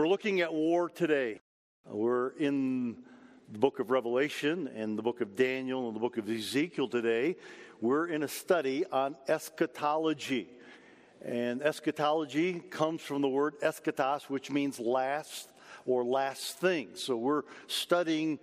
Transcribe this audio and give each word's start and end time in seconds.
We're 0.00 0.06
looking 0.06 0.42
at 0.42 0.54
war 0.54 0.88
today. 0.88 1.40
We're 1.84 2.28
in 2.38 2.98
the 3.50 3.58
book 3.58 3.80
of 3.80 3.90
Revelation 3.90 4.68
and 4.76 4.96
the 4.96 5.02
book 5.02 5.20
of 5.20 5.34
Daniel 5.34 5.88
and 5.88 5.96
the 5.96 5.98
book 5.98 6.18
of 6.18 6.30
Ezekiel 6.30 6.86
today. 6.86 7.34
We're 7.80 8.06
in 8.06 8.22
a 8.22 8.28
study 8.28 8.84
on 8.92 9.16
eschatology. 9.26 10.50
And 11.20 11.62
eschatology 11.62 12.60
comes 12.60 13.02
from 13.02 13.22
the 13.22 13.28
word 13.28 13.54
eschatos, 13.60 14.30
which 14.30 14.52
means 14.52 14.78
last 14.78 15.50
or 15.84 16.04
last 16.04 16.58
thing. 16.58 16.90
So 16.94 17.16
we're 17.16 17.42
studying 17.66 18.38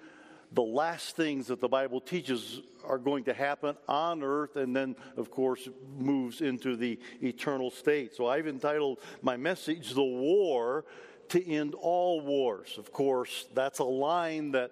the 0.51 0.61
last 0.61 1.15
things 1.15 1.47
that 1.47 1.61
the 1.61 1.69
Bible 1.69 2.01
teaches 2.01 2.59
are 2.85 2.97
going 2.97 3.23
to 3.23 3.33
happen 3.33 3.77
on 3.87 4.23
earth 4.23 4.57
and 4.57 4.75
then, 4.75 4.97
of 5.15 5.31
course, 5.31 5.69
moves 5.97 6.41
into 6.41 6.75
the 6.75 6.99
eternal 7.23 7.71
state. 7.71 8.13
So 8.13 8.27
I've 8.27 8.47
entitled 8.47 8.99
my 9.21 9.37
message, 9.37 9.93
The 9.93 10.03
War 10.03 10.83
to 11.29 11.49
end 11.49 11.75
all 11.75 12.21
wars. 12.21 12.77
Of 12.77 12.91
course, 12.91 13.45
that's 13.53 13.79
a 13.79 13.83
line 13.83 14.51
that 14.51 14.71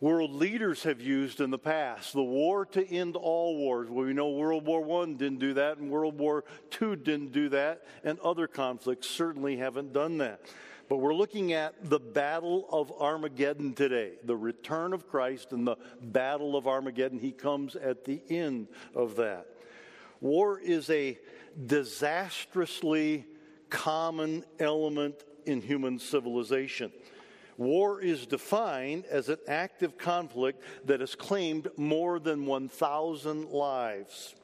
world 0.00 0.32
leaders 0.32 0.82
have 0.82 1.00
used 1.00 1.40
in 1.40 1.50
the 1.50 1.58
past. 1.58 2.12
The 2.12 2.22
war 2.22 2.66
to 2.66 2.86
end 2.86 3.16
all 3.16 3.56
wars. 3.56 3.88
Well, 3.88 4.04
we 4.04 4.12
know 4.12 4.30
World 4.30 4.66
War 4.66 5.02
I 5.02 5.06
didn't 5.06 5.38
do 5.38 5.54
that, 5.54 5.78
and 5.78 5.90
World 5.90 6.18
War 6.18 6.44
II 6.80 6.96
didn't 6.96 7.32
do 7.32 7.48
that, 7.50 7.86
and 8.02 8.18
other 8.20 8.46
conflicts 8.46 9.08
certainly 9.08 9.56
haven't 9.56 9.92
done 9.92 10.18
that. 10.18 10.40
But 10.88 10.96
we're 10.98 11.14
looking 11.14 11.52
at 11.52 11.88
the 11.88 12.00
Battle 12.00 12.66
of 12.70 12.92
Armageddon 13.00 13.72
today, 13.74 14.12
the 14.24 14.36
return 14.36 14.92
of 14.92 15.08
Christ 15.08 15.52
and 15.52 15.66
the 15.66 15.76
Battle 16.02 16.56
of 16.56 16.66
Armageddon. 16.66 17.18
He 17.18 17.32
comes 17.32 17.76
at 17.76 18.04
the 18.04 18.20
end 18.28 18.68
of 18.94 19.16
that. 19.16 19.46
War 20.20 20.58
is 20.58 20.90
a 20.90 21.18
disastrously 21.66 23.24
common 23.70 24.44
element 24.58 25.24
in 25.46 25.60
human 25.60 25.98
civilization. 25.98 26.92
War 27.58 28.00
is 28.00 28.26
defined 28.26 29.04
as 29.06 29.28
an 29.28 29.38
active 29.46 29.98
conflict 29.98 30.62
that 30.86 31.00
has 31.00 31.14
claimed 31.14 31.68
more 31.76 32.18
than 32.18 32.46
1,000 32.46 33.50
lives. 33.50 34.34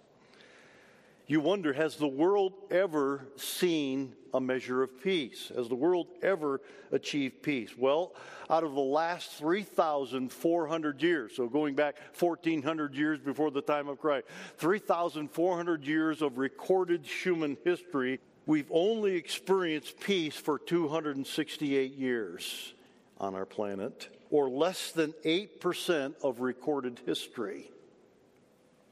You 1.27 1.41
wonder, 1.41 1.75
has 1.75 1.97
the 1.97 2.09
world 2.09 2.55
ever 2.71 3.27
seen 3.37 4.15
a 4.33 4.41
measure 4.41 4.83
of 4.83 5.03
peace? 5.03 5.53
Has 5.55 5.69
the 5.69 5.75
world 5.75 6.07
ever 6.23 6.63
achieved 6.91 7.43
peace? 7.43 7.77
Well, 7.77 8.15
out 8.49 8.65
of 8.65 8.73
the 8.73 8.81
last 8.81 9.33
3,400 9.33 11.03
years, 11.03 11.33
so 11.37 11.47
going 11.47 11.75
back 11.75 11.97
1,400 12.19 12.95
years 12.95 13.19
before 13.21 13.51
the 13.51 13.61
time 13.61 13.89
of 13.89 13.99
Christ, 13.99 14.27
3,400 14.57 15.87
years 15.87 16.23
of 16.23 16.39
recorded 16.39 17.05
human 17.05 17.59
history, 17.63 18.21
we've 18.49 18.71
only 18.71 19.15
experienced 19.15 20.01
peace 20.01 20.35
for 20.35 20.59
268 20.59 21.93
years 21.93 22.73
on 23.21 23.35
our 23.35 23.45
planet, 23.45 24.09
or 24.31 24.49
less 24.49 24.91
than 24.91 25.13
8% 25.25 26.15
of 26.25 26.41
recorded 26.41 26.99
history. 27.05 27.71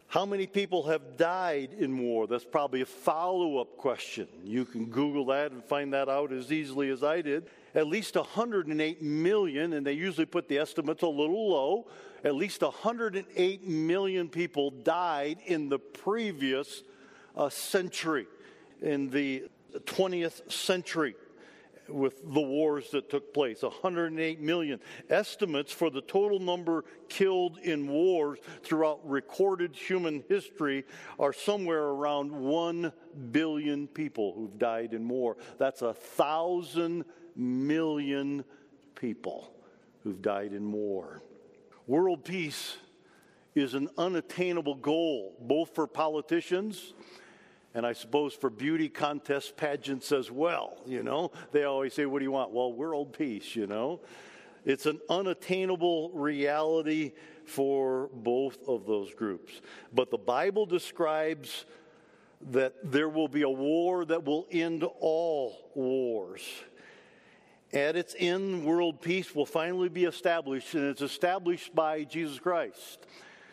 How 0.08 0.26
many 0.26 0.46
people 0.46 0.84
have 0.84 1.16
died 1.16 1.70
in 1.78 1.98
war? 1.98 2.26
That's 2.26 2.44
probably 2.44 2.82
a 2.82 2.86
follow 2.86 3.58
up 3.58 3.78
question. 3.78 4.28
You 4.44 4.66
can 4.66 4.86
Google 4.86 5.24
that 5.26 5.52
and 5.52 5.64
find 5.64 5.92
that 5.94 6.10
out 6.10 6.32
as 6.32 6.52
easily 6.52 6.90
as 6.90 7.02
I 7.02 7.22
did. 7.22 7.48
At 7.74 7.86
least 7.86 8.14
108 8.14 9.02
million, 9.02 9.72
and 9.72 9.86
they 9.86 9.92
usually 9.92 10.26
put 10.26 10.48
the 10.48 10.58
estimates 10.58 11.02
a 11.02 11.08
little 11.08 11.50
low, 11.50 11.86
at 12.24 12.34
least 12.34 12.60
108 12.60 13.66
million 13.66 14.28
people 14.28 14.70
died 14.70 15.38
in 15.46 15.70
the 15.70 15.78
previous 15.78 16.82
uh, 17.36 17.48
century, 17.48 18.26
in 18.80 19.10
the 19.10 19.48
20th 19.84 20.50
century 20.50 21.14
with 21.88 22.20
the 22.34 22.40
wars 22.40 22.90
that 22.90 23.08
took 23.10 23.32
place 23.32 23.62
108 23.62 24.40
million. 24.40 24.80
Estimates 25.10 25.72
for 25.72 25.90
the 25.90 26.00
total 26.00 26.38
number 26.38 26.84
killed 27.08 27.58
in 27.58 27.86
wars 27.88 28.38
throughout 28.62 29.08
recorded 29.08 29.74
human 29.74 30.24
history 30.28 30.84
are 31.18 31.32
somewhere 31.32 31.84
around 31.84 32.32
1 32.32 32.92
billion 33.30 33.86
people 33.86 34.32
who've 34.34 34.58
died 34.58 34.94
in 34.94 35.08
war. 35.08 35.36
That's 35.58 35.82
a 35.82 35.94
thousand 35.94 37.04
million 37.36 38.44
people 38.94 39.52
who've 40.02 40.22
died 40.22 40.52
in 40.52 40.72
war. 40.72 41.22
World 41.86 42.24
peace 42.24 42.76
is 43.54 43.74
an 43.74 43.88
unattainable 43.96 44.74
goal, 44.74 45.36
both 45.40 45.74
for 45.74 45.86
politicians 45.86 46.94
and 47.76 47.84
I 47.84 47.92
suppose 47.92 48.32
for 48.32 48.48
beauty 48.48 48.88
contest 48.88 49.58
pageants 49.58 50.10
as 50.10 50.30
well, 50.30 50.78
you 50.86 51.02
know. 51.02 51.30
They 51.52 51.64
always 51.64 51.92
say, 51.92 52.06
What 52.06 52.20
do 52.20 52.24
you 52.24 52.32
want? 52.32 52.50
Well, 52.50 52.72
world 52.72 53.12
peace, 53.12 53.54
you 53.54 53.66
know. 53.66 54.00
It's 54.64 54.86
an 54.86 54.98
unattainable 55.10 56.10
reality 56.10 57.12
for 57.44 58.08
both 58.14 58.66
of 58.66 58.86
those 58.86 59.12
groups. 59.12 59.60
But 59.92 60.10
the 60.10 60.16
Bible 60.16 60.64
describes 60.64 61.66
that 62.50 62.74
there 62.82 63.10
will 63.10 63.28
be 63.28 63.42
a 63.42 63.48
war 63.48 64.06
that 64.06 64.24
will 64.24 64.46
end 64.50 64.82
all 64.82 65.70
wars. 65.74 66.42
At 67.74 67.94
its 67.94 68.16
end, 68.18 68.64
world 68.64 69.02
peace 69.02 69.34
will 69.34 69.46
finally 69.46 69.90
be 69.90 70.04
established, 70.04 70.74
and 70.74 70.84
it's 70.84 71.02
established 71.02 71.74
by 71.74 72.04
Jesus 72.04 72.38
Christ. 72.38 73.06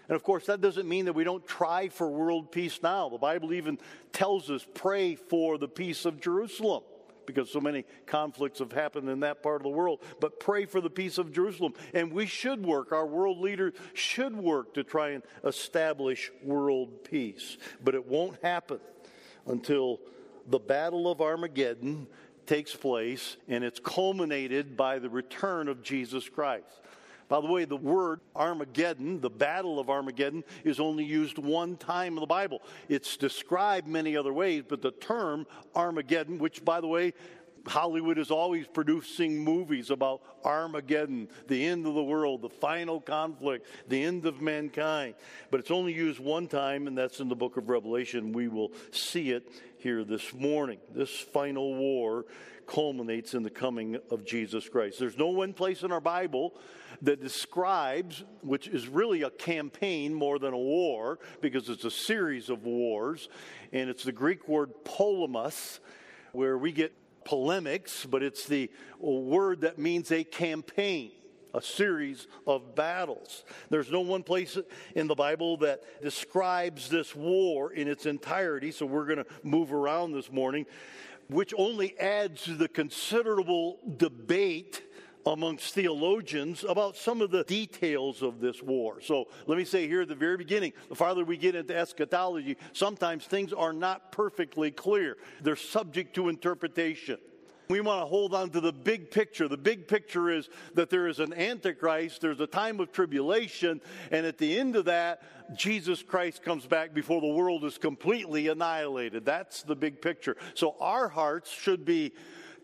And 0.08 0.16
of 0.16 0.24
course, 0.24 0.46
that 0.47 0.62
doesn't 0.62 0.88
mean 0.88 1.06
that 1.06 1.14
we 1.14 1.24
don't 1.24 1.46
try 1.47 1.90
for 1.90 2.09
world 2.09 2.52
peace 2.52 2.80
now. 2.84 3.09
The 3.09 3.18
Bible 3.18 3.53
even 3.53 3.80
tells 4.12 4.50
us 4.50 4.66
pray 4.74 5.16
for 5.16 5.58
the 5.58 5.68
peace 5.68 6.06
of 6.06 6.19
Jerusalem 6.19 6.84
because 7.25 7.50
so 7.50 7.62
many 7.62 7.86
conflicts 8.06 8.59
have 8.59 8.72
happened 8.72 9.09
in 9.09 9.22
that 9.22 9.41
part 9.41 9.58
of 9.58 9.64
the 9.64 9.69
world. 9.69 10.02
But 10.19 10.40
pray 10.40 10.66
for 10.66 10.81
the 10.81 10.90
peace 10.90 11.18
of 11.18 11.31
Jerusalem. 11.31 11.74
And 11.94 12.12
we 12.12 12.25
should 12.25 12.66
work, 12.66 12.91
our 12.91 13.06
world 13.06 13.40
leaders 13.40 13.74
should 13.94 14.36
work 14.36 14.74
to 14.74 14.84
try 14.84 15.12
and 15.12 15.24
establish 15.44 16.31
world 16.44 17.03
peace. 17.03 17.58
But 17.84 17.96
it 17.96 18.06
won't 18.06 18.41
happen 18.44 18.80
until 19.47 20.00
the 20.47 20.59
Battle 20.59 21.09
of 21.09 21.22
Armageddon 21.22 22.08
takes 22.46 22.75
place 22.75 23.38
and 23.47 23.64
it's 23.64 23.80
culminated 23.80 24.75
by 24.75 25.00
the 25.00 25.09
return 25.09 25.68
of 25.70 25.81
Jesus 25.81 26.28
Christ. 26.28 26.81
By 27.33 27.41
the 27.41 27.47
way, 27.47 27.66
the 27.66 27.75
word 27.75 28.19
Armageddon, 28.35 29.19
the 29.19 29.27
battle 29.27 29.79
of 29.79 29.89
Armageddon, 29.89 30.44
is 30.63 30.79
only 30.79 31.03
used 31.03 31.39
one 31.39 31.77
time 31.77 32.13
in 32.13 32.19
the 32.19 32.27
Bible. 32.27 32.61
It's 32.89 33.17
described 33.17 33.88
many 33.88 34.16
other 34.16 34.31
ways, 34.31 34.66
but 34.69 34.83
the 34.83 34.91
term 34.91 35.47
Armageddon, 35.75 36.38
which, 36.38 36.63
by 36.63 36.79
the 36.79 36.85
way, 36.85 37.13
Hollywood 37.66 38.19
is 38.19 38.29
always 38.29 38.67
producing 38.67 39.43
movies 39.43 39.89
about 39.89 40.22
Armageddon, 40.45 41.27
the 41.47 41.66
end 41.66 41.88
of 41.88 41.95
the 41.95 42.03
world, 42.03 42.43
the 42.43 42.49
final 42.49 43.01
conflict, 43.01 43.66
the 43.88 44.03
end 44.03 44.27
of 44.27 44.39
mankind. 44.39 45.16
But 45.49 45.59
it's 45.59 45.72
only 45.72 45.91
used 45.91 46.19
one 46.19 46.47
time, 46.47 46.85
and 46.85 46.95
that's 46.95 47.19
in 47.19 47.29
the 47.29 47.35
book 47.35 47.57
of 47.57 47.67
Revelation. 47.67 48.31
We 48.31 48.47
will 48.47 48.73
see 48.91 49.31
it 49.31 49.49
here 49.79 50.03
this 50.03 50.35
morning. 50.35 50.77
This 50.93 51.09
final 51.09 51.73
war 51.73 52.25
culminates 52.68 53.34
in 53.34 53.44
the 53.44 53.50
coming 53.50 53.97
of 54.12 54.25
Jesus 54.25 54.68
Christ. 54.68 55.00
There's 55.00 55.18
no 55.18 55.29
one 55.29 55.53
place 55.53 55.84
in 55.84 55.91
our 55.91 56.01
Bible 56.01 56.53
that 57.01 57.22
describes, 57.22 58.24
which 58.41 58.68
is 58.68 58.88
really 58.88 59.24
a 59.24 59.29
campaign 59.29 60.13
more 60.13 60.40
than 60.40 60.53
a 60.53 60.57
war, 60.57 61.19
because 61.41 61.69
it's 61.69 61.85
a 61.85 61.91
series 61.91 62.50
of 62.50 62.66
wars, 62.66 63.29
and 63.72 63.90
it's 63.90 64.03
the 64.03 64.12
Greek 64.12 64.47
word 64.47 64.72
polemos, 64.85 65.79
where 66.31 66.57
we 66.57 66.72
get 66.72 66.94
polemics, 67.25 68.06
but 68.06 68.23
it's 68.23 68.46
the 68.47 68.69
word 69.00 69.62
that 69.62 69.78
means 69.78 70.12
a 70.12 70.23
campaign 70.23 71.12
a 71.53 71.62
series 71.62 72.28
of 72.47 72.75
battles. 72.75 73.44
There's 73.69 73.91
no 73.91 74.02
one 74.02 74.23
place 74.23 74.57
in 74.96 75.07
the 75.07 75.16
Bible 75.16 75.57
that 75.57 76.02
describes 76.02 76.90
this 76.90 77.16
war 77.16 77.72
in 77.72 77.88
its 77.88 78.06
entirety, 78.06 78.72
so 78.72 78.85
we're 78.85 79.06
going 79.06 79.19
to 79.19 79.28
move 79.44 79.72
around 79.72 80.13
this 80.13 80.31
morning, 80.31 80.66
which 81.33 81.53
only 81.57 81.97
adds 81.99 82.44
to 82.44 82.53
the 82.53 82.67
considerable 82.67 83.79
debate 83.97 84.84
amongst 85.25 85.73
theologians 85.73 86.66
about 86.67 86.97
some 86.97 87.22
of 87.22 87.31
the 87.31 87.43
details 87.46 88.22
of 88.22 88.40
this 88.40 88.61
war. 88.61 88.99
So 89.02 89.29
let 89.47 89.58
me 89.58 89.63
say 89.63 89.87
here 89.87 90.02
at 90.02 90.09
the 90.09 90.16
very 90.16 90.37
beginning 90.37 90.73
the 90.90 90.96
farther 90.96 91.23
we 91.23 91.37
get 91.37 91.55
into 91.55 91.75
eschatology, 91.75 92.58
sometimes 92.73 93.25
things 93.25 93.53
are 93.53 93.73
not 93.73 94.11
perfectly 94.11 94.69
clear, 94.69 95.17
they're 95.41 95.55
subject 95.55 96.13
to 96.16 96.29
interpretation. 96.29 97.17
We 97.69 97.81
want 97.81 98.01
to 98.01 98.05
hold 98.05 98.33
on 98.33 98.49
to 98.51 98.61
the 98.61 98.73
big 98.73 99.09
picture. 99.09 99.47
The 99.47 99.57
big 99.57 99.87
picture 99.87 100.29
is 100.29 100.49
that 100.73 100.89
there 100.89 101.07
is 101.07 101.19
an 101.19 101.33
antichrist, 101.33 102.21
there's 102.21 102.39
a 102.39 102.47
time 102.47 102.79
of 102.79 102.91
tribulation, 102.91 103.81
and 104.11 104.25
at 104.25 104.37
the 104.37 104.57
end 104.57 104.75
of 104.75 104.85
that, 104.85 105.23
Jesus 105.55 106.03
Christ 106.03 106.43
comes 106.43 106.65
back 106.65 106.93
before 106.93 107.21
the 107.21 107.27
world 107.27 107.63
is 107.63 107.77
completely 107.77 108.47
annihilated. 108.47 109.25
That's 109.25 109.63
the 109.63 109.75
big 109.75 110.01
picture. 110.01 110.35
So 110.55 110.75
our 110.79 111.07
hearts 111.07 111.49
should 111.51 111.85
be 111.85 112.13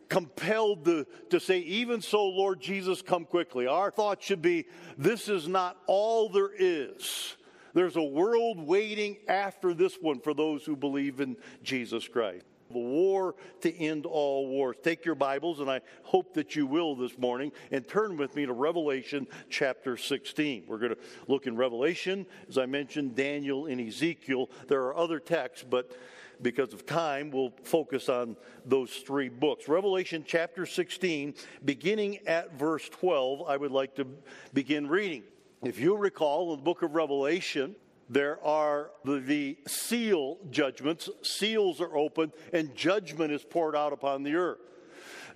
compelled 0.09 0.85
to, 0.85 1.05
to 1.29 1.39
say, 1.39 1.59
Even 1.59 2.01
so, 2.01 2.27
Lord 2.27 2.59
Jesus, 2.59 3.01
come 3.01 3.25
quickly. 3.25 3.67
Our 3.67 3.91
thought 3.91 4.21
should 4.21 4.41
be, 4.41 4.65
This 4.97 5.29
is 5.29 5.47
not 5.47 5.77
all 5.87 6.29
there 6.29 6.51
is. 6.57 7.35
There's 7.73 7.95
a 7.95 8.03
world 8.03 8.59
waiting 8.59 9.17
after 9.27 9.73
this 9.73 9.95
one 10.01 10.19
for 10.19 10.33
those 10.33 10.65
who 10.65 10.75
believe 10.75 11.21
in 11.21 11.37
Jesus 11.63 12.07
Christ. 12.07 12.45
The 12.71 12.79
war 12.79 13.35
to 13.61 13.75
end 13.75 14.05
all 14.05 14.47
wars. 14.47 14.77
Take 14.83 15.05
your 15.05 15.15
Bibles, 15.15 15.59
and 15.59 15.69
I 15.69 15.81
hope 16.03 16.33
that 16.35 16.55
you 16.55 16.65
will 16.65 16.95
this 16.95 17.17
morning, 17.17 17.51
and 17.71 17.87
turn 17.87 18.17
with 18.17 18.35
me 18.35 18.45
to 18.45 18.53
Revelation 18.53 19.27
chapter 19.49 19.97
16. 19.97 20.65
We're 20.67 20.77
going 20.77 20.93
to 20.93 20.97
look 21.27 21.47
in 21.47 21.55
Revelation, 21.55 22.25
as 22.47 22.57
I 22.57 22.65
mentioned, 22.65 23.15
Daniel 23.15 23.65
and 23.65 23.81
Ezekiel. 23.81 24.49
There 24.67 24.83
are 24.83 24.95
other 24.95 25.19
texts, 25.19 25.65
but 25.67 25.91
because 26.41 26.73
of 26.73 26.85
time, 26.85 27.31
we'll 27.31 27.53
focus 27.63 28.07
on 28.07 28.37
those 28.65 28.91
three 28.91 29.29
books. 29.29 29.67
Revelation 29.67 30.23
chapter 30.25 30.65
16, 30.65 31.33
beginning 31.65 32.19
at 32.27 32.57
verse 32.57 32.87
12, 32.89 33.49
I 33.49 33.57
would 33.57 33.71
like 33.71 33.95
to 33.95 34.07
begin 34.53 34.87
reading. 34.87 35.23
If 35.63 35.79
you 35.79 35.97
recall, 35.97 36.53
in 36.53 36.59
the 36.59 36.63
book 36.63 36.83
of 36.83 36.95
Revelation, 36.95 37.75
there 38.09 38.43
are 38.43 38.89
the, 39.05 39.19
the, 39.19 39.57
seal 39.67 40.37
judgments. 40.49 41.09
Seals 41.21 41.79
are 41.79 41.95
opened, 41.95 42.33
and 42.51 42.75
judgment 42.75 43.31
is 43.31 43.43
poured 43.43 43.75
out 43.75 43.93
upon 43.93 44.23
the 44.23 44.35
earth. 44.35 44.57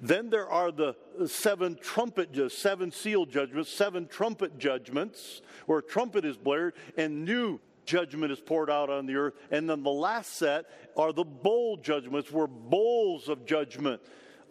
Then 0.01 0.29
there 0.29 0.49
are 0.49 0.71
the 0.71 0.95
seven 1.27 1.77
trumpet, 1.79 2.51
seven 2.51 2.91
seal 2.91 3.25
judgments, 3.25 3.69
seven 3.69 4.07
trumpet 4.07 4.57
judgments, 4.57 5.41
where 5.65 5.79
a 5.79 5.83
trumpet 5.83 6.25
is 6.25 6.35
blared, 6.35 6.73
and 6.97 7.23
new 7.23 7.59
judgment 7.85 8.31
is 8.31 8.39
poured 8.39 8.69
out 8.69 8.89
on 8.89 9.05
the 9.05 9.15
earth. 9.15 9.35
And 9.51 9.69
then 9.69 9.83
the 9.83 9.91
last 9.91 10.33
set 10.33 10.65
are 10.97 11.13
the 11.13 11.23
bowl 11.23 11.77
judgments, 11.77 12.31
where 12.31 12.47
bowls 12.47 13.29
of 13.29 13.45
judgment 13.45 14.01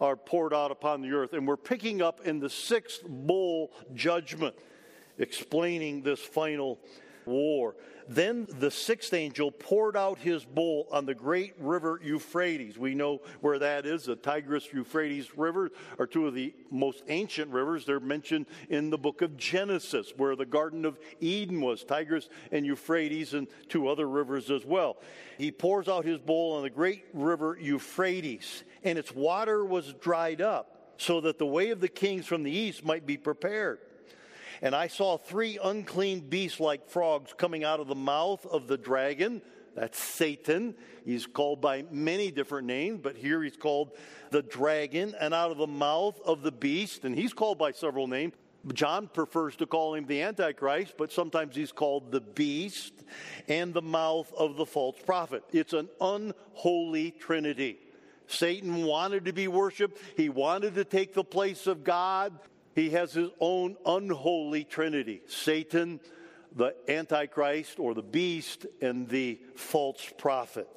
are 0.01 0.15
poured 0.15 0.53
out 0.53 0.71
upon 0.71 1.01
the 1.01 1.11
earth. 1.11 1.33
And 1.33 1.47
we're 1.47 1.57
picking 1.57 2.01
up 2.01 2.21
in 2.25 2.39
the 2.39 2.49
sixth 2.49 3.03
bowl 3.07 3.71
judgment, 3.93 4.55
explaining 5.17 6.01
this 6.01 6.19
final 6.19 6.79
war. 7.25 7.75
Then 8.07 8.47
the 8.59 8.71
sixth 8.71 9.13
angel 9.13 9.51
poured 9.51 9.95
out 9.95 10.19
his 10.19 10.43
bowl 10.43 10.87
on 10.91 11.05
the 11.05 11.15
great 11.15 11.53
river 11.57 11.99
Euphrates. 12.03 12.77
We 12.77 12.95
know 12.95 13.21
where 13.41 13.59
that 13.59 13.85
is. 13.85 14.05
The 14.05 14.15
Tigris 14.15 14.73
Euphrates 14.73 15.37
River 15.37 15.71
are 15.97 16.07
two 16.07 16.27
of 16.27 16.33
the 16.33 16.53
most 16.69 17.03
ancient 17.07 17.51
rivers. 17.51 17.85
They're 17.85 17.99
mentioned 17.99 18.47
in 18.69 18.89
the 18.89 18.97
book 18.97 19.21
of 19.21 19.37
Genesis, 19.37 20.13
where 20.17 20.35
the 20.35 20.45
Garden 20.45 20.85
of 20.85 20.99
Eden 21.21 21.61
was 21.61 21.83
Tigris 21.83 22.29
and 22.51 22.65
Euphrates, 22.65 23.33
and 23.33 23.47
two 23.69 23.87
other 23.87 24.07
rivers 24.07 24.51
as 24.51 24.65
well. 24.65 24.97
He 25.37 25.51
pours 25.51 25.87
out 25.87 26.05
his 26.05 26.19
bowl 26.19 26.53
on 26.57 26.63
the 26.63 26.69
great 26.69 27.05
river 27.13 27.57
Euphrates, 27.59 28.63
and 28.83 28.99
its 28.99 29.13
water 29.13 29.63
was 29.63 29.93
dried 29.93 30.41
up, 30.41 30.93
so 30.97 31.21
that 31.21 31.37
the 31.37 31.45
way 31.45 31.69
of 31.69 31.79
the 31.79 31.87
kings 31.87 32.25
from 32.25 32.43
the 32.43 32.51
east 32.51 32.83
might 32.83 33.05
be 33.05 33.17
prepared. 33.17 33.79
And 34.61 34.75
I 34.75 34.87
saw 34.87 35.17
three 35.17 35.59
unclean 35.63 36.21
beasts 36.21 36.59
like 36.59 36.89
frogs 36.89 37.33
coming 37.33 37.63
out 37.63 37.79
of 37.79 37.87
the 37.87 37.95
mouth 37.95 38.45
of 38.45 38.67
the 38.67 38.77
dragon. 38.77 39.41
That's 39.75 39.99
Satan. 39.99 40.75
He's 41.05 41.25
called 41.25 41.61
by 41.61 41.85
many 41.91 42.31
different 42.31 42.67
names, 42.67 42.99
but 43.01 43.17
here 43.17 43.41
he's 43.41 43.57
called 43.57 43.91
the 44.29 44.43
dragon, 44.43 45.15
and 45.19 45.33
out 45.33 45.51
of 45.51 45.57
the 45.57 45.67
mouth 45.67 46.19
of 46.25 46.41
the 46.43 46.51
beast, 46.51 47.05
and 47.05 47.15
he's 47.15 47.33
called 47.33 47.57
by 47.57 47.71
several 47.71 48.07
names. 48.07 48.33
John 48.71 49.09
prefers 49.13 49.57
to 49.57 49.65
call 49.65 49.93
him 49.93 50.05
the 50.05 50.21
Antichrist, 50.21 50.93
but 50.97 51.11
sometimes 51.11 51.55
he's 51.55 51.71
called 51.71 52.11
the 52.11 52.21
beast 52.21 52.93
and 53.49 53.73
the 53.73 53.81
mouth 53.81 54.31
of 54.37 54.55
the 54.55 54.65
false 54.65 54.95
prophet. 55.05 55.43
It's 55.51 55.73
an 55.73 55.89
unholy 55.99 57.11
trinity. 57.11 57.79
Satan 58.27 58.85
wanted 58.85 59.25
to 59.25 59.33
be 59.33 59.49
worshiped, 59.49 59.99
he 60.15 60.29
wanted 60.29 60.75
to 60.75 60.85
take 60.85 61.13
the 61.13 61.25
place 61.25 61.67
of 61.67 61.83
God 61.83 62.39
he 62.75 62.91
has 62.91 63.13
his 63.13 63.29
own 63.39 63.77
unholy 63.85 64.63
trinity 64.63 65.21
Satan, 65.27 65.99
the 66.55 66.75
Antichrist 66.87 67.79
or 67.79 67.93
the 67.93 68.03
beast, 68.03 68.65
and 68.81 69.07
the 69.07 69.39
false 69.55 70.11
prophet. 70.17 70.67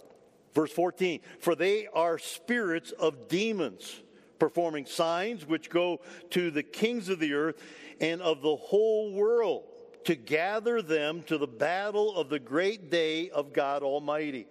Verse 0.54 0.72
14 0.72 1.20
For 1.38 1.54
they 1.54 1.86
are 1.88 2.18
spirits 2.18 2.92
of 2.92 3.28
demons, 3.28 4.02
performing 4.38 4.86
signs 4.86 5.46
which 5.46 5.70
go 5.70 6.00
to 6.30 6.50
the 6.50 6.62
kings 6.62 7.08
of 7.08 7.18
the 7.18 7.34
earth 7.34 7.62
and 8.00 8.20
of 8.22 8.42
the 8.42 8.56
whole 8.56 9.12
world 9.12 9.64
to 10.04 10.14
gather 10.14 10.82
them 10.82 11.22
to 11.24 11.36
the 11.36 11.46
battle 11.46 12.16
of 12.16 12.28
the 12.28 12.38
great 12.38 12.90
day 12.90 13.28
of 13.30 13.52
God 13.52 13.82
Almighty. 13.82 14.46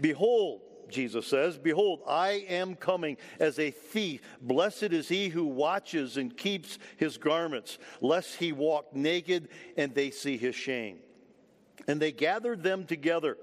Behold, 0.00 0.60
Jesus 0.88 1.26
says, 1.26 1.58
Behold, 1.58 2.00
I 2.06 2.44
am 2.48 2.74
coming 2.74 3.16
as 3.38 3.58
a 3.58 3.70
thief. 3.70 4.20
Blessed 4.40 4.84
is 4.84 5.08
he 5.08 5.28
who 5.28 5.44
watches 5.44 6.16
and 6.16 6.36
keeps 6.36 6.78
his 6.96 7.18
garments, 7.18 7.78
lest 8.00 8.36
he 8.36 8.52
walk 8.52 8.94
naked 8.94 9.48
and 9.76 9.94
they 9.94 10.10
see 10.10 10.36
his 10.36 10.54
shame. 10.54 10.98
And 11.88 12.00
they 12.00 12.12
gathered 12.12 12.62
them 12.62 12.84
together 12.84 13.36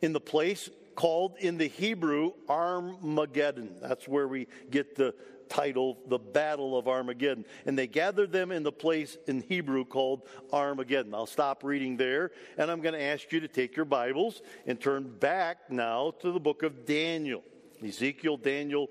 in 0.00 0.12
the 0.12 0.20
place 0.20 0.70
called 0.94 1.36
in 1.38 1.58
the 1.58 1.66
Hebrew 1.66 2.32
Armageddon. 2.48 3.76
That's 3.80 4.06
where 4.06 4.28
we 4.28 4.46
get 4.70 4.94
the 4.94 5.14
title, 5.54 5.96
The 6.08 6.18
Battle 6.18 6.76
of 6.76 6.88
Armageddon. 6.88 7.44
And 7.64 7.78
they 7.78 7.86
gathered 7.86 8.32
them 8.32 8.50
in 8.50 8.62
the 8.62 8.72
place 8.72 9.16
in 9.26 9.40
Hebrew 9.40 9.84
called 9.84 10.22
Armageddon. 10.52 11.14
I'll 11.14 11.26
stop 11.26 11.62
reading 11.62 11.96
there, 11.96 12.32
and 12.58 12.70
I'm 12.70 12.80
going 12.80 12.94
to 12.94 13.02
ask 13.02 13.32
you 13.32 13.40
to 13.40 13.48
take 13.48 13.76
your 13.76 13.84
Bibles 13.84 14.42
and 14.66 14.80
turn 14.80 15.16
back 15.18 15.70
now 15.70 16.12
to 16.20 16.32
the 16.32 16.40
book 16.40 16.62
of 16.62 16.84
Daniel. 16.84 17.42
Ezekiel, 17.82 18.36
Daniel, 18.36 18.88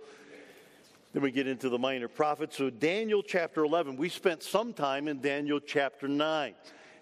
then 1.12 1.22
we 1.22 1.32
get 1.32 1.48
into 1.48 1.70
the 1.70 1.78
minor 1.78 2.08
prophets. 2.08 2.58
So, 2.58 2.70
Daniel 2.70 3.22
chapter 3.22 3.64
11, 3.64 3.98
we 3.98 4.10
spent 4.10 4.42
some 4.42 4.74
time 4.74 5.08
in 5.08 5.20
Daniel 5.20 5.60
chapter 5.60 6.08
9. 6.08 6.56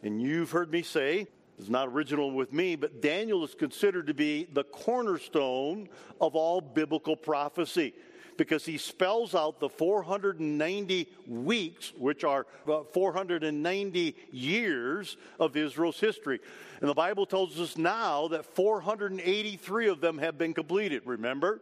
And 0.03 0.21
you've 0.21 0.51
heard 0.51 0.71
me 0.71 0.81
say, 0.81 1.27
it's 1.59 1.69
not 1.69 1.87
original 1.89 2.31
with 2.31 2.51
me, 2.51 2.75
but 2.75 3.01
Daniel 3.01 3.43
is 3.43 3.53
considered 3.53 4.07
to 4.07 4.15
be 4.15 4.47
the 4.51 4.63
cornerstone 4.63 5.89
of 6.19 6.35
all 6.35 6.59
biblical 6.59 7.15
prophecy 7.15 7.93
because 8.38 8.66
he 8.66 8.78
spells 8.78 9.36
out 9.36 9.60
the 9.60 9.69
490 9.69 11.07
weeks, 11.28 11.94
which 11.98 12.24
are 12.24 12.45
uh, 12.68 12.83
490 12.94 14.16
years 14.31 15.18
of 15.39 15.56
Israel's 15.56 16.00
history. 16.00 16.39
And 16.80 16.89
the 16.89 16.95
Bible 16.95 17.25
tells 17.25 17.60
us 17.60 17.78
now 17.78 18.28
that 18.30 18.45
483 18.45 19.88
of 19.88 20.01
them 20.01 20.18
have 20.18 20.38
been 20.38 20.54
completed, 20.54 21.04
remember? 21.06 21.62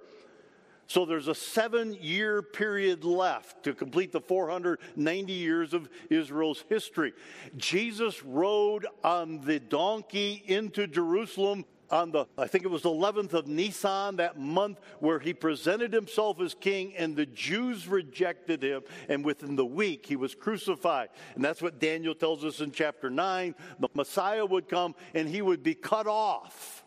So 0.90 1.06
there's 1.06 1.28
a 1.28 1.36
seven 1.36 1.94
year 2.02 2.42
period 2.42 3.04
left 3.04 3.64
to 3.66 3.76
complete 3.76 4.12
the 4.12 4.22
490 4.22 5.32
years 5.32 5.76
of 5.76 5.88
Israel's 6.10 6.66
history. 6.68 7.14
Jesus 7.58 8.24
rode 8.24 8.88
on 9.04 9.42
the 9.42 9.60
donkey 9.60 10.44
into 10.48 10.88
Jerusalem 10.88 11.66
on 11.92 12.12
the, 12.12 12.26
I 12.38 12.48
think 12.48 12.66
it 12.66 12.68
was 12.70 12.84
the 12.84 12.90
11th 12.90 13.34
of 13.34 13.48
Nisan, 13.48 14.18
that 14.18 14.40
month 14.40 14.80
where 15.00 15.20
he 15.20 15.34
presented 15.34 15.94
himself 15.94 16.40
as 16.40 16.54
king, 16.54 16.96
and 16.96 17.16
the 17.16 17.26
Jews 17.26 17.88
rejected 17.88 18.64
him. 18.64 18.84
And 19.08 19.26
within 19.26 19.56
the 19.56 19.66
week, 19.66 20.06
he 20.06 20.16
was 20.16 20.36
crucified. 20.36 21.10
And 21.36 21.44
that's 21.44 21.62
what 21.62 21.80
Daniel 21.80 22.16
tells 22.16 22.44
us 22.46 22.62
in 22.62 22.72
chapter 22.72 23.10
9. 23.10 23.56
The 23.80 23.90
Messiah 23.94 24.46
would 24.46 24.68
come 24.68 24.96
and 25.14 25.28
he 25.28 25.42
would 25.42 25.64
be 25.64 25.74
cut 25.74 26.08
off 26.08 26.84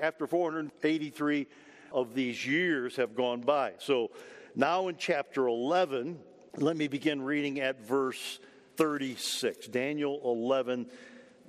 after 0.00 0.26
483 0.26 1.46
of 1.92 2.14
these 2.14 2.46
years 2.46 2.96
have 2.96 3.14
gone 3.14 3.40
by. 3.40 3.72
So 3.78 4.10
now 4.54 4.88
in 4.88 4.96
chapter 4.96 5.46
11, 5.46 6.18
let 6.56 6.76
me 6.76 6.88
begin 6.88 7.22
reading 7.22 7.60
at 7.60 7.80
verse 7.80 8.38
36. 8.76 9.66
Daniel 9.68 10.20
11, 10.24 10.86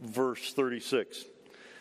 verse 0.02 0.54
36. 0.54 1.26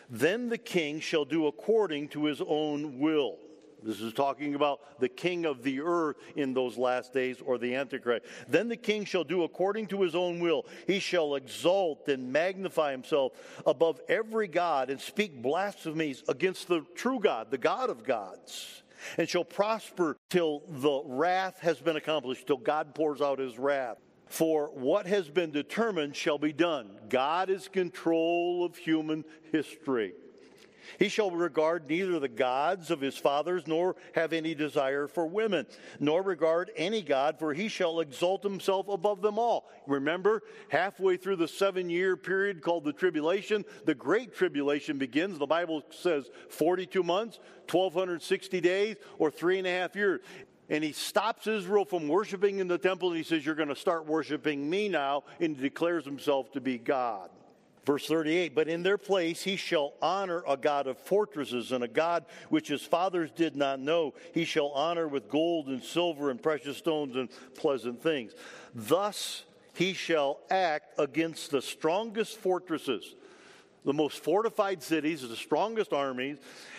Then 0.09 0.49
the 0.49 0.57
king 0.57 0.99
shall 0.99 1.25
do 1.25 1.47
according 1.47 2.09
to 2.09 2.25
his 2.25 2.41
own 2.45 2.99
will. 2.99 3.37
This 3.81 4.01
is 4.01 4.13
talking 4.13 4.55
about 4.55 4.99
the 4.99 5.07
king 5.07 5.45
of 5.45 5.63
the 5.63 5.79
earth 5.81 6.17
in 6.35 6.53
those 6.53 6.77
last 6.77 7.13
days 7.13 7.37
or 7.41 7.57
the 7.57 7.75
Antichrist. 7.75 8.25
Then 8.47 8.67
the 8.67 8.75
king 8.75 9.05
shall 9.05 9.23
do 9.23 9.43
according 9.43 9.87
to 9.87 10.01
his 10.01 10.15
own 10.15 10.39
will. 10.39 10.65
He 10.85 10.99
shall 10.99 11.35
exalt 11.35 12.07
and 12.09 12.31
magnify 12.31 12.91
himself 12.91 13.33
above 13.65 14.01
every 14.09 14.47
God 14.47 14.89
and 14.89 14.99
speak 14.99 15.41
blasphemies 15.41 16.23
against 16.27 16.67
the 16.67 16.81
true 16.95 17.19
God, 17.19 17.51
the 17.51 17.57
God 17.57 17.89
of 17.89 18.03
gods, 18.03 18.83
and 19.17 19.29
shall 19.29 19.45
prosper 19.45 20.17
till 20.29 20.63
the 20.67 21.01
wrath 21.05 21.59
has 21.61 21.79
been 21.79 21.95
accomplished, 21.95 22.47
till 22.47 22.57
God 22.57 22.93
pours 22.93 23.21
out 23.21 23.39
his 23.39 23.57
wrath. 23.57 23.97
For 24.29 24.67
what 24.73 25.07
has 25.07 25.29
been 25.29 25.51
determined 25.51 26.15
shall 26.15 26.37
be 26.37 26.53
done. 26.53 26.91
God 27.09 27.49
is 27.49 27.67
control 27.67 28.63
of 28.63 28.77
human 28.77 29.25
history. 29.51 30.13
He 30.97 31.09
shall 31.09 31.29
regard 31.29 31.87
neither 31.87 32.19
the 32.19 32.27
gods 32.27 32.89
of 32.89 33.01
his 33.01 33.17
fathers, 33.17 33.67
nor 33.67 33.95
have 34.15 34.33
any 34.33 34.55
desire 34.55 35.07
for 35.07 35.27
women, 35.27 35.67
nor 35.99 36.23
regard 36.23 36.71
any 36.75 37.01
God, 37.01 37.37
for 37.37 37.53
he 37.53 37.67
shall 37.67 37.99
exalt 37.99 38.41
himself 38.41 38.87
above 38.87 39.21
them 39.21 39.37
all. 39.37 39.69
Remember, 39.85 40.41
halfway 40.69 41.17
through 41.17 41.35
the 41.35 41.47
seven 41.47 41.89
year 41.89 42.17
period 42.17 42.61
called 42.61 42.85
the 42.85 42.93
tribulation, 42.93 43.65
the 43.85 43.95
great 43.95 44.33
tribulation 44.33 44.97
begins. 44.97 45.37
The 45.37 45.45
Bible 45.45 45.83
says 45.91 46.29
42 46.49 47.03
months, 47.03 47.39
1260 47.69 48.61
days, 48.61 48.95
or 49.19 49.29
three 49.29 49.57
and 49.59 49.67
a 49.67 49.71
half 49.71 49.95
years 49.95 50.21
and 50.69 50.83
he 50.83 50.91
stops 50.91 51.47
Israel 51.47 51.85
from 51.85 52.07
worshiping 52.07 52.59
in 52.59 52.67
the 52.67 52.77
temple 52.77 53.09
and 53.09 53.17
he 53.17 53.23
says, 53.23 53.45
You're 53.45 53.55
going 53.55 53.69
to 53.69 53.75
start 53.75 54.05
worshiping 54.05 54.69
me 54.69 54.89
now, 54.89 55.23
and 55.39 55.55
he 55.55 55.61
declares 55.61 56.05
himself 56.05 56.51
to 56.53 56.61
be 56.61 56.77
God. 56.77 57.29
Verse 57.85 58.05
38 58.05 58.53
But 58.53 58.67
in 58.67 58.83
their 58.83 58.97
place 58.97 59.41
he 59.41 59.55
shall 59.55 59.93
honor 60.01 60.43
a 60.47 60.55
God 60.55 60.85
of 60.87 60.97
fortresses 60.97 61.71
and 61.71 61.83
a 61.83 61.87
God 61.87 62.25
which 62.49 62.67
his 62.67 62.83
fathers 62.83 63.31
did 63.31 63.55
not 63.55 63.79
know. 63.79 64.13
He 64.33 64.45
shall 64.45 64.69
honor 64.69 65.07
with 65.07 65.29
gold 65.29 65.67
and 65.67 65.83
silver 65.83 66.29
and 66.29 66.41
precious 66.41 66.77
stones 66.77 67.15
and 67.15 67.29
pleasant 67.55 68.01
things. 68.03 68.33
Thus 68.75 69.43
he 69.73 69.93
shall 69.93 70.39
act 70.51 70.99
against 70.99 71.51
the 71.51 71.61
strongest 71.61 72.37
fortresses 72.37 73.15
the 73.89 73.93
most 73.93 74.23
fortified 74.23 74.83
cities, 74.83 75.27
the 75.27 75.35
strongest 75.35 75.93
armies, 75.93 76.37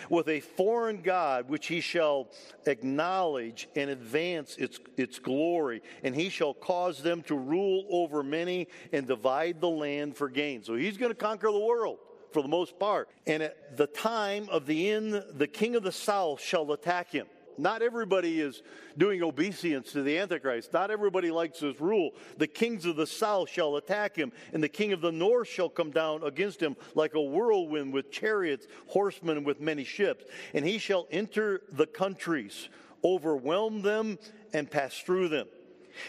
with 0.09 0.29
a 0.29 0.39
foreign 0.39 1.01
God 1.01 1.49
which 1.49 1.67
he 1.67 1.81
shall 1.81 2.29
acknowledge 2.65 3.67
and 3.75 3.89
advance 3.89 4.55
its, 4.55 4.79
its 4.95 5.19
glory, 5.19 5.81
and 6.03 6.15
he 6.15 6.29
shall 6.29 6.53
cause 6.53 7.03
them 7.03 7.21
to 7.23 7.35
rule 7.35 7.85
over 7.89 8.23
many 8.23 8.69
and 8.93 9.07
divide 9.07 9.59
the 9.59 9.67
land 9.67 10.15
for 10.15 10.29
gain. 10.29 10.63
So 10.63 10.75
he's 10.75 10.95
going 10.95 11.11
to 11.11 11.17
conquer 11.17 11.51
the 11.51 11.59
world 11.59 11.97
for 12.31 12.41
the 12.41 12.47
most 12.47 12.79
part. 12.79 13.09
And 13.27 13.43
at 13.43 13.75
the 13.75 13.87
time 13.87 14.47
of 14.49 14.65
the 14.65 14.89
end, 14.89 15.21
the 15.33 15.47
king 15.47 15.75
of 15.75 15.83
the 15.83 15.91
south 15.91 16.39
shall 16.39 16.71
attack 16.71 17.11
him. 17.11 17.27
Not 17.57 17.81
everybody 17.81 18.41
is 18.41 18.63
doing 18.97 19.21
obeisance 19.23 19.91
to 19.93 20.03
the 20.03 20.17
Antichrist. 20.17 20.73
Not 20.73 20.91
everybody 20.91 21.31
likes 21.31 21.59
his 21.59 21.79
rule. 21.79 22.11
The 22.37 22.47
kings 22.47 22.85
of 22.85 22.95
the 22.95 23.07
south 23.07 23.49
shall 23.49 23.77
attack 23.77 24.15
him, 24.15 24.31
and 24.53 24.63
the 24.63 24.69
king 24.69 24.93
of 24.93 25.01
the 25.01 25.11
north 25.11 25.47
shall 25.47 25.69
come 25.69 25.91
down 25.91 26.23
against 26.23 26.61
him 26.61 26.75
like 26.95 27.13
a 27.13 27.21
whirlwind 27.21 27.93
with 27.93 28.11
chariots, 28.11 28.67
horsemen, 28.87 29.37
and 29.37 29.45
with 29.45 29.59
many 29.59 29.83
ships. 29.83 30.25
And 30.53 30.65
he 30.65 30.77
shall 30.77 31.07
enter 31.11 31.61
the 31.71 31.87
countries, 31.87 32.69
overwhelm 33.03 33.81
them, 33.81 34.17
and 34.53 34.69
pass 34.69 34.97
through 34.97 35.29
them. 35.29 35.47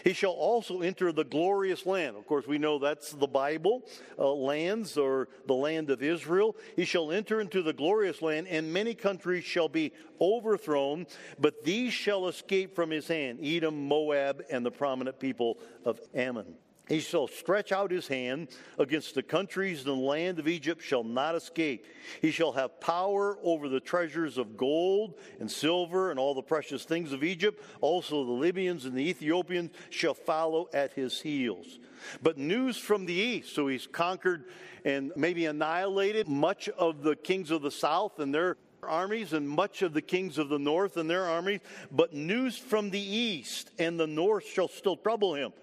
He 0.03 0.13
shall 0.13 0.31
also 0.31 0.81
enter 0.81 1.11
the 1.11 1.23
glorious 1.23 1.85
land. 1.85 2.15
Of 2.15 2.25
course, 2.27 2.47
we 2.47 2.57
know 2.57 2.79
that's 2.79 3.11
the 3.11 3.27
Bible, 3.27 3.83
uh, 4.17 4.31
lands 4.31 4.97
or 4.97 5.29
the 5.47 5.53
land 5.53 5.89
of 5.89 6.01
Israel. 6.01 6.55
He 6.75 6.85
shall 6.85 7.11
enter 7.11 7.41
into 7.41 7.61
the 7.61 7.73
glorious 7.73 8.21
land, 8.21 8.47
and 8.47 8.73
many 8.73 8.93
countries 8.93 9.43
shall 9.43 9.69
be 9.69 9.93
overthrown, 10.19 11.07
but 11.39 11.63
these 11.63 11.93
shall 11.93 12.27
escape 12.27 12.75
from 12.75 12.89
his 12.89 13.07
hand 13.07 13.39
Edom, 13.43 13.87
Moab, 13.87 14.43
and 14.49 14.65
the 14.65 14.71
prominent 14.71 15.19
people 15.19 15.57
of 15.85 15.99
Ammon. 16.13 16.55
He 16.89 16.99
shall 16.99 17.27
stretch 17.27 17.71
out 17.71 17.91
his 17.91 18.07
hand 18.07 18.49
against 18.77 19.15
the 19.15 19.23
countries, 19.23 19.79
and 19.79 19.87
the 19.87 19.93
land 19.93 20.37
of 20.37 20.49
Egypt 20.49 20.81
shall 20.81 21.05
not 21.05 21.33
escape. 21.33 21.85
He 22.21 22.29
shall 22.29 22.51
have 22.51 22.81
power 22.81 23.37
over 23.41 23.69
the 23.69 23.79
treasures 23.79 24.37
of 24.37 24.57
gold 24.57 25.15
and 25.39 25.49
silver 25.49 26.11
and 26.11 26.19
all 26.19 26.33
the 26.33 26.41
precious 26.41 26.83
things 26.83 27.13
of 27.13 27.23
Egypt. 27.23 27.63
Also, 27.79 28.25
the 28.25 28.31
Libyans 28.31 28.83
and 28.83 28.95
the 28.97 29.09
Ethiopians 29.09 29.71
shall 29.91 30.13
follow 30.13 30.67
at 30.73 30.91
his 30.91 31.21
heels. 31.21 31.79
But 32.21 32.37
news 32.37 32.77
from 32.77 33.05
the 33.05 33.13
east, 33.13 33.55
so 33.55 33.67
he's 33.67 33.87
conquered 33.87 34.43
and 34.83 35.13
maybe 35.15 35.45
annihilated 35.45 36.27
much 36.27 36.67
of 36.67 37.01
the 37.01 37.15
kings 37.15 37.49
of 37.49 37.61
the 37.61 37.71
south 37.71 38.19
and 38.19 38.35
their 38.35 38.57
armies 38.81 39.31
and 39.31 39.47
much 39.47 39.81
of 39.83 39.93
the 39.93 40.01
kings 40.01 40.37
of 40.37 40.49
the 40.49 40.59
north 40.59 40.97
and 40.97 41.09
their 41.09 41.23
armies. 41.23 41.61
But 41.91 42.13
news 42.13 42.57
from 42.57 42.89
the 42.89 42.99
east 42.99 43.71
and 43.79 43.97
the 43.97 44.07
north 44.07 44.45
shall 44.45 44.67
still 44.67 44.97
trouble 44.97 45.35
him. 45.35 45.53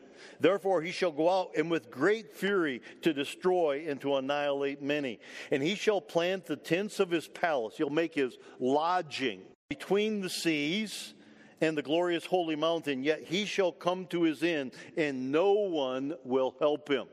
Therefore, 0.40 0.82
he 0.82 0.92
shall 0.92 1.12
go 1.12 1.28
out 1.28 1.50
and 1.56 1.70
with 1.70 1.90
great 1.90 2.34
fury 2.34 2.82
to 3.02 3.12
destroy 3.12 3.84
and 3.88 4.00
to 4.00 4.16
annihilate 4.16 4.82
many. 4.82 5.20
And 5.50 5.62
he 5.62 5.74
shall 5.74 6.00
plant 6.00 6.46
the 6.46 6.56
tents 6.56 7.00
of 7.00 7.10
his 7.10 7.28
palace. 7.28 7.74
He'll 7.76 7.90
make 7.90 8.14
his 8.14 8.36
lodging 8.58 9.42
between 9.68 10.20
the 10.20 10.30
seas 10.30 11.14
and 11.60 11.76
the 11.76 11.82
glorious 11.82 12.24
holy 12.24 12.56
mountain. 12.56 13.02
Yet 13.04 13.24
he 13.24 13.44
shall 13.44 13.72
come 13.72 14.06
to 14.06 14.22
his 14.22 14.42
end, 14.42 14.72
and 14.96 15.30
no 15.30 15.52
one 15.52 16.14
will 16.24 16.56
help 16.58 16.88
him. 16.88 17.06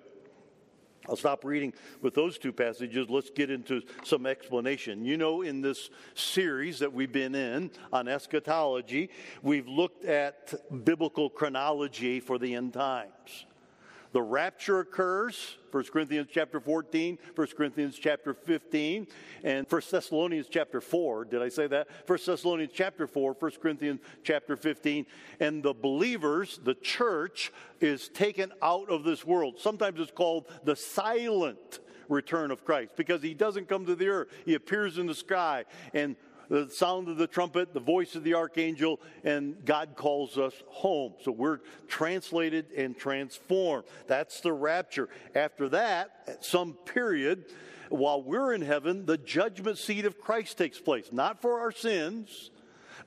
I'll 1.10 1.16
stop 1.16 1.44
reading 1.44 1.74
with 2.02 2.14
those 2.14 2.38
two 2.38 2.54
passages. 2.54 3.10
Let's 3.10 3.30
get 3.30 3.50
into 3.50 3.82
some 4.04 4.26
explanation. 4.26 5.06
You 5.06 5.18
know, 5.18 5.42
in 5.42 5.62
this 5.62 5.90
series 6.14 6.80
that 6.80 6.92
we've 6.92 7.12
been 7.12 7.34
in 7.34 7.72
on 7.92 8.08
eschatology, 8.08 9.10
we've 9.42 9.68
looked 9.68 10.06
at 10.06 10.54
biblical 10.86 11.30
chronology 11.30 12.20
for 12.20 12.38
the 12.38 12.54
end 12.54 12.74
times. 12.74 13.47
The 14.18 14.24
rapture 14.24 14.80
occurs, 14.80 15.58
1 15.70 15.84
Corinthians 15.94 16.28
chapter 16.32 16.60
14, 16.60 17.20
1 17.36 17.48
Corinthians 17.56 18.00
chapter 18.00 18.34
15, 18.34 19.06
and 19.44 19.68
1 19.70 19.82
Thessalonians 19.92 20.48
chapter 20.50 20.82
4. 20.82 21.26
Did 21.26 21.44
I 21.44 21.50
say 21.50 21.68
that? 21.68 21.88
1 22.08 22.20
Thessalonians 22.26 22.72
chapter 22.74 23.06
4, 23.06 23.36
1 23.38 23.52
Corinthians 23.62 24.00
chapter 24.24 24.56
15. 24.56 25.06
And 25.40 25.62
the 25.62 25.76
believers, 25.76 26.60
the 26.64 26.74
church, 26.74 27.52
is 27.80 28.10
taken 28.10 28.52
out 28.64 28.90
of 28.90 29.04
this 29.04 29.24
world. 29.24 29.60
Sometimes 29.60 30.00
it's 30.00 30.10
called 30.10 30.48
the 30.64 30.76
silent 30.76 31.80
return 32.10 32.50
of 32.50 32.66
Christ 32.66 32.94
because 32.96 33.22
he 33.22 33.36
doesn't 33.36 33.70
come 33.70 33.86
to 33.86 33.94
the 33.94 34.08
earth. 34.08 34.30
He 34.46 34.56
appears 34.56 34.98
in 34.98 35.06
the 35.06 35.14
sky 35.14 35.66
and 35.94 36.16
the 36.50 36.70
sound 36.70 37.08
of 37.10 37.18
the 37.18 37.28
trumpet, 37.28 37.74
the 37.74 37.80
voice 37.80 38.16
of 38.16 38.24
the 38.24 38.34
archangel, 38.34 39.00
and 39.24 39.64
God 39.66 39.96
calls 39.96 40.38
us 40.38 40.54
home. 40.68 41.14
So 41.22 41.32
we're 41.32 41.60
translated 41.88 42.68
and 42.76 42.98
transformed. 42.98 43.86
That's 44.08 44.42
the 44.42 44.54
rapture. 44.54 45.10
After 45.36 45.70
that, 45.70 46.12
at 46.28 46.46
some 46.46 46.74
period, 46.74 47.46
while 47.90 48.22
we're 48.22 48.54
in 48.54 48.62
heaven, 48.62 49.06
the 49.06 49.18
judgment 49.18 49.78
seat 49.78 50.06
of 50.06 50.20
Christ 50.20 50.58
takes 50.58 50.80
place, 50.80 51.10
not 51.12 51.42
for 51.42 51.60
our 51.60 51.72
sins, 51.72 52.52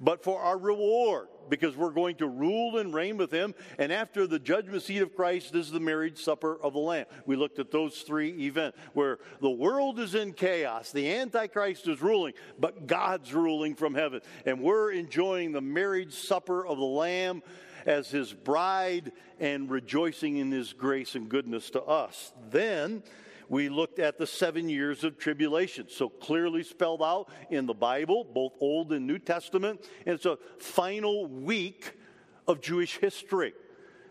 but 0.00 0.24
for 0.24 0.40
our 0.40 0.58
reward 0.58 1.28
because 1.50 1.76
we're 1.76 1.90
going 1.90 2.16
to 2.16 2.26
rule 2.26 2.78
and 2.78 2.94
reign 2.94 3.16
with 3.16 3.30
him. 3.30 3.54
And 3.78 3.92
after 3.92 4.26
the 4.26 4.38
judgment 4.38 4.82
seat 4.82 5.02
of 5.02 5.14
Christ 5.14 5.54
is 5.54 5.70
the 5.70 5.80
marriage 5.80 6.22
supper 6.22 6.58
of 6.62 6.72
the 6.72 6.78
Lamb. 6.78 7.06
We 7.26 7.36
looked 7.36 7.58
at 7.58 7.70
those 7.70 8.02
three 8.02 8.44
events 8.44 8.78
where 8.94 9.18
the 9.40 9.50
world 9.50 9.98
is 9.98 10.14
in 10.14 10.32
chaos, 10.32 10.92
the 10.92 11.12
Antichrist 11.12 11.88
is 11.88 12.00
ruling, 12.00 12.34
but 12.58 12.86
God's 12.86 13.34
ruling 13.34 13.74
from 13.74 13.94
heaven. 13.94 14.20
And 14.46 14.60
we're 14.60 14.92
enjoying 14.92 15.52
the 15.52 15.60
marriage 15.60 16.14
supper 16.14 16.64
of 16.64 16.78
the 16.78 16.84
Lamb 16.84 17.42
as 17.86 18.10
his 18.10 18.32
bride 18.32 19.12
and 19.38 19.70
rejoicing 19.70 20.36
in 20.36 20.50
his 20.50 20.72
grace 20.72 21.14
and 21.14 21.28
goodness 21.28 21.70
to 21.70 21.82
us. 21.82 22.32
Then, 22.50 23.02
we 23.50 23.68
looked 23.68 23.98
at 23.98 24.16
the 24.16 24.28
seven 24.28 24.68
years 24.68 25.02
of 25.02 25.18
tribulation, 25.18 25.88
so 25.88 26.08
clearly 26.08 26.62
spelled 26.62 27.02
out 27.02 27.28
in 27.50 27.66
the 27.66 27.74
Bible, 27.74 28.22
both 28.22 28.52
Old 28.60 28.92
and 28.92 29.08
New 29.08 29.18
Testament. 29.18 29.84
And 30.06 30.14
it's 30.14 30.24
a 30.24 30.38
final 30.60 31.26
week 31.26 31.98
of 32.46 32.60
Jewish 32.60 32.98
history. 32.98 33.52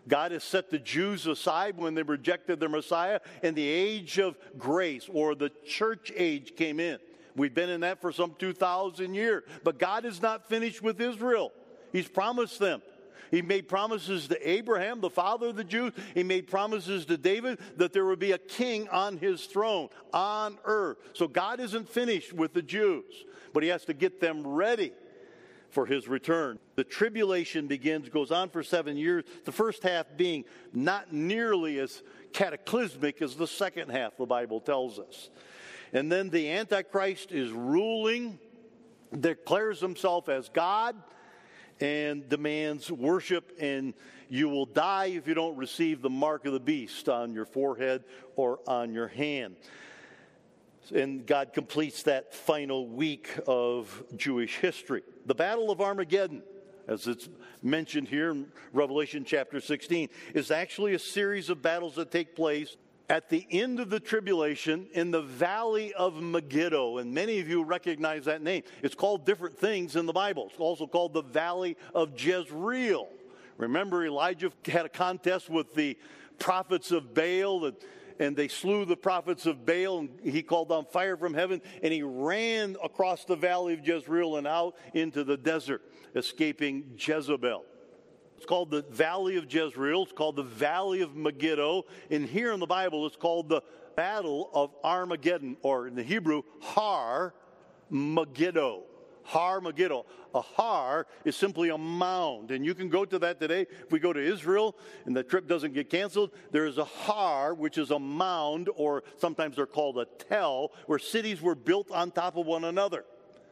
God 0.09 0.33
has 0.33 0.43
set 0.43 0.69
the 0.69 0.77
Jews 0.77 1.25
aside 1.25 1.77
when 1.77 1.95
they 1.95 2.03
rejected 2.03 2.59
their 2.59 2.67
Messiah, 2.67 3.21
and 3.41 3.55
the 3.55 3.65
age 3.65 4.19
of 4.19 4.37
grace 4.57 5.07
or 5.09 5.35
the 5.35 5.51
church 5.65 6.11
age 6.17 6.57
came 6.57 6.81
in. 6.81 6.99
We've 7.33 7.53
been 7.53 7.69
in 7.69 7.79
that 7.81 8.01
for 8.01 8.11
some 8.11 8.35
2,000 8.37 9.13
years. 9.13 9.43
But 9.63 9.79
God 9.79 10.03
is 10.03 10.21
not 10.21 10.49
finished 10.49 10.83
with 10.83 10.99
Israel, 10.99 11.53
He's 11.93 12.09
promised 12.09 12.59
them 12.59 12.81
he 13.31 13.41
made 13.41 13.67
promises 13.67 14.27
to 14.27 14.49
Abraham, 14.49 15.01
the 15.01 15.09
father 15.09 15.47
of 15.47 15.55
the 15.55 15.63
Jews. 15.63 15.93
He 16.13 16.23
made 16.23 16.47
promises 16.47 17.05
to 17.05 17.17
David 17.17 17.59
that 17.77 17.93
there 17.93 18.05
would 18.05 18.19
be 18.19 18.31
a 18.31 18.37
king 18.37 18.87
on 18.89 19.17
his 19.17 19.45
throne 19.45 19.89
on 20.13 20.57
earth. 20.65 20.97
So 21.13 21.27
God 21.27 21.59
isn't 21.59 21.89
finished 21.89 22.33
with 22.33 22.53
the 22.53 22.61
Jews, 22.61 23.25
but 23.53 23.63
he 23.63 23.69
has 23.69 23.85
to 23.85 23.93
get 23.93 24.19
them 24.19 24.45
ready 24.45 24.93
for 25.69 25.85
his 25.85 26.07
return. 26.07 26.59
The 26.75 26.83
tribulation 26.83 27.67
begins, 27.67 28.09
goes 28.09 28.31
on 28.31 28.49
for 28.49 28.63
seven 28.63 28.97
years, 28.97 29.23
the 29.45 29.51
first 29.51 29.83
half 29.83 30.07
being 30.17 30.45
not 30.73 31.13
nearly 31.13 31.79
as 31.79 32.01
cataclysmic 32.33 33.21
as 33.21 33.35
the 33.35 33.47
second 33.47 33.89
half, 33.89 34.17
the 34.17 34.25
Bible 34.25 34.59
tells 34.59 34.99
us. 34.99 35.29
And 35.93 36.11
then 36.11 36.29
the 36.29 36.49
Antichrist 36.49 37.31
is 37.31 37.51
ruling, 37.51 38.39
declares 39.17 39.79
himself 39.79 40.29
as 40.29 40.49
God 40.49 40.95
and 41.79 42.27
demands 42.27 42.91
worship, 42.91 43.53
and 43.59 43.93
you 44.29 44.49
will 44.49 44.65
die 44.65 45.07
if 45.07 45.27
you 45.27 45.33
don't 45.33 45.57
receive 45.57 46.01
the 46.01 46.09
mark 46.09 46.45
of 46.45 46.53
the 46.53 46.59
beast 46.59 47.09
on 47.09 47.33
your 47.33 47.45
forehead 47.45 48.03
or 48.35 48.59
on 48.67 48.93
your 48.93 49.07
hand. 49.07 49.55
And 50.93 51.25
God 51.25 51.53
completes 51.53 52.03
that 52.03 52.33
final 52.33 52.87
week 52.87 53.29
of 53.47 54.03
Jewish 54.15 54.57
history. 54.57 55.03
The 55.25 55.35
Battle 55.35 55.71
of 55.71 55.81
Armageddon, 55.81 56.41
as 56.87 57.07
it's 57.07 57.29
mentioned 57.61 58.07
here 58.07 58.31
in 58.31 58.47
Revelation 58.73 59.23
chapter 59.23 59.61
16, 59.61 60.09
is 60.33 60.49
actually 60.49 60.95
a 60.95 60.99
series 60.99 61.49
of 61.49 61.61
battles 61.61 61.95
that 61.95 62.11
take 62.11 62.35
place 62.35 62.75
at 63.09 63.27
the 63.27 63.45
end 63.49 63.79
of 63.79 63.89
the 63.89 63.99
tribulation 63.99 64.87
in 64.93 65.09
the 65.09 65.21
valley 65.21 65.93
of 65.95 66.21
Megiddo. 66.21 66.99
And 66.99 67.11
many 67.11 67.39
of 67.39 67.49
you 67.49 67.63
recognize 67.63 68.25
that 68.25 68.43
name. 68.43 68.63
It's 68.83 68.95
called 68.95 69.25
different 69.25 69.57
things 69.57 69.95
in 69.95 70.05
the 70.05 70.13
Bible. 70.13 70.47
It's 70.51 70.59
also 70.59 70.85
called 70.85 71.13
the 71.13 71.23
valley 71.23 71.75
of 71.95 72.11
Jezreel. 72.21 73.09
Remember, 73.57 74.05
Elijah 74.05 74.51
had 74.65 74.85
a 74.85 74.89
contest 74.89 75.49
with 75.49 75.73
the 75.73 75.97
prophets 76.37 76.91
of 76.91 77.13
Baal, 77.13 77.65
and, 77.65 77.75
and 78.19 78.37
they 78.37 78.47
slew 78.47 78.85
the 78.85 78.95
prophets 78.95 79.45
of 79.45 79.65
Baal, 79.65 79.99
and 79.99 80.09
he 80.23 80.41
called 80.41 80.69
down 80.69 80.85
fire 80.85 81.17
from 81.17 81.33
heaven, 81.33 81.61
and 81.83 81.91
he 81.91 82.03
ran 82.03 82.77
across 82.81 83.25
the 83.25 83.35
valley 83.35 83.73
of 83.73 83.85
Jezreel 83.85 84.37
and 84.37 84.47
out 84.47 84.75
into 84.93 85.23
the 85.23 85.35
desert, 85.35 85.81
escaping 86.15 86.95
Jezebel. 86.97 87.65
It's 88.39 88.45
called 88.45 88.71
the 88.71 88.83
Valley 88.83 89.35
of 89.35 89.53
Jezreel. 89.53 90.03
It's 90.03 90.13
called 90.13 90.37
the 90.37 90.43
Valley 90.43 91.01
of 91.01 91.13
Megiddo. 91.13 91.83
And 92.09 92.25
here 92.25 92.53
in 92.53 92.61
the 92.61 92.65
Bible, 92.65 93.05
it's 93.05 93.17
called 93.17 93.49
the 93.49 93.61
Battle 93.97 94.49
of 94.53 94.71
Armageddon, 94.81 95.57
or 95.61 95.87
in 95.87 95.95
the 95.95 96.03
Hebrew, 96.03 96.43
Har 96.61 97.33
Megiddo. 97.89 98.83
Har 99.23 99.59
Megiddo. 99.59 100.05
A 100.33 100.39
har 100.39 101.05
is 101.25 101.35
simply 101.35 101.67
a 101.67 101.77
mound, 101.77 102.51
and 102.51 102.65
you 102.65 102.73
can 102.73 102.87
go 102.87 103.03
to 103.03 103.19
that 103.19 103.41
today. 103.41 103.67
If 103.83 103.91
we 103.91 103.99
go 103.99 104.13
to 104.13 104.21
Israel 104.21 104.73
and 105.05 105.13
the 105.13 105.23
trip 105.23 105.45
doesn't 105.45 105.73
get 105.73 105.89
canceled, 105.89 106.31
there 106.51 106.65
is 106.65 106.77
a 106.77 106.85
har, 106.85 107.53
which 107.53 107.77
is 107.77 107.91
a 107.91 107.99
mound, 107.99 108.69
or 108.77 109.03
sometimes 109.17 109.57
they're 109.57 109.65
called 109.65 109.97
a 109.97 110.05
tell, 110.29 110.71
where 110.85 110.97
cities 110.97 111.41
were 111.41 111.55
built 111.55 111.91
on 111.91 112.11
top 112.11 112.37
of 112.37 112.45
one 112.45 112.63
another. 112.63 113.03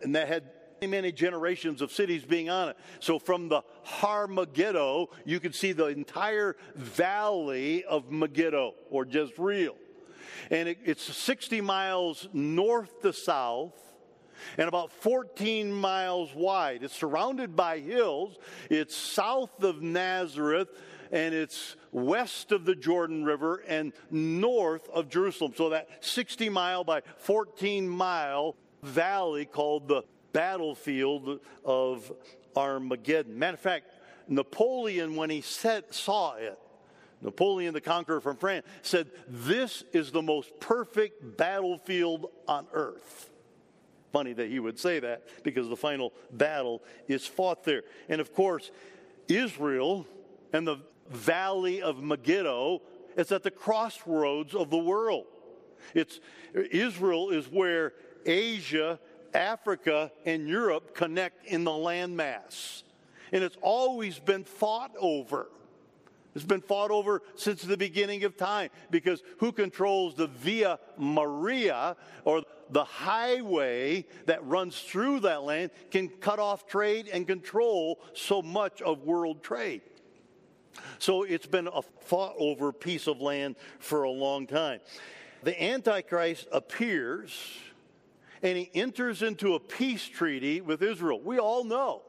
And 0.01 0.15
that 0.15 0.29
had 0.29 0.43
many 0.85 1.11
generations 1.11 1.81
of 1.81 1.91
cities 1.91 2.23
being 2.23 2.49
on 2.49 2.69
it. 2.69 2.77
So 2.99 3.17
from 3.17 3.49
the 3.49 3.63
Har 3.83 4.27
Megiddo, 4.27 5.09
you 5.25 5.39
could 5.39 5.55
see 5.55 5.71
the 5.71 5.87
entire 5.87 6.55
valley 6.75 7.83
of 7.85 8.11
Megiddo 8.11 8.75
or 8.91 9.05
Jezreel. 9.05 9.75
And 10.51 10.69
it, 10.69 10.77
it's 10.85 11.03
60 11.03 11.61
miles 11.61 12.27
north 12.33 13.01
to 13.01 13.13
south 13.13 13.73
and 14.57 14.67
about 14.67 14.91
14 14.91 15.71
miles 15.71 16.33
wide. 16.35 16.83
It's 16.83 16.95
surrounded 16.95 17.55
by 17.55 17.79
hills. 17.79 18.37
It's 18.69 18.95
south 18.95 19.63
of 19.63 19.81
Nazareth 19.81 20.69
and 21.11 21.33
it's 21.33 21.75
west 21.91 22.51
of 22.51 22.65
the 22.65 22.75
Jordan 22.75 23.23
River 23.23 23.63
and 23.67 23.93
north 24.11 24.87
of 24.89 25.09
Jerusalem. 25.09 25.53
So 25.55 25.69
that 25.69 26.03
60 26.03 26.49
mile 26.49 26.83
by 26.83 27.01
14 27.19 27.87
mile 27.87 28.55
valley 28.83 29.45
called 29.45 29.87
the 29.87 30.03
battlefield 30.37 31.39
of 31.65 32.13
Armageddon. 32.55 33.39
Matter 33.39 33.55
of 33.55 33.59
fact, 33.59 33.89
Napoleon, 34.27 35.15
when 35.15 35.31
he 35.31 35.41
said, 35.41 35.91
saw 35.91 36.35
it, 36.35 36.59
Napoleon 37.23 37.73
the 37.73 37.81
Conqueror 37.81 38.21
from 38.21 38.37
France 38.37 38.67
said, 38.83 39.07
This 39.27 39.83
is 39.93 40.11
the 40.11 40.21
most 40.21 40.59
perfect 40.59 41.37
battlefield 41.37 42.27
on 42.47 42.67
earth. 42.71 43.31
Funny 44.13 44.33
that 44.33 44.49
he 44.49 44.59
would 44.59 44.77
say 44.77 44.99
that 44.99 45.23
because 45.43 45.69
the 45.69 45.75
final 45.75 46.13
battle 46.31 46.83
is 47.07 47.25
fought 47.25 47.63
there. 47.63 47.81
And 48.07 48.21
of 48.21 48.31
course, 48.31 48.69
Israel 49.27 50.05
and 50.53 50.67
the 50.67 50.77
valley 51.09 51.81
of 51.81 52.03
Megiddo 52.03 52.83
is 53.15 53.31
at 53.31 53.41
the 53.41 53.49
crossroads 53.49 54.53
of 54.53 54.69
the 54.69 54.77
world. 54.77 55.25
It's, 55.95 56.19
Israel 56.53 57.31
is 57.31 57.47
where 57.47 57.93
Asia, 58.23 58.99
Africa, 59.33 60.11
and 60.25 60.47
Europe 60.47 60.95
connect 60.95 61.45
in 61.45 61.63
the 61.63 61.71
landmass. 61.71 62.83
And 63.31 63.43
it's 63.43 63.57
always 63.61 64.19
been 64.19 64.43
fought 64.43 64.91
over. 64.99 65.47
It's 66.35 66.45
been 66.45 66.61
fought 66.61 66.91
over 66.91 67.23
since 67.35 67.63
the 67.63 67.77
beginning 67.77 68.23
of 68.23 68.37
time 68.37 68.69
because 68.91 69.23
who 69.39 69.51
controls 69.51 70.13
the 70.13 70.27
Via 70.27 70.79
Maris 70.97 71.95
or 72.25 72.43
the 72.69 72.83
highway 72.83 74.05
that 74.25 74.45
runs 74.45 74.79
through 74.79 75.21
that 75.21 75.43
land 75.43 75.71
can 75.89 76.09
cut 76.09 76.37
off 76.37 76.67
trade 76.67 77.09
and 77.11 77.25
control 77.25 77.99
so 78.13 78.41
much 78.41 78.81
of 78.83 79.03
world 79.03 79.41
trade. 79.41 79.81
So 80.99 81.23
it's 81.23 81.47
been 81.47 81.67
a 81.67 81.81
fought 81.81 82.35
over 82.37 82.71
piece 82.71 83.07
of 83.07 83.19
land 83.19 83.55
for 83.79 84.03
a 84.03 84.11
long 84.11 84.45
time. 84.45 84.79
The 85.43 85.61
Antichrist 85.61 86.47
appears 86.51 87.31
and 88.41 88.57
he 88.57 88.69
enters 88.73 89.21
into 89.21 89.55
a 89.55 89.59
peace 89.59 90.05
treaty 90.05 90.61
with 90.61 90.81
Israel. 90.81 91.19
We 91.19 91.39
all 91.39 91.63
know 91.63 92.01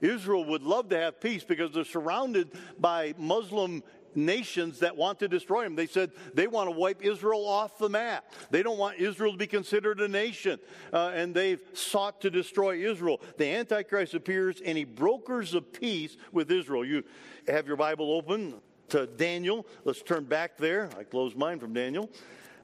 Israel 0.00 0.44
would 0.46 0.62
love 0.62 0.88
to 0.90 0.98
have 0.98 1.20
peace 1.20 1.44
because 1.44 1.72
they're 1.72 1.84
surrounded 1.84 2.50
by 2.78 3.14
Muslim 3.18 3.82
nations 4.14 4.80
that 4.80 4.96
want 4.96 5.20
to 5.20 5.28
destroy 5.28 5.64
them. 5.64 5.76
They 5.76 5.86
said 5.86 6.10
they 6.34 6.46
want 6.46 6.68
to 6.68 6.76
wipe 6.76 7.04
Israel 7.04 7.46
off 7.46 7.78
the 7.78 7.88
map. 7.88 8.32
They 8.50 8.62
don't 8.62 8.78
want 8.78 8.98
Israel 8.98 9.32
to 9.32 9.38
be 9.38 9.46
considered 9.46 10.00
a 10.00 10.08
nation, 10.08 10.58
uh, 10.92 11.12
and 11.14 11.34
they've 11.34 11.60
sought 11.74 12.20
to 12.22 12.30
destroy 12.30 12.84
Israel. 12.88 13.20
The 13.36 13.46
Antichrist 13.46 14.14
appears 14.14 14.60
and 14.64 14.76
he 14.76 14.84
brokers 14.84 15.54
a 15.54 15.60
peace 15.60 16.16
with 16.32 16.50
Israel. 16.50 16.84
You 16.84 17.04
have 17.46 17.66
your 17.66 17.76
Bible 17.76 18.12
open 18.12 18.54
to 18.88 19.06
Daniel. 19.06 19.66
Let's 19.84 20.02
turn 20.02 20.24
back 20.24 20.56
there. 20.56 20.90
I 20.98 21.04
closed 21.04 21.36
mine 21.36 21.60
from 21.60 21.72
Daniel 21.72 22.10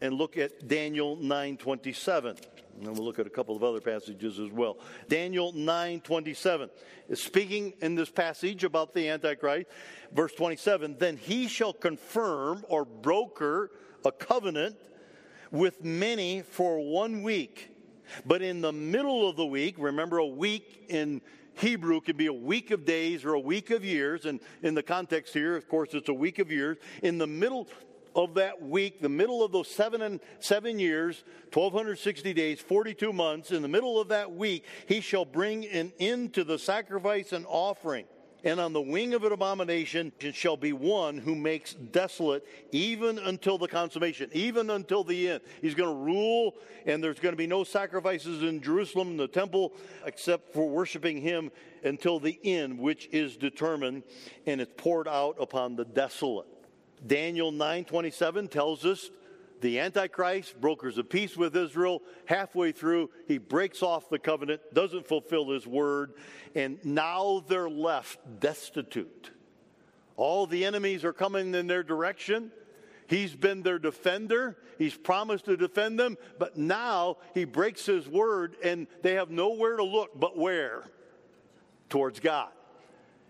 and 0.00 0.14
look 0.14 0.36
at 0.36 0.68
Daniel 0.68 1.16
927. 1.16 2.36
And 2.80 2.96
we'll 2.96 3.04
look 3.04 3.18
at 3.18 3.26
a 3.26 3.30
couple 3.30 3.56
of 3.56 3.62
other 3.62 3.80
passages 3.80 4.38
as 4.38 4.50
well. 4.50 4.78
Daniel 5.08 5.52
9:27 5.52 6.70
is 7.08 7.22
speaking 7.22 7.72
in 7.80 7.94
this 7.94 8.10
passage 8.10 8.64
about 8.64 8.92
the 8.92 9.08
Antichrist. 9.08 9.66
Verse 10.12 10.32
27, 10.34 10.96
then 10.98 11.16
he 11.16 11.48
shall 11.48 11.72
confirm 11.72 12.64
or 12.68 12.84
broker 12.84 13.70
a 14.04 14.12
covenant 14.12 14.76
with 15.50 15.82
many 15.84 16.42
for 16.42 16.78
one 16.80 17.22
week. 17.22 17.70
But 18.24 18.42
in 18.42 18.60
the 18.60 18.72
middle 18.72 19.28
of 19.28 19.36
the 19.36 19.46
week, 19.46 19.76
remember 19.78 20.18
a 20.18 20.26
week 20.26 20.84
in 20.88 21.22
Hebrew 21.54 22.00
can 22.00 22.16
be 22.16 22.26
a 22.26 22.32
week 22.32 22.70
of 22.70 22.84
days 22.84 23.24
or 23.24 23.32
a 23.32 23.40
week 23.40 23.70
of 23.70 23.84
years. 23.84 24.26
And 24.26 24.40
in 24.62 24.74
the 24.74 24.82
context 24.82 25.32
here, 25.32 25.56
of 25.56 25.68
course, 25.68 25.94
it's 25.94 26.08
a 26.08 26.14
week 26.14 26.38
of 26.38 26.50
years. 26.50 26.76
In 27.02 27.18
the 27.18 27.26
middle 27.26 27.68
of 28.16 28.34
that 28.34 28.62
week, 28.62 29.00
the 29.00 29.08
middle 29.08 29.44
of 29.44 29.52
those 29.52 29.68
seven 29.68 30.00
and 30.00 30.20
seven 30.40 30.78
years, 30.78 31.22
1260 31.52 32.32
days, 32.32 32.60
42 32.60 33.12
months, 33.12 33.50
in 33.52 33.60
the 33.60 33.68
middle 33.68 34.00
of 34.00 34.08
that 34.08 34.32
week, 34.32 34.64
he 34.86 35.02
shall 35.02 35.26
bring 35.26 35.66
an 35.66 35.92
end 36.00 36.32
to 36.32 36.42
the 36.42 36.58
sacrifice 36.58 37.32
and 37.32 37.44
offering. 37.46 38.06
And 38.42 38.60
on 38.60 38.72
the 38.72 38.80
wing 38.80 39.12
of 39.12 39.24
an 39.24 39.32
abomination 39.32 40.12
shall 40.32 40.56
be 40.56 40.72
one 40.72 41.18
who 41.18 41.34
makes 41.34 41.74
desolate 41.74 42.46
even 42.70 43.18
until 43.18 43.58
the 43.58 43.66
consummation, 43.66 44.30
even 44.32 44.70
until 44.70 45.02
the 45.04 45.30
end. 45.30 45.40
He's 45.60 45.74
going 45.74 45.90
to 45.90 46.04
rule, 46.04 46.54
and 46.86 47.02
there's 47.02 47.18
going 47.18 47.32
to 47.32 47.36
be 47.36 47.46
no 47.46 47.64
sacrifices 47.64 48.42
in 48.42 48.62
Jerusalem 48.62 49.08
in 49.08 49.16
the 49.16 49.28
temple 49.28 49.72
except 50.04 50.54
for 50.54 50.68
worshiping 50.68 51.20
him 51.20 51.50
until 51.82 52.20
the 52.20 52.38
end, 52.44 52.78
which 52.78 53.08
is 53.10 53.36
determined, 53.36 54.04
and 54.46 54.60
it's 54.60 54.72
poured 54.76 55.08
out 55.08 55.36
upon 55.40 55.76
the 55.76 55.84
desolate. 55.84 56.46
Daniel 57.04 57.52
9:27 57.52 58.50
tells 58.50 58.84
us 58.84 59.10
the 59.60 59.80
antichrist 59.80 60.60
brokers 60.60 60.98
a 60.98 61.04
peace 61.04 61.36
with 61.36 61.56
Israel 61.56 62.02
halfway 62.26 62.72
through 62.72 63.10
he 63.26 63.38
breaks 63.38 63.82
off 63.82 64.08
the 64.08 64.18
covenant 64.18 64.60
doesn't 64.74 65.06
fulfill 65.06 65.50
his 65.50 65.66
word 65.66 66.12
and 66.54 66.78
now 66.84 67.44
they're 67.48 67.68
left 67.68 68.18
destitute. 68.40 69.30
All 70.16 70.46
the 70.46 70.64
enemies 70.64 71.04
are 71.04 71.12
coming 71.12 71.54
in 71.54 71.66
their 71.66 71.82
direction. 71.82 72.50
He's 73.08 73.34
been 73.34 73.62
their 73.62 73.78
defender. 73.78 74.56
He's 74.78 74.96
promised 74.96 75.46
to 75.46 75.56
defend 75.56 75.98
them 75.98 76.16
but 76.38 76.56
now 76.56 77.18
he 77.34 77.44
breaks 77.44 77.86
his 77.86 78.08
word 78.08 78.56
and 78.62 78.86
they 79.02 79.14
have 79.14 79.30
nowhere 79.30 79.76
to 79.76 79.84
look 79.84 80.18
but 80.18 80.36
where? 80.36 80.84
Towards 81.88 82.20
God 82.20 82.50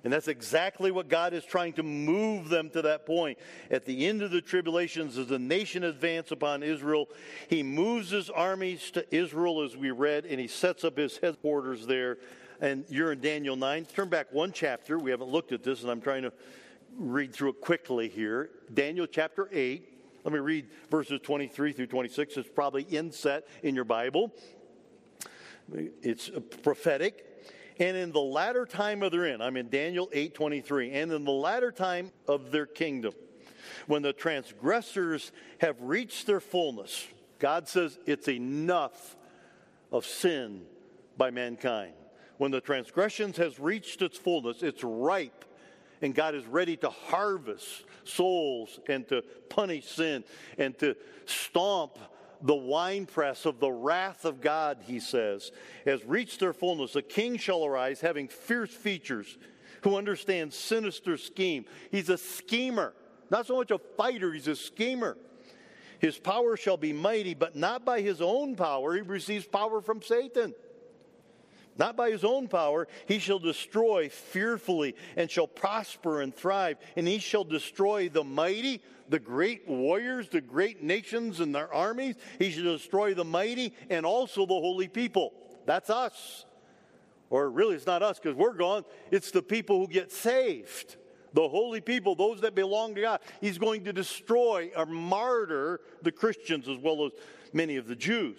and 0.07 0.12
that's 0.12 0.29
exactly 0.29 0.92
what 0.92 1.09
God 1.09 1.35
is 1.35 1.45
trying 1.45 1.73
to 1.73 1.83
move 1.83 2.49
them 2.49 2.71
to 2.71 2.83
that 2.83 3.07
point. 3.07 3.38
At 3.73 3.87
the 3.87 4.07
end 4.07 4.23
of 4.23 4.31
the 4.31 4.40
tribulations, 4.40 5.19
as 5.19 5.27
the 5.27 5.38
nation 5.40 5.83
advances 5.83 6.31
upon 6.31 6.62
Israel, 6.62 7.09
he 7.49 7.64
moves 7.64 8.11
his 8.11 8.31
armies 8.31 8.92
to 8.92 9.05
Israel, 9.12 9.62
as 9.62 9.77
we 9.77 9.90
read, 9.90 10.25
and 10.25 10.38
he 10.38 10.47
sets 10.47 10.85
up 10.85 10.97
his 10.97 11.19
headquarters 11.19 11.88
there. 11.88 12.19
And 12.61 12.85
you're 12.88 13.11
in 13.11 13.21
Daniel 13.21 13.57
9. 13.57 13.85
Turn 13.87 14.09
back 14.09 14.33
one 14.33 14.53
chapter. 14.53 14.97
We 14.97 15.11
haven't 15.11 15.31
looked 15.31 15.51
at 15.51 15.64
this, 15.64 15.83
and 15.83 15.90
I'm 15.90 16.01
trying 16.01 16.23
to 16.23 16.33
read 16.97 17.35
through 17.35 17.49
it 17.49 17.61
quickly 17.61 18.09
here. 18.09 18.51
Daniel 18.73 19.09
chapter 19.09 19.49
8. 19.51 19.88
Let 20.23 20.33
me 20.33 20.38
read 20.38 20.69
verses 20.88 21.19
23 21.21 21.73
through 21.73 21.88
26. 21.88 22.37
It's 22.37 22.49
probably 22.49 22.85
inset 22.85 23.49
in 23.64 23.75
your 23.75 23.83
Bible. 23.83 24.33
It's 25.75 26.31
prophetic. 26.62 27.36
And 27.79 27.97
in 27.97 28.12
the 28.12 28.21
latter 28.21 28.65
time 28.65 29.03
of 29.03 29.12
their 29.12 29.27
end, 29.27 29.43
I'm 29.43 29.57
in 29.57 29.69
Daniel 29.69 30.09
8:23, 30.12 30.93
and 30.93 31.12
in 31.12 31.25
the 31.25 31.33
latter 31.33 31.71
time 31.71 32.11
of 32.27 32.51
their 32.51 32.67
kingdom, 32.67 33.15
when 33.87 34.03
the 34.03 34.12
transgressors 34.12 35.33
have 35.61 35.81
reached 35.81 36.27
their 36.27 36.41
fullness, 36.41 37.07
God 37.39 37.69
says 37.69 37.99
it's 38.07 38.29
enough 38.29 39.17
of 39.93 40.07
sin 40.07 40.67
by 41.17 41.31
mankind. 41.31 41.93
When 42.39 42.51
the 42.51 42.61
transgressions 42.61 43.37
has 43.37 43.59
reached 43.59 44.03
its 44.03 44.19
fullness, 44.19 44.62
it's 44.62 44.85
ripe, 44.85 45.45
and 46.03 46.15
God 46.15 46.35
is 46.35 46.47
ready 46.47 46.77
to 46.79 46.91
harvest 46.91 47.85
souls 48.05 48.79
and 48.89 49.07
to 49.09 49.23
punish 49.49 49.87
sin 49.87 50.25
and 50.59 50.79
to 50.79 50.97
stomp 51.25 51.99
the 52.42 52.55
winepress 52.55 53.46
of 53.46 53.61
the 53.61 53.70
wrath 53.70 54.25
of 54.25 54.40
God, 54.40 54.79
he 54.87 55.01
says, 55.01 55.53
has 55.85 56.05
reached 56.05 56.40
their 56.40 56.53
fullness. 56.53 56.96
A 56.96 57.03
king 57.03 57.37
shall 57.37 57.64
arise 57.64 58.01
having 58.01 58.29
fierce 58.29 58.70
features, 58.70 59.38
who 59.83 59.96
understands 59.96 60.57
sinister 60.57 61.16
scheme. 61.16 61.64
He's 61.90 62.09
a 62.09 62.18
schemer, 62.18 62.94
not 63.31 63.46
so 63.46 63.57
much 63.57 63.70
a 63.70 63.79
fighter, 63.79 64.33
he's 64.33 64.49
a 64.49 64.57
schemer. 64.57 65.16
His 65.99 66.18
power 66.18 66.57
shall 66.57 66.77
be 66.77 66.92
mighty, 66.92 67.35
but 67.35 67.57
not 67.57 67.85
by 67.85 68.01
his 68.01 68.20
own 68.20 68.55
power. 68.55 68.94
He 68.94 69.01
receives 69.01 69.46
power 69.46 69.81
from 69.81 70.03
Satan. 70.03 70.55
Not 71.79 71.97
by 71.97 72.11
his 72.11 72.25
own 72.25 72.49
power. 72.49 72.89
He 73.07 73.19
shall 73.19 73.39
destroy 73.39 74.09
fearfully 74.09 74.95
and 75.17 75.31
shall 75.31 75.47
prosper 75.47 76.21
and 76.21 76.35
thrive. 76.35 76.79
And 76.97 77.07
he 77.07 77.19
shall 77.19 77.45
destroy 77.45 78.09
the 78.09 78.25
mighty, 78.25 78.83
the 79.09 79.19
great 79.19 79.69
warriors, 79.69 80.29
the 80.29 80.41
great 80.41 80.83
nations 80.83 81.41
and 81.41 81.55
their 81.55 81.73
armies. 81.73 82.17
He 82.39 82.51
shall 82.51 82.65
destroy 82.65 83.15
the 83.15 83.25
mighty 83.25 83.75
and 83.91 84.07
also 84.07 84.47
the 84.47 84.55
holy 84.55 84.89
people. 84.89 85.33
That's 85.67 85.91
us. 85.91 86.47
Or 87.29 87.51
really, 87.51 87.75
it's 87.75 87.87
not 87.87 88.03
us 88.03 88.19
because 88.19 88.37
we're 88.37 88.55
gone. 88.55 88.85
It's 89.11 89.31
the 89.31 89.43
people 89.43 89.81
who 89.81 89.89
get 89.89 90.12
saved. 90.12 90.97
The 91.35 91.49
holy 91.49 91.81
people, 91.81 92.15
those 92.15 92.41
that 92.43 92.55
belong 92.55 92.95
to 92.95 93.01
God. 93.01 93.21
He's 93.41 93.59
going 93.59 93.85
to 93.85 93.93
destroy 93.93 94.71
or 94.75 94.87
martyr 94.87 95.81
the 96.03 96.12
Christians 96.12 96.69
as 96.69 96.79
well 96.79 97.05
as 97.05 97.12
many 97.53 97.77
of 97.77 97.87
the 97.89 97.97
Jews. 97.97 98.39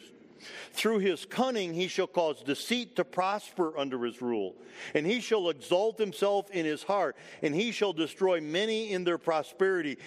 Through 0.72 1.00
his 1.00 1.26
cunning, 1.26 1.74
he 1.74 1.88
shall 1.88 2.08
cause 2.08 2.42
deceit 2.42 2.96
to 2.96 3.04
prosper 3.04 3.78
under 3.78 4.04
his 4.06 4.22
rule. 4.22 4.56
And 4.94 5.06
he 5.06 5.20
shall 5.20 5.50
exalt 5.50 5.98
himself 5.98 6.50
in 6.52 6.66
his 6.66 6.84
heart, 6.84 7.16
and 7.42 7.56
he 7.56 7.72
shall 7.72 7.94
destroy 7.94 8.42
many 8.42 8.92
in 8.92 9.04
their 9.04 9.18
prosperity. 9.18 9.98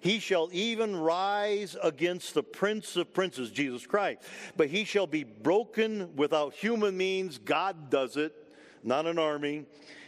He 0.00 0.18
shall 0.18 0.48
even 0.52 0.96
rise 0.96 1.76
against 1.82 2.32
the 2.34 2.42
prince 2.42 2.96
of 2.96 3.12
princes, 3.12 3.50
Jesus 3.50 3.86
Christ. 3.86 4.22
But 4.56 4.68
he 4.68 4.84
shall 4.84 5.06
be 5.06 5.24
broken 5.24 6.16
without 6.16 6.54
human 6.54 6.96
means. 6.96 7.38
God 7.38 7.90
does 7.90 8.16
it, 8.16 8.34
not 8.82 9.06
an 9.06 9.18
army. 9.18 9.66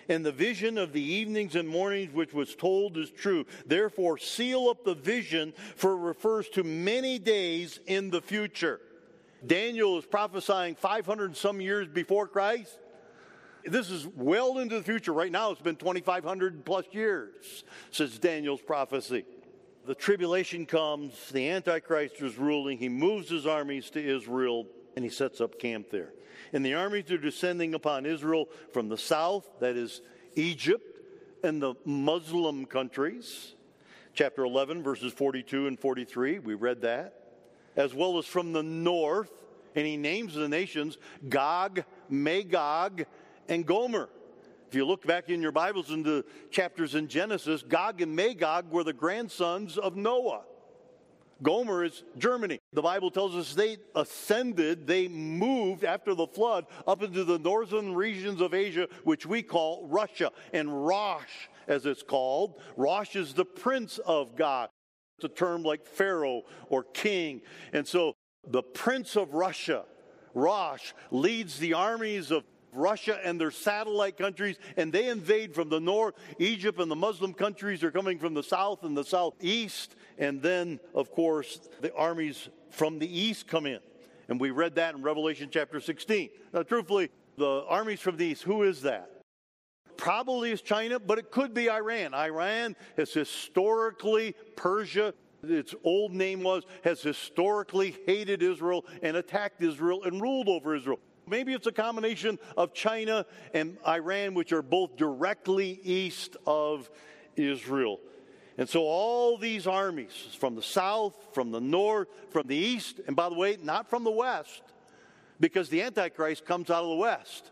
And 0.08 0.24
the 0.24 0.32
vision 0.32 0.78
of 0.78 0.92
the 0.92 1.02
evenings 1.02 1.54
and 1.54 1.68
mornings 1.68 2.12
which 2.12 2.32
was 2.32 2.56
told 2.56 2.96
is 2.96 3.10
true. 3.10 3.46
Therefore, 3.66 4.18
seal 4.18 4.68
up 4.68 4.84
the 4.84 4.94
vision, 4.94 5.52
for 5.76 5.92
it 5.92 6.00
refers 6.00 6.48
to 6.50 6.64
many 6.64 7.18
days 7.18 7.78
in 7.86 8.10
the 8.10 8.22
future. 8.22 8.80
Daniel 9.46 9.98
is 9.98 10.04
prophesying 10.04 10.74
500 10.76 11.36
some 11.36 11.60
years 11.60 11.88
before 11.88 12.28
Christ. 12.28 12.78
This 13.64 13.90
is 13.90 14.06
well 14.16 14.58
into 14.58 14.76
the 14.76 14.82
future. 14.82 15.12
Right 15.12 15.30
now, 15.30 15.50
it's 15.50 15.60
been 15.60 15.76
2,500 15.76 16.64
plus 16.64 16.84
years 16.92 17.64
since 17.90 18.18
Daniel's 18.18 18.60
prophecy. 18.60 19.24
The 19.86 19.94
tribulation 19.94 20.66
comes, 20.66 21.30
the 21.30 21.48
Antichrist 21.48 22.20
is 22.20 22.38
ruling, 22.38 22.78
he 22.78 22.88
moves 22.88 23.28
his 23.28 23.46
armies 23.46 23.90
to 23.90 24.04
Israel, 24.04 24.66
and 24.94 25.04
he 25.04 25.10
sets 25.10 25.40
up 25.40 25.58
camp 25.58 25.90
there. 25.90 26.12
And 26.52 26.64
the 26.64 26.74
armies 26.74 27.10
are 27.10 27.18
descending 27.18 27.74
upon 27.74 28.06
Israel 28.06 28.48
from 28.72 28.88
the 28.88 28.98
south, 28.98 29.48
that 29.60 29.76
is 29.76 30.02
Egypt, 30.34 31.00
and 31.42 31.60
the 31.60 31.74
Muslim 31.84 32.64
countries. 32.64 33.54
Chapter 34.14 34.44
11, 34.44 34.82
verses 34.82 35.12
42 35.12 35.66
and 35.66 35.80
43, 35.80 36.38
we 36.38 36.54
read 36.54 36.82
that 36.82 37.21
as 37.76 37.94
well 37.94 38.18
as 38.18 38.26
from 38.26 38.52
the 38.52 38.62
north. 38.62 39.30
And 39.74 39.86
he 39.86 39.96
names 39.96 40.34
the 40.34 40.48
nations 40.48 40.98
Gog, 41.28 41.84
Magog, 42.08 43.04
and 43.48 43.64
Gomer. 43.64 44.08
If 44.68 44.76
you 44.76 44.86
look 44.86 45.06
back 45.06 45.28
in 45.28 45.42
your 45.42 45.52
Bibles 45.52 45.90
in 45.90 46.02
the 46.02 46.24
chapters 46.50 46.94
in 46.94 47.08
Genesis, 47.08 47.62
Gog 47.62 48.00
and 48.00 48.16
Magog 48.16 48.70
were 48.70 48.84
the 48.84 48.92
grandsons 48.92 49.76
of 49.76 49.96
Noah. 49.96 50.42
Gomer 51.42 51.84
is 51.84 52.04
Germany. 52.18 52.60
The 52.72 52.82
Bible 52.82 53.10
tells 53.10 53.34
us 53.34 53.54
they 53.54 53.78
ascended, 53.94 54.86
they 54.86 55.08
moved 55.08 55.84
after 55.84 56.14
the 56.14 56.26
flood 56.26 56.66
up 56.86 57.02
into 57.02 57.24
the 57.24 57.38
northern 57.38 57.94
regions 57.94 58.40
of 58.40 58.54
Asia, 58.54 58.88
which 59.04 59.26
we 59.26 59.42
call 59.42 59.86
Russia. 59.88 60.30
And 60.52 60.86
Rosh, 60.86 61.48
as 61.66 61.84
it's 61.84 62.02
called, 62.02 62.60
Rosh 62.76 63.16
is 63.16 63.34
the 63.34 63.44
prince 63.44 63.98
of 63.98 64.36
God. 64.36 64.68
A 65.24 65.28
term 65.28 65.62
like 65.62 65.86
Pharaoh 65.86 66.42
or 66.68 66.82
king. 66.82 67.42
And 67.72 67.86
so 67.86 68.14
the 68.46 68.62
prince 68.62 69.16
of 69.16 69.34
Russia, 69.34 69.84
Rosh, 70.34 70.92
leads 71.10 71.58
the 71.58 71.74
armies 71.74 72.30
of 72.30 72.44
Russia 72.72 73.20
and 73.22 73.40
their 73.40 73.50
satellite 73.50 74.16
countries, 74.16 74.56
and 74.76 74.92
they 74.92 75.08
invade 75.08 75.54
from 75.54 75.68
the 75.68 75.80
north. 75.80 76.14
Egypt 76.38 76.80
and 76.80 76.90
the 76.90 76.96
Muslim 76.96 77.34
countries 77.34 77.84
are 77.84 77.90
coming 77.90 78.18
from 78.18 78.34
the 78.34 78.42
south 78.42 78.82
and 78.82 78.96
the 78.96 79.04
southeast. 79.04 79.94
And 80.18 80.40
then, 80.40 80.80
of 80.94 81.12
course, 81.12 81.60
the 81.80 81.94
armies 81.94 82.48
from 82.70 82.98
the 82.98 83.20
east 83.20 83.46
come 83.46 83.66
in. 83.66 83.80
And 84.28 84.40
we 84.40 84.50
read 84.50 84.76
that 84.76 84.94
in 84.94 85.02
Revelation 85.02 85.50
chapter 85.52 85.80
16. 85.80 86.30
Now, 86.54 86.62
truthfully, 86.62 87.10
the 87.36 87.64
armies 87.68 88.00
from 88.00 88.16
the 88.16 88.26
east, 88.26 88.42
who 88.42 88.62
is 88.62 88.82
that? 88.82 89.10
Probably 90.02 90.50
is 90.50 90.62
China, 90.62 90.98
but 90.98 91.18
it 91.18 91.30
could 91.30 91.54
be 91.54 91.70
Iran. 91.70 92.12
Iran 92.12 92.74
has 92.96 93.12
historically, 93.12 94.34
Persia, 94.56 95.14
its 95.44 95.76
old 95.84 96.12
name 96.12 96.42
was, 96.42 96.64
has 96.82 97.00
historically 97.00 97.96
hated 98.04 98.42
Israel 98.42 98.84
and 99.00 99.16
attacked 99.16 99.62
Israel 99.62 100.02
and 100.02 100.20
ruled 100.20 100.48
over 100.48 100.74
Israel. 100.74 100.98
Maybe 101.28 101.54
it's 101.54 101.68
a 101.68 101.72
combination 101.72 102.40
of 102.56 102.74
China 102.74 103.24
and 103.54 103.78
Iran, 103.86 104.34
which 104.34 104.52
are 104.52 104.60
both 104.60 104.96
directly 104.96 105.78
east 105.84 106.36
of 106.48 106.90
Israel. 107.36 108.00
And 108.58 108.68
so 108.68 108.80
all 108.80 109.38
these 109.38 109.68
armies 109.68 110.36
from 110.36 110.56
the 110.56 110.62
south, 110.64 111.28
from 111.32 111.52
the 111.52 111.60
north, 111.60 112.08
from 112.30 112.48
the 112.48 112.56
east, 112.56 112.98
and 113.06 113.14
by 113.14 113.28
the 113.28 113.36
way, 113.36 113.56
not 113.62 113.88
from 113.88 114.02
the 114.02 114.10
west, 114.10 114.62
because 115.38 115.68
the 115.68 115.80
Antichrist 115.80 116.44
comes 116.44 116.70
out 116.70 116.82
of 116.82 116.88
the 116.88 116.96
west. 116.96 117.51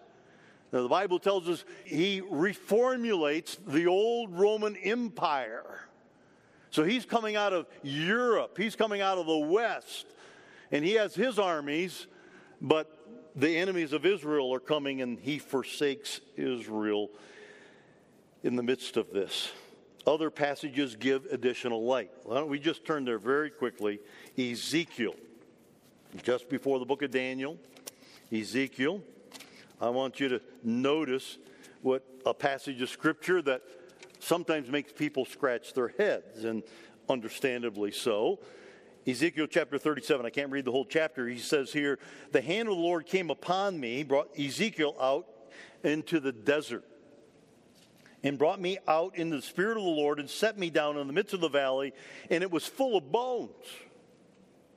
Now, 0.72 0.82
the 0.82 0.88
Bible 0.88 1.18
tells 1.18 1.48
us 1.48 1.64
he 1.84 2.22
reformulates 2.22 3.58
the 3.66 3.86
old 3.86 4.38
Roman 4.38 4.76
Empire. 4.76 5.88
So 6.70 6.84
he's 6.84 7.04
coming 7.04 7.34
out 7.34 7.52
of 7.52 7.66
Europe, 7.82 8.56
he's 8.56 8.76
coming 8.76 9.00
out 9.00 9.18
of 9.18 9.26
the 9.26 9.38
West, 9.38 10.06
and 10.70 10.84
he 10.84 10.92
has 10.92 11.14
his 11.14 11.38
armies, 11.38 12.06
but 12.60 12.96
the 13.34 13.56
enemies 13.56 13.92
of 13.92 14.06
Israel 14.06 14.54
are 14.54 14.60
coming 14.60 15.02
and 15.02 15.18
he 15.18 15.38
forsakes 15.38 16.20
Israel 16.36 17.10
in 18.42 18.54
the 18.56 18.62
midst 18.62 18.96
of 18.96 19.10
this. 19.12 19.50
Other 20.06 20.30
passages 20.30 20.96
give 20.96 21.26
additional 21.26 21.84
light. 21.84 22.10
Why 22.24 22.36
don't 22.36 22.48
we 22.48 22.58
just 22.58 22.84
turn 22.84 23.04
there 23.04 23.18
very 23.18 23.50
quickly? 23.50 24.00
Ezekiel, 24.38 25.14
just 26.22 26.48
before 26.48 26.78
the 26.78 26.86
book 26.86 27.02
of 27.02 27.10
Daniel. 27.10 27.58
Ezekiel, 28.32 29.02
I 29.80 29.88
want 29.88 30.20
you 30.20 30.28
to 30.28 30.40
notice 30.62 31.38
what 31.80 32.04
a 32.26 32.34
passage 32.34 32.82
of 32.82 32.90
scripture 32.90 33.40
that 33.42 33.62
sometimes 34.18 34.68
makes 34.68 34.92
people 34.92 35.24
scratch 35.24 35.72
their 35.72 35.88
heads, 35.88 36.44
and 36.44 36.62
understandably 37.08 37.90
so. 37.90 38.40
Ezekiel 39.06 39.46
chapter 39.46 39.78
37, 39.78 40.26
I 40.26 40.30
can't 40.30 40.50
read 40.50 40.66
the 40.66 40.70
whole 40.70 40.84
chapter. 40.84 41.26
He 41.26 41.38
says 41.38 41.72
here, 41.72 41.98
The 42.32 42.42
hand 42.42 42.68
of 42.68 42.76
the 42.76 42.82
Lord 42.82 43.06
came 43.06 43.30
upon 43.30 43.80
me, 43.80 44.02
brought 44.02 44.38
Ezekiel 44.38 44.94
out 45.00 45.26
into 45.82 46.20
the 46.20 46.32
desert, 46.32 46.84
and 48.22 48.36
brought 48.36 48.60
me 48.60 48.76
out 48.86 49.16
in 49.16 49.30
the 49.30 49.40
spirit 49.40 49.78
of 49.78 49.84
the 49.84 49.88
Lord, 49.88 50.20
and 50.20 50.28
set 50.28 50.58
me 50.58 50.68
down 50.68 50.98
in 50.98 51.06
the 51.06 51.12
midst 51.14 51.32
of 51.32 51.40
the 51.40 51.48
valley, 51.48 51.94
and 52.28 52.42
it 52.42 52.50
was 52.50 52.66
full 52.66 52.98
of 52.98 53.10
bones. 53.10 53.50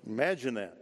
Imagine 0.08 0.54
that. 0.54 0.78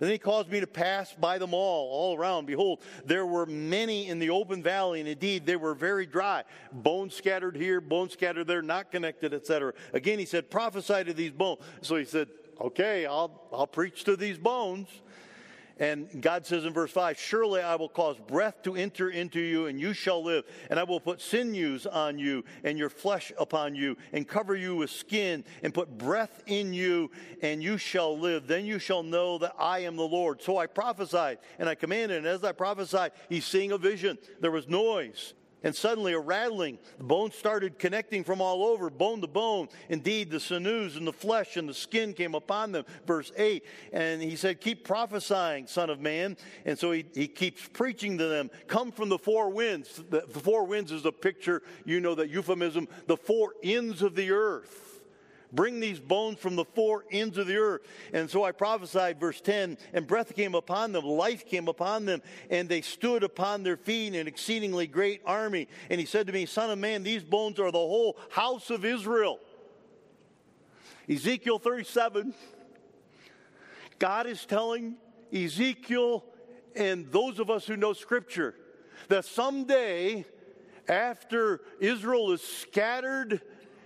And 0.00 0.08
then 0.08 0.10
he 0.10 0.18
caused 0.18 0.50
me 0.50 0.60
to 0.60 0.66
pass 0.66 1.12
by 1.12 1.38
them 1.38 1.54
all, 1.54 1.90
all 1.90 2.16
around. 2.16 2.46
Behold, 2.46 2.80
there 3.04 3.26
were 3.26 3.46
many 3.46 4.08
in 4.08 4.18
the 4.18 4.30
open 4.30 4.62
valley, 4.62 5.00
and 5.00 5.08
indeed 5.08 5.46
they 5.46 5.56
were 5.56 5.74
very 5.74 6.06
dry. 6.06 6.44
Bones 6.72 7.14
scattered 7.14 7.56
here, 7.56 7.80
bones 7.80 8.12
scattered 8.12 8.46
there, 8.46 8.62
not 8.62 8.90
connected, 8.90 9.32
etc. 9.32 9.72
Again, 9.92 10.18
he 10.18 10.24
said, 10.24 10.50
prophesy 10.50 11.04
to 11.04 11.12
these 11.12 11.32
bones. 11.32 11.60
So 11.82 11.96
he 11.96 12.04
said, 12.04 12.28
okay, 12.60 13.06
I'll, 13.06 13.48
I'll 13.52 13.66
preach 13.66 14.04
to 14.04 14.16
these 14.16 14.38
bones. 14.38 14.88
And 15.78 16.22
God 16.22 16.46
says 16.46 16.64
in 16.64 16.72
verse 16.72 16.92
5 16.92 17.18
Surely 17.18 17.60
I 17.60 17.74
will 17.74 17.88
cause 17.88 18.16
breath 18.18 18.62
to 18.62 18.76
enter 18.76 19.10
into 19.10 19.40
you, 19.40 19.66
and 19.66 19.80
you 19.80 19.92
shall 19.92 20.22
live. 20.22 20.44
And 20.70 20.78
I 20.78 20.84
will 20.84 21.00
put 21.00 21.20
sinews 21.20 21.86
on 21.86 22.18
you, 22.18 22.44
and 22.62 22.78
your 22.78 22.90
flesh 22.90 23.32
upon 23.38 23.74
you, 23.74 23.96
and 24.12 24.26
cover 24.26 24.54
you 24.54 24.76
with 24.76 24.90
skin, 24.90 25.44
and 25.62 25.74
put 25.74 25.98
breath 25.98 26.42
in 26.46 26.72
you, 26.72 27.10
and 27.42 27.62
you 27.62 27.76
shall 27.76 28.16
live. 28.16 28.46
Then 28.46 28.66
you 28.66 28.78
shall 28.78 29.02
know 29.02 29.38
that 29.38 29.54
I 29.58 29.80
am 29.80 29.96
the 29.96 30.02
Lord. 30.02 30.42
So 30.42 30.58
I 30.58 30.66
prophesied, 30.66 31.38
and 31.58 31.68
I 31.68 31.74
commanded, 31.74 32.18
and 32.18 32.26
as 32.26 32.44
I 32.44 32.52
prophesied, 32.52 33.12
he's 33.28 33.44
seeing 33.44 33.72
a 33.72 33.78
vision. 33.78 34.18
There 34.40 34.52
was 34.52 34.68
noise 34.68 35.34
and 35.64 35.74
suddenly 35.74 36.12
a 36.12 36.20
rattling. 36.20 36.78
The 36.98 37.04
bones 37.04 37.34
started 37.34 37.78
connecting 37.78 38.22
from 38.22 38.40
all 38.40 38.64
over, 38.64 38.90
bone 38.90 39.20
to 39.22 39.26
bone. 39.26 39.68
Indeed, 39.88 40.30
the 40.30 40.38
sinews 40.38 40.96
and 40.96 41.06
the 41.06 41.12
flesh 41.12 41.56
and 41.56 41.68
the 41.68 41.74
skin 41.74 42.12
came 42.12 42.34
upon 42.34 42.70
them. 42.70 42.84
Verse 43.06 43.32
8. 43.36 43.64
And 43.92 44.22
he 44.22 44.36
said, 44.36 44.60
Keep 44.60 44.84
prophesying, 44.84 45.66
Son 45.66 45.90
of 45.90 46.00
Man. 46.00 46.36
And 46.64 46.78
so 46.78 46.92
he, 46.92 47.06
he 47.14 47.26
keeps 47.26 47.66
preaching 47.72 48.18
to 48.18 48.26
them. 48.26 48.50
Come 48.68 48.92
from 48.92 49.08
the 49.08 49.18
four 49.18 49.48
winds. 49.48 50.02
The, 50.10 50.24
the 50.28 50.40
four 50.40 50.66
winds 50.66 50.92
is 50.92 51.06
a 51.06 51.12
picture, 51.12 51.62
you 51.84 52.00
know, 52.00 52.14
that 52.14 52.28
euphemism, 52.28 52.86
the 53.06 53.16
four 53.16 53.54
ends 53.62 54.02
of 54.02 54.14
the 54.14 54.30
earth. 54.30 54.93
Bring 55.54 55.80
these 55.80 56.00
bones 56.00 56.38
from 56.38 56.56
the 56.56 56.64
four 56.64 57.04
ends 57.10 57.38
of 57.38 57.46
the 57.46 57.56
earth. 57.56 57.82
And 58.12 58.28
so 58.28 58.44
I 58.44 58.52
prophesied, 58.52 59.20
verse 59.20 59.40
10, 59.40 59.78
and 59.92 60.06
breath 60.06 60.34
came 60.34 60.54
upon 60.54 60.92
them, 60.92 61.04
life 61.04 61.46
came 61.46 61.68
upon 61.68 62.04
them, 62.04 62.22
and 62.50 62.68
they 62.68 62.80
stood 62.80 63.22
upon 63.22 63.62
their 63.62 63.76
feet, 63.76 64.14
an 64.14 64.26
exceedingly 64.26 64.86
great 64.86 65.22
army. 65.24 65.68
And 65.90 66.00
he 66.00 66.06
said 66.06 66.26
to 66.26 66.32
me, 66.32 66.46
Son 66.46 66.70
of 66.70 66.78
man, 66.78 67.02
these 67.02 67.22
bones 67.22 67.58
are 67.60 67.70
the 67.70 67.78
whole 67.78 68.16
house 68.30 68.70
of 68.70 68.84
Israel. 68.84 69.38
Ezekiel 71.08 71.58
37, 71.58 72.34
God 73.98 74.26
is 74.26 74.44
telling 74.46 74.96
Ezekiel 75.32 76.24
and 76.74 77.10
those 77.12 77.38
of 77.38 77.50
us 77.50 77.66
who 77.66 77.76
know 77.76 77.92
Scripture 77.92 78.54
that 79.08 79.24
someday, 79.24 80.24
after 80.88 81.60
Israel 81.80 82.32
is 82.32 82.42
scattered 82.42 83.40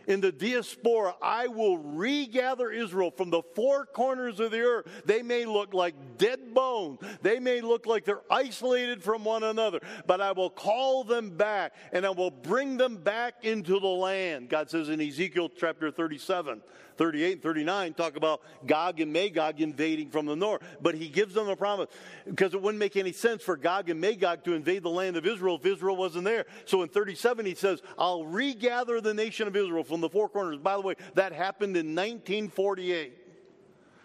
in 0.08 0.20
the 0.20 0.32
diaspora, 0.32 1.14
I 1.22 1.46
will 1.46 1.78
regather 1.78 2.70
Israel 2.70 3.10
from 3.10 3.30
the 3.30 3.42
four 3.54 3.86
corners 3.86 4.40
of 4.40 4.50
the 4.50 4.60
earth. 4.60 4.86
They 5.04 5.22
may 5.22 5.44
look 5.44 5.74
like 5.74 5.94
dead 6.16 6.54
bones, 6.54 6.98
they 7.22 7.38
may 7.38 7.60
look 7.60 7.86
like 7.86 8.04
they're 8.04 8.22
isolated 8.30 9.02
from 9.02 9.22
one 9.22 9.44
another, 9.44 9.80
but 10.06 10.20
I 10.20 10.32
will 10.32 10.50
call 10.50 11.04
them 11.04 11.30
back 11.30 11.74
and 11.92 12.06
I 12.06 12.10
will 12.10 12.30
bring 12.30 12.78
them 12.78 12.96
back 12.96 13.44
into 13.44 13.78
the 13.78 13.86
land. 13.86 14.48
God 14.48 14.70
says 14.70 14.88
in 14.88 15.00
Ezekiel 15.00 15.50
chapter 15.54 15.90
37. 15.90 16.62
38 16.98 17.32
and 17.32 17.42
39 17.42 17.94
talk 17.94 18.16
about 18.16 18.42
Gog 18.66 19.00
and 19.00 19.12
Magog 19.12 19.60
invading 19.60 20.10
from 20.10 20.26
the 20.26 20.36
north. 20.36 20.62
But 20.82 20.96
he 20.96 21.08
gives 21.08 21.32
them 21.32 21.48
a 21.48 21.56
promise 21.56 21.88
because 22.26 22.52
it 22.52 22.60
wouldn't 22.60 22.80
make 22.80 22.96
any 22.96 23.12
sense 23.12 23.42
for 23.42 23.56
Gog 23.56 23.88
and 23.88 24.00
Magog 24.00 24.44
to 24.44 24.52
invade 24.52 24.82
the 24.82 24.90
land 24.90 25.16
of 25.16 25.24
Israel 25.24 25.56
if 25.56 25.64
Israel 25.64 25.96
wasn't 25.96 26.24
there. 26.24 26.44
So 26.66 26.82
in 26.82 26.88
37, 26.88 27.46
he 27.46 27.54
says, 27.54 27.80
I'll 27.96 28.24
regather 28.24 29.00
the 29.00 29.14
nation 29.14 29.48
of 29.48 29.56
Israel 29.56 29.84
from 29.84 30.00
the 30.00 30.10
four 30.10 30.28
corners. 30.28 30.58
By 30.58 30.74
the 30.74 30.82
way, 30.82 30.96
that 31.14 31.32
happened 31.32 31.76
in 31.76 31.94
1948 31.94 33.14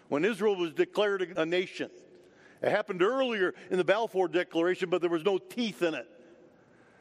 when 0.08 0.24
Israel 0.24 0.56
was 0.56 0.72
declared 0.72 1.22
a 1.36 1.44
nation. 1.44 1.90
It 2.62 2.70
happened 2.70 3.02
earlier 3.02 3.52
in 3.70 3.76
the 3.76 3.84
Balfour 3.84 4.28
Declaration, 4.28 4.88
but 4.88 5.00
there 5.00 5.10
was 5.10 5.24
no 5.24 5.38
teeth 5.38 5.82
in 5.82 5.94
it. 5.94 6.08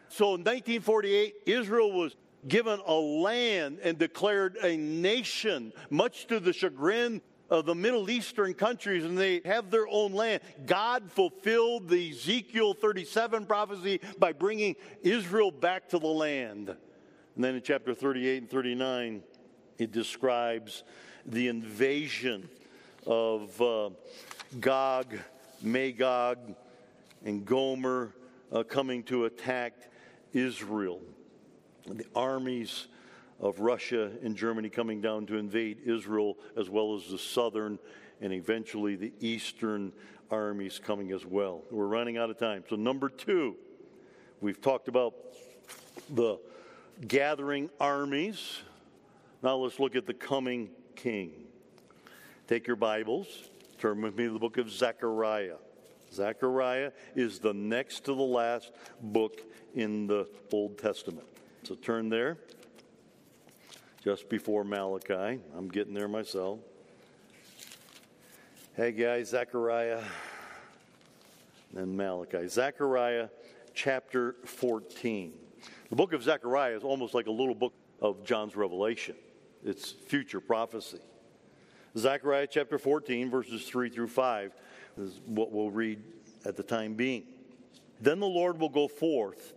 So 0.10 0.36
in 0.36 0.41
1948, 0.41 1.36
Israel 1.45 1.91
was 1.91 2.15
given 2.47 2.79
a 2.86 2.93
land 2.93 3.79
and 3.84 3.97
declared 3.97 4.58
a 4.62 4.77
nation, 4.77 5.73
much 5.89 6.27
to 6.27 6.39
the 6.39 6.53
chagrin 6.53 7.21
of 7.49 7.65
the 7.65 7.75
Middle 7.75 8.10
Eastern 8.10 8.53
countries, 8.53 9.03
and 9.03 9.17
they 9.17 9.41
have 9.45 9.69
their 9.69 9.88
own 9.88 10.13
land. 10.13 10.41
God 10.65 11.12
fulfilled 11.12 11.89
the 11.89 12.12
Ezekiel 12.12 12.73
37 12.73 13.45
prophecy 13.45 13.99
by 14.17 14.34
bringing 14.34 14.75
Israel 15.01 15.51
back 15.51 15.89
to 15.89 15.99
the 15.99 16.08
land. 16.08 16.69
And 16.69 17.43
then 17.43 17.56
in 17.56 17.62
chapter 17.62 17.93
38 17.93 18.43
and 18.43 18.49
39, 18.49 19.23
it 19.77 19.91
describes 19.91 20.84
the 21.25 21.47
invasion 21.47 22.49
of 23.06 23.62
uh, 23.62 23.89
Gog, 24.60 25.17
Magog, 25.62 26.38
and 27.25 27.45
Gomer 27.45 28.13
uh, 28.51 28.63
coming 28.63 29.03
to 29.03 29.25
attack 29.25 29.73
Israel 30.34 31.01
the 31.88 32.06
armies 32.15 32.88
of 33.39 33.60
Russia 33.60 34.12
and 34.24 34.36
Germany 34.36 34.69
coming 34.69 35.02
down 35.02 35.26
to 35.28 35.38
invade 35.38 35.80
Israel, 35.86 36.38
as 36.58 36.69
well 36.69 36.96
as 36.96 37.10
the 37.10 37.17
southern 37.17 37.80
and 38.22 38.32
eventually 38.32 38.96
the 38.96 39.12
eastern 39.19 39.91
armies 40.32 40.80
coming 40.80 41.12
as 41.12 41.26
well. 41.26 41.63
We're 41.69 41.88
running 41.88 42.17
out 42.17 42.30
of 42.30 42.38
time. 42.38 42.63
So, 42.69 42.76
number 42.76 43.10
two, 43.10 43.56
we've 44.41 44.62
talked 44.62 44.88
about 44.88 45.13
the 46.10 46.39
gathering 47.08 47.69
armies. 47.80 48.62
Now, 49.41 49.58
let's 49.58 49.80
look 49.80 49.96
at 49.96 50.06
the 50.06 50.13
coming 50.13 50.69
king. 50.96 51.32
Take 52.48 52.65
your 52.67 52.76
Bibles, 52.76 53.28
turn 53.78 54.02
with 54.02 54.17
me 54.17 54.26
to 54.26 54.34
the 54.34 54.39
book 54.39 54.58
of 54.58 54.69
Zechariah. 54.69 55.58
Zechariah 56.13 56.91
is 57.15 57.39
the 57.39 57.54
next 57.54 58.06
to 58.06 58.13
the 58.13 58.22
last 58.22 58.72
book 59.02 59.41
in 59.76 60.08
the 60.08 60.30
Old 60.52 60.78
Testament. 60.78 61.28
So 61.63 61.76
turn 61.76 62.10
there, 62.10 62.38
just 64.04 64.28
before 64.28 64.65
Malachi. 64.65 65.39
I'm 65.58 65.69
getting 65.69 65.93
there 65.93 66.10
myself. 66.10 66.60
Hey 68.76 68.91
guys, 68.91 69.30
Zechariah, 69.30 70.04
then 71.71 71.95
Malachi. 71.95 72.49
Zechariah 72.49 73.30
chapter 73.73 74.36
14. 74.43 75.32
The 75.89 75.95
book 75.95 76.12
of 76.12 76.21
Zechariah 76.21 76.76
is 76.76 76.84
almost 76.84 77.13
like 77.13 77.28
a 77.28 77.32
little 77.32 77.56
book 77.56 77.73
of 78.02 78.26
John's 78.26 78.58
Revelation, 78.58 79.15
it's 79.63 79.89
future 79.89 80.41
prophecy. 80.41 80.99
Zechariah 81.97 82.47
chapter 82.52 82.78
14, 82.78 83.32
verses 83.32 83.63
3 83.63 83.88
through 83.89 84.10
5 84.10 84.52
is 84.97 85.21
what 85.28 85.54
we'll 85.54 85.71
read 85.71 86.04
at 86.43 86.58
the 86.58 86.63
time 86.63 86.95
being. 86.95 87.23
Then 88.02 88.19
the 88.19 88.28
Lord 88.28 88.60
will 88.60 88.67
go 88.67 88.89
forth 88.89 89.54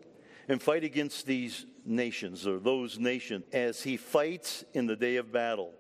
and 0.49 0.63
fight 0.63 0.85
against 0.85 1.27
these 1.27 1.67
nations 1.85 2.47
or 2.47 2.59
those 2.59 2.99
nations 2.99 3.45
as 3.53 3.83
he 3.83 3.97
fights 3.97 4.65
in 4.75 4.87
the 4.87 4.97
day 4.97 5.17
of 5.17 5.33
battle. 5.33 5.73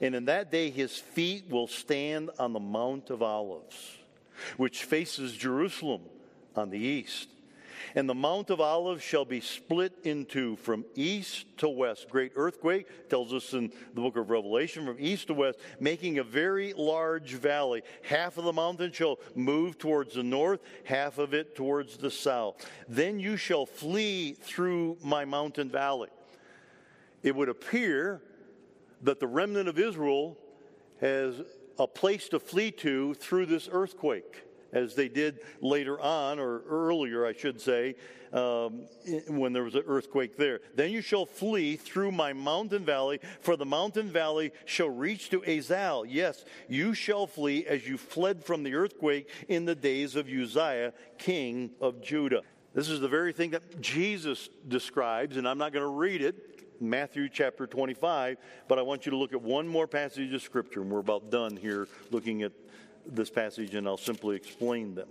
And 0.00 0.14
in 0.14 0.24
that 0.26 0.50
day, 0.50 0.70
his 0.70 0.96
feet 0.96 1.48
will 1.48 1.66
stand 1.66 2.30
on 2.38 2.52
the 2.52 2.60
Mount 2.60 3.10
of 3.10 3.22
Olives, 3.22 3.96
which 4.56 4.84
faces 4.84 5.32
Jerusalem 5.32 6.02
on 6.56 6.70
the 6.70 6.78
east. 6.78 7.28
And 7.94 8.08
the 8.08 8.14
Mount 8.14 8.50
of 8.50 8.60
Olives 8.60 9.02
shall 9.02 9.24
be 9.24 9.40
split 9.40 9.92
into 10.04 10.56
from 10.56 10.84
east 10.94 11.46
to 11.58 11.68
west. 11.68 12.08
Great 12.08 12.32
earthquake 12.36 13.08
tells 13.08 13.32
us 13.32 13.52
in 13.52 13.72
the 13.94 14.00
book 14.00 14.16
of 14.16 14.30
Revelation 14.30 14.86
from 14.86 14.96
east 14.98 15.28
to 15.28 15.34
west, 15.34 15.58
making 15.80 16.18
a 16.18 16.24
very 16.24 16.72
large 16.72 17.34
valley. 17.34 17.82
Half 18.02 18.38
of 18.38 18.44
the 18.44 18.52
mountain 18.52 18.92
shall 18.92 19.18
move 19.34 19.78
towards 19.78 20.14
the 20.14 20.22
north, 20.22 20.60
half 20.84 21.18
of 21.18 21.34
it 21.34 21.54
towards 21.54 21.96
the 21.96 22.10
south. 22.10 22.68
Then 22.88 23.18
you 23.18 23.36
shall 23.36 23.66
flee 23.66 24.32
through 24.32 24.98
my 25.02 25.24
mountain 25.24 25.70
valley. 25.70 26.10
It 27.22 27.34
would 27.34 27.48
appear 27.48 28.22
that 29.02 29.20
the 29.20 29.26
remnant 29.26 29.68
of 29.68 29.78
Israel 29.78 30.38
has 31.00 31.42
a 31.78 31.86
place 31.86 32.28
to 32.28 32.38
flee 32.38 32.70
to 32.70 33.14
through 33.14 33.46
this 33.46 33.68
earthquake 33.70 34.43
as 34.74 34.94
they 34.94 35.08
did 35.08 35.38
later 35.60 35.98
on, 36.00 36.38
or 36.38 36.62
earlier, 36.68 37.24
I 37.24 37.32
should 37.32 37.60
say, 37.60 37.94
um, 38.32 38.82
when 39.28 39.52
there 39.52 39.62
was 39.62 39.76
an 39.76 39.84
earthquake 39.86 40.36
there. 40.36 40.60
Then 40.74 40.90
you 40.90 41.00
shall 41.00 41.24
flee 41.24 41.76
through 41.76 42.10
my 42.10 42.32
mountain 42.32 42.84
valley, 42.84 43.20
for 43.40 43.56
the 43.56 43.64
mountain 43.64 44.10
valley 44.10 44.52
shall 44.66 44.90
reach 44.90 45.30
to 45.30 45.40
Azal. 45.42 46.04
Yes, 46.08 46.44
you 46.68 46.92
shall 46.92 47.26
flee 47.26 47.64
as 47.66 47.86
you 47.86 47.96
fled 47.96 48.44
from 48.44 48.64
the 48.64 48.74
earthquake 48.74 49.30
in 49.48 49.64
the 49.64 49.76
days 49.76 50.16
of 50.16 50.28
Uzziah, 50.28 50.92
king 51.16 51.70
of 51.80 52.02
Judah. 52.02 52.42
This 52.74 52.88
is 52.88 52.98
the 52.98 53.08
very 53.08 53.32
thing 53.32 53.50
that 53.50 53.80
Jesus 53.80 54.48
describes, 54.66 55.36
and 55.36 55.46
I'm 55.46 55.58
not 55.58 55.72
going 55.72 55.84
to 55.84 55.96
read 55.96 56.20
it. 56.20 56.50
Matthew 56.80 57.28
chapter 57.28 57.68
25, 57.68 58.36
but 58.66 58.80
I 58.80 58.82
want 58.82 59.06
you 59.06 59.10
to 59.10 59.16
look 59.16 59.32
at 59.32 59.40
one 59.40 59.68
more 59.68 59.86
passage 59.86 60.34
of 60.34 60.42
Scripture, 60.42 60.82
and 60.82 60.90
we're 60.90 60.98
about 60.98 61.30
done 61.30 61.56
here 61.56 61.86
looking 62.10 62.42
at 62.42 62.50
this 63.06 63.30
passage 63.30 63.74
and 63.74 63.86
I'll 63.86 63.96
simply 63.96 64.36
explain 64.36 64.94
them. 64.94 65.08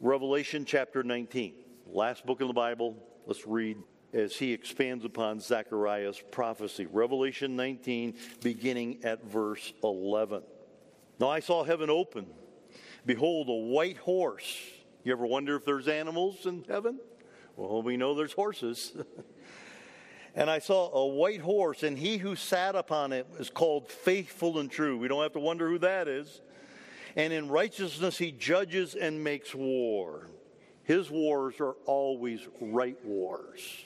Revelation 0.00 0.64
chapter 0.64 1.02
19, 1.02 1.54
last 1.86 2.26
book 2.26 2.40
in 2.40 2.46
the 2.46 2.52
Bible. 2.52 2.96
Let's 3.26 3.46
read 3.46 3.78
as 4.12 4.36
he 4.36 4.52
expands 4.52 5.04
upon 5.04 5.40
Zechariah's 5.40 6.20
prophecy. 6.30 6.86
Revelation 6.86 7.56
19, 7.56 8.14
beginning 8.42 9.04
at 9.04 9.24
verse 9.24 9.72
11. 9.82 10.42
Now 11.18 11.30
I 11.30 11.40
saw 11.40 11.64
heaven 11.64 11.90
open. 11.90 12.26
Behold, 13.06 13.48
a 13.48 13.52
white 13.52 13.98
horse. 13.98 14.60
You 15.04 15.12
ever 15.12 15.26
wonder 15.26 15.56
if 15.56 15.64
there's 15.64 15.88
animals 15.88 16.46
in 16.46 16.64
heaven? 16.68 16.98
Well, 17.56 17.82
we 17.82 17.96
know 17.96 18.14
there's 18.14 18.32
horses. 18.32 18.96
And 20.36 20.50
I 20.50 20.58
saw 20.58 20.90
a 20.92 21.06
white 21.06 21.40
horse, 21.40 21.84
and 21.84 21.96
he 21.96 22.16
who 22.16 22.34
sat 22.34 22.74
upon 22.74 23.12
it 23.12 23.26
is 23.38 23.50
called 23.50 23.88
faithful 23.88 24.58
and 24.58 24.68
true. 24.68 24.98
We 24.98 25.06
don't 25.06 25.22
have 25.22 25.34
to 25.34 25.38
wonder 25.38 25.68
who 25.68 25.78
that 25.78 26.08
is 26.08 26.40
and 27.16 27.32
in 27.32 27.48
righteousness 27.48 28.18
he 28.18 28.32
judges 28.32 28.94
and 28.94 29.22
makes 29.22 29.54
war. 29.54 30.28
His 30.84 31.10
wars 31.10 31.60
are 31.60 31.76
always 31.86 32.40
right 32.60 33.02
wars. 33.04 33.84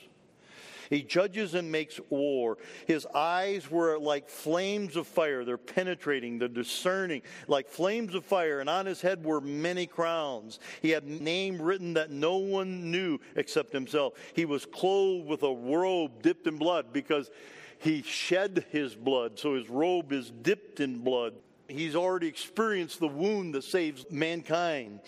He 0.89 1.03
judges 1.03 1.53
and 1.53 1.71
makes 1.71 1.99
war. 2.09 2.57
His 2.87 3.05
eyes 3.13 3.69
were 3.69 3.99
like 3.99 4.27
flames 4.27 4.95
of 4.95 5.05
fire. 5.05 5.45
They're 5.45 5.57
penetrating, 5.57 6.39
they're 6.39 6.47
discerning, 6.47 7.21
like 7.47 7.69
flames 7.69 8.15
of 8.15 8.25
fire. 8.25 8.59
And 8.59 8.69
on 8.69 8.87
his 8.87 8.99
head 8.99 9.23
were 9.23 9.39
many 9.39 9.85
crowns. 9.85 10.59
He 10.81 10.89
had 10.89 11.03
a 11.03 11.23
name 11.23 11.61
written 11.61 11.93
that 11.93 12.09
no 12.09 12.37
one 12.37 12.89
knew 12.89 13.19
except 13.35 13.71
himself. 13.71 14.13
He 14.33 14.45
was 14.45 14.65
clothed 14.65 15.27
with 15.27 15.43
a 15.43 15.53
robe 15.53 16.23
dipped 16.23 16.47
in 16.47 16.57
blood 16.57 16.87
because 16.91 17.29
he 17.77 18.01
shed 18.01 18.65
his 18.71 18.95
blood. 18.95 19.37
So 19.37 19.55
his 19.55 19.69
robe 19.69 20.11
is 20.11 20.31
dipped 20.31 20.79
in 20.79 20.99
blood. 20.99 21.33
He's 21.69 21.95
already 21.95 22.27
experienced 22.27 22.99
the 22.99 23.07
wound 23.07 23.53
that 23.55 23.63
saves 23.63 24.05
mankind. 24.09 24.99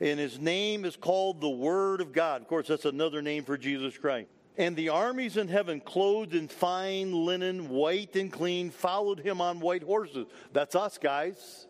And 0.00 0.20
his 0.20 0.38
name 0.38 0.84
is 0.84 0.96
called 0.96 1.40
the 1.40 1.48
Word 1.48 2.00
of 2.00 2.12
God. 2.12 2.42
Of 2.42 2.48
course, 2.48 2.68
that's 2.68 2.84
another 2.84 3.22
name 3.22 3.44
for 3.44 3.56
Jesus 3.56 3.96
Christ. 3.96 4.28
And 4.56 4.76
the 4.76 4.90
armies 4.90 5.36
in 5.36 5.48
heaven, 5.48 5.80
clothed 5.80 6.34
in 6.34 6.48
fine 6.48 7.12
linen, 7.12 7.68
white 7.68 8.14
and 8.16 8.32
clean, 8.32 8.70
followed 8.70 9.20
him 9.20 9.40
on 9.40 9.60
white 9.60 9.82
horses. 9.82 10.26
That's 10.52 10.74
us, 10.74 10.98
guys 10.98 11.66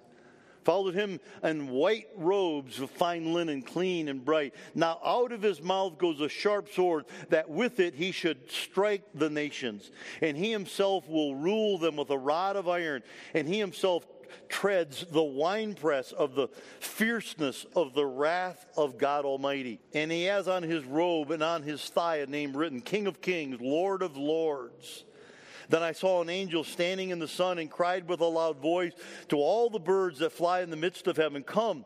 followed 0.65 0.95
him 0.95 1.21
in 1.43 1.69
white 1.69 2.09
robes 2.17 2.81
of 2.81 2.91
fine 2.91 3.33
linen, 3.33 3.63
clean 3.63 4.09
and 4.09 4.25
bright. 4.25 4.55
Now 4.75 5.01
out 5.05 5.33
of 5.33 5.43
his 5.43 5.63
mouth 5.63 5.99
goes 5.99 6.21
a 6.21 6.29
sharp 6.29 6.73
sword, 6.73 7.07
that 7.31 7.49
with 7.49 7.81
it 7.81 7.95
he 7.95 8.13
should 8.13 8.51
strike 8.51 9.03
the 9.15 9.31
nations. 9.31 9.91
And 10.21 10.37
he 10.37 10.51
himself 10.51 11.09
will 11.09 11.35
rule 11.35 11.79
them 11.79 11.97
with 11.97 12.11
a 12.11 12.19
rod 12.19 12.57
of 12.57 12.69
iron, 12.69 13.03
and 13.35 13.49
he 13.49 13.59
himself 13.59 14.07
treads 14.49 15.05
the 15.11 15.23
winepress 15.23 16.13
of 16.13 16.35
the 16.35 16.49
fierceness 16.81 17.67
of 17.75 17.95
the 17.95 18.07
wrath 18.07 18.67
of 18.77 18.99
God 18.99 19.25
Almighty. 19.25 19.81
And 19.95 20.11
he 20.11 20.25
has 20.25 20.49
on 20.49 20.63
his 20.63 20.85
robe 20.85 21.31
and 21.31 21.43
on 21.43 21.63
his 21.63 21.83
thigh 21.83 22.19
a 22.19 22.27
name 22.27 22.57
written 22.57 22.81
King 22.81 23.07
of 23.07 23.21
Kings, 23.21 23.61
Lord 23.61 24.03
of 24.03 24.17
Lords. 24.17 25.05
Then 25.69 25.83
I 25.83 25.93
saw 25.93 26.21
an 26.21 26.29
angel 26.29 26.65
standing 26.65 27.11
in 27.11 27.21
the 27.21 27.29
sun 27.29 27.59
and 27.59 27.71
cried 27.71 28.09
with 28.09 28.21
a 28.21 28.25
loud 28.25 28.59
voice 28.59 28.93
to 29.29 29.37
all 29.37 29.71
the 29.71 29.79
birds 29.79 30.19
that 30.19 30.33
fly 30.33 30.63
in 30.63 30.71
the 30.71 30.77
midst 30.77 31.07
of 31.07 31.17
heaven 31.17 31.45
Come, 31.45 31.85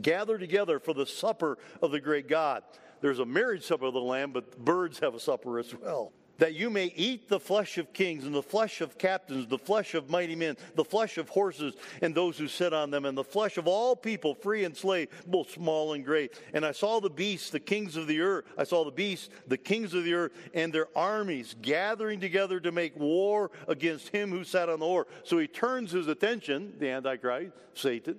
gather 0.00 0.38
together 0.38 0.78
for 0.78 0.94
the 0.94 1.06
supper 1.06 1.58
of 1.82 1.90
the 1.90 2.00
great 2.00 2.28
God. 2.28 2.62
There's 3.00 3.18
a 3.18 3.26
marriage 3.26 3.64
supper 3.64 3.86
of 3.86 3.94
the 3.94 4.00
Lamb, 4.00 4.32
but 4.32 4.58
birds 4.64 5.00
have 5.00 5.14
a 5.14 5.20
supper 5.20 5.58
as 5.58 5.74
well 5.74 6.12
that 6.40 6.54
you 6.54 6.70
may 6.70 6.86
eat 6.96 7.28
the 7.28 7.38
flesh 7.38 7.76
of 7.76 7.92
kings 7.92 8.24
and 8.24 8.34
the 8.34 8.42
flesh 8.42 8.80
of 8.80 8.96
captains, 8.96 9.46
the 9.46 9.58
flesh 9.58 9.94
of 9.94 10.08
mighty 10.08 10.34
men, 10.34 10.56
the 10.74 10.84
flesh 10.84 11.18
of 11.18 11.28
horses 11.28 11.74
and 12.00 12.14
those 12.14 12.38
who 12.38 12.48
sit 12.48 12.72
on 12.72 12.90
them, 12.90 13.04
and 13.04 13.16
the 13.16 13.22
flesh 13.22 13.58
of 13.58 13.68
all 13.68 13.94
people, 13.94 14.34
free 14.34 14.64
and 14.64 14.74
slave, 14.74 15.08
both 15.26 15.50
small 15.50 15.92
and 15.92 16.02
great. 16.02 16.40
And 16.54 16.64
I 16.64 16.72
saw 16.72 16.98
the 16.98 17.10
beasts, 17.10 17.50
the 17.50 17.60
kings 17.60 17.94
of 17.94 18.06
the 18.06 18.22
earth. 18.22 18.46
I 18.56 18.64
saw 18.64 18.86
the 18.86 18.90
beasts, 18.90 19.28
the 19.48 19.58
kings 19.58 19.92
of 19.92 20.04
the 20.04 20.14
earth, 20.14 20.32
and 20.54 20.72
their 20.72 20.88
armies 20.96 21.54
gathering 21.60 22.20
together 22.20 22.58
to 22.60 22.72
make 22.72 22.98
war 22.98 23.50
against 23.68 24.08
him 24.08 24.30
who 24.30 24.42
sat 24.42 24.70
on 24.70 24.80
the 24.80 24.86
horse. 24.86 25.08
So 25.24 25.38
he 25.38 25.46
turns 25.46 25.92
his 25.92 26.08
attention, 26.08 26.72
the 26.78 26.88
Antichrist, 26.88 27.52
Satan, 27.74 28.16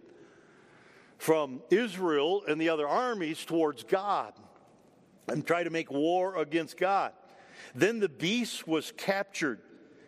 from 1.17 1.63
Israel 1.71 2.43
and 2.47 2.61
the 2.61 2.69
other 2.69 2.87
armies 2.87 3.43
towards 3.43 3.83
God 3.83 4.33
and 5.27 5.45
try 5.45 5.63
to 5.63 5.71
make 5.71 5.89
war 5.91 6.37
against 6.37 6.77
God. 6.77 7.13
Then 7.75 7.99
the 7.99 8.09
beast 8.09 8.67
was 8.67 8.91
captured. 8.95 9.59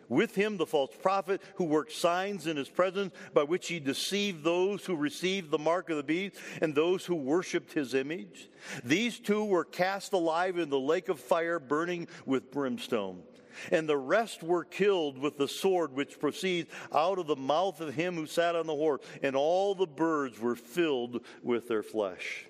With 0.08 0.34
him, 0.34 0.58
the 0.58 0.66
false 0.66 0.94
prophet 1.00 1.40
who 1.56 1.64
worked 1.64 1.92
signs 1.92 2.46
in 2.46 2.56
his 2.56 2.68
presence 2.68 3.14
by 3.32 3.42
which 3.42 3.68
he 3.68 3.80
deceived 3.80 4.44
those 4.44 4.84
who 4.84 4.96
received 4.96 5.50
the 5.50 5.58
mark 5.58 5.88
of 5.90 5.96
the 5.96 6.02
beast 6.02 6.36
and 6.60 6.74
those 6.74 7.06
who 7.06 7.14
worshiped 7.14 7.72
his 7.72 7.94
image. 7.94 8.50
These 8.84 9.18
two 9.18 9.44
were 9.44 9.64
cast 9.64 10.12
alive 10.12 10.58
in 10.58 10.68
the 10.68 10.78
lake 10.78 11.08
of 11.08 11.20
fire 11.20 11.58
burning 11.58 12.08
with 12.26 12.52
brimstone. 12.52 13.22
And 13.70 13.88
the 13.88 13.96
rest 13.96 14.42
were 14.42 14.64
killed 14.64 15.16
with 15.16 15.38
the 15.38 15.48
sword 15.48 15.92
which 15.92 16.18
proceeds 16.18 16.70
out 16.92 17.18
of 17.18 17.26
the 17.26 17.36
mouth 17.36 17.80
of 17.80 17.94
him 17.94 18.14
who 18.14 18.26
sat 18.26 18.56
on 18.56 18.66
the 18.66 18.74
horse, 18.74 19.00
and 19.22 19.36
all 19.36 19.74
the 19.74 19.86
birds 19.86 20.38
were 20.40 20.56
filled 20.56 21.24
with 21.42 21.68
their 21.68 21.82
flesh. 21.82 22.46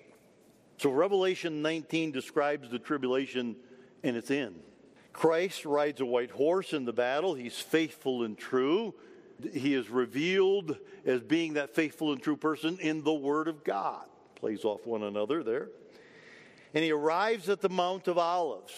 So 0.77 0.89
Revelation 0.89 1.61
19 1.61 2.11
describes 2.11 2.69
the 2.69 2.79
tribulation 2.79 3.55
and 4.03 4.17
its 4.17 4.31
end. 4.31 4.59
Christ 5.15 5.63
rides 5.63 6.01
a 6.01 6.05
white 6.05 6.31
horse 6.31 6.73
in 6.73 6.83
the 6.83 6.91
battle. 6.91 7.35
He's 7.35 7.57
faithful 7.57 8.23
and 8.23 8.37
true. 8.37 8.93
He 9.53 9.73
is 9.73 9.89
revealed 9.89 10.77
as 11.05 11.21
being 11.21 11.53
that 11.53 11.73
faithful 11.73 12.11
and 12.11 12.21
true 12.21 12.35
person 12.35 12.77
in 12.81 13.01
the 13.01 13.13
Word 13.13 13.47
of 13.47 13.63
God. 13.63 14.03
Plays 14.35 14.65
off 14.65 14.85
one 14.85 15.03
another 15.03 15.41
there. 15.41 15.69
And 16.73 16.83
he 16.83 16.91
arrives 16.91 17.47
at 17.47 17.61
the 17.61 17.69
Mount 17.69 18.09
of 18.09 18.17
Olives, 18.17 18.73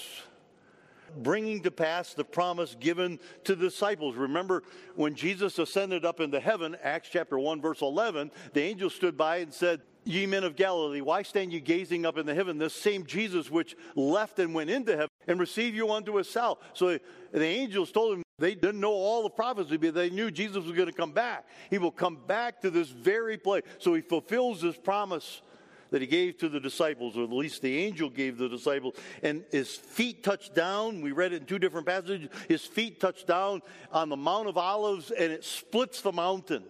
bringing 1.17 1.63
to 1.63 1.71
pass 1.71 2.13
the 2.13 2.23
promise 2.23 2.77
given 2.79 3.19
to 3.45 3.55
the 3.55 3.65
disciples. 3.65 4.15
Remember, 4.15 4.61
when 4.95 5.15
Jesus 5.15 5.57
ascended 5.57 6.05
up 6.05 6.19
into 6.19 6.39
heaven, 6.39 6.77
Acts 6.83 7.09
chapter 7.11 7.39
1, 7.39 7.61
verse 7.61 7.81
11, 7.81 8.29
the 8.53 8.61
angel 8.61 8.91
stood 8.91 9.17
by 9.17 9.37
and 9.37 9.51
said, 9.51 9.81
Ye 10.07 10.25
men 10.25 10.45
of 10.45 10.55
Galilee, 10.55 11.01
why 11.01 11.23
stand 11.23 11.51
ye 11.51 11.59
gazing 11.59 12.05
up 12.05 12.17
in 12.17 12.25
the 12.25 12.33
heaven? 12.33 12.57
This 12.57 12.73
same 12.73 13.05
Jesus 13.05 13.51
which 13.51 13.75
left 13.95 14.39
and 14.39 14.53
went 14.53 14.69
into 14.69 14.93
heaven 14.93 15.09
and 15.27 15.39
received 15.39 15.75
you 15.75 15.91
unto 15.91 16.15
his 16.15 16.27
himself. 16.27 16.59
So 16.73 16.99
the 17.31 17.43
angels 17.43 17.91
told 17.91 18.17
him 18.17 18.23
they 18.39 18.53
didn't 18.53 18.79
know 18.79 18.93
all 18.93 19.23
the 19.23 19.29
prophecy, 19.29 19.77
but 19.77 19.95
they 19.95 20.09
knew 20.09 20.29
Jesus 20.29 20.63
was 20.63 20.73
going 20.73 20.87
to 20.87 20.93
come 20.93 21.11
back. 21.11 21.47
He 21.69 21.77
will 21.77 21.91
come 21.91 22.19
back 22.27 22.61
to 22.61 22.69
this 22.69 22.89
very 22.89 23.37
place. 23.37 23.63
So 23.79 23.95
he 23.95 24.01
fulfills 24.01 24.61
this 24.61 24.77
promise 24.77 25.41
that 25.89 26.01
he 26.01 26.07
gave 26.07 26.37
to 26.37 26.49
the 26.49 26.59
disciples, 26.59 27.17
or 27.17 27.23
at 27.23 27.31
least 27.31 27.61
the 27.61 27.77
angel 27.77 28.09
gave 28.09 28.37
the 28.37 28.49
disciples. 28.49 28.93
And 29.23 29.43
his 29.51 29.73
feet 29.73 30.23
touched 30.23 30.53
down. 30.53 31.01
We 31.01 31.13
read 31.13 31.33
it 31.33 31.41
in 31.41 31.45
two 31.45 31.59
different 31.59 31.87
passages. 31.87 32.29
His 32.47 32.61
feet 32.61 32.99
touched 32.99 33.25
down 33.25 33.61
on 33.91 34.09
the 34.09 34.17
Mount 34.17 34.47
of 34.47 34.57
Olives, 34.57 35.11
and 35.11 35.31
it 35.31 35.43
splits 35.43 36.01
the 36.01 36.11
mountain. 36.11 36.63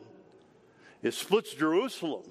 It 1.02 1.14
splits 1.14 1.54
Jerusalem. 1.54 2.24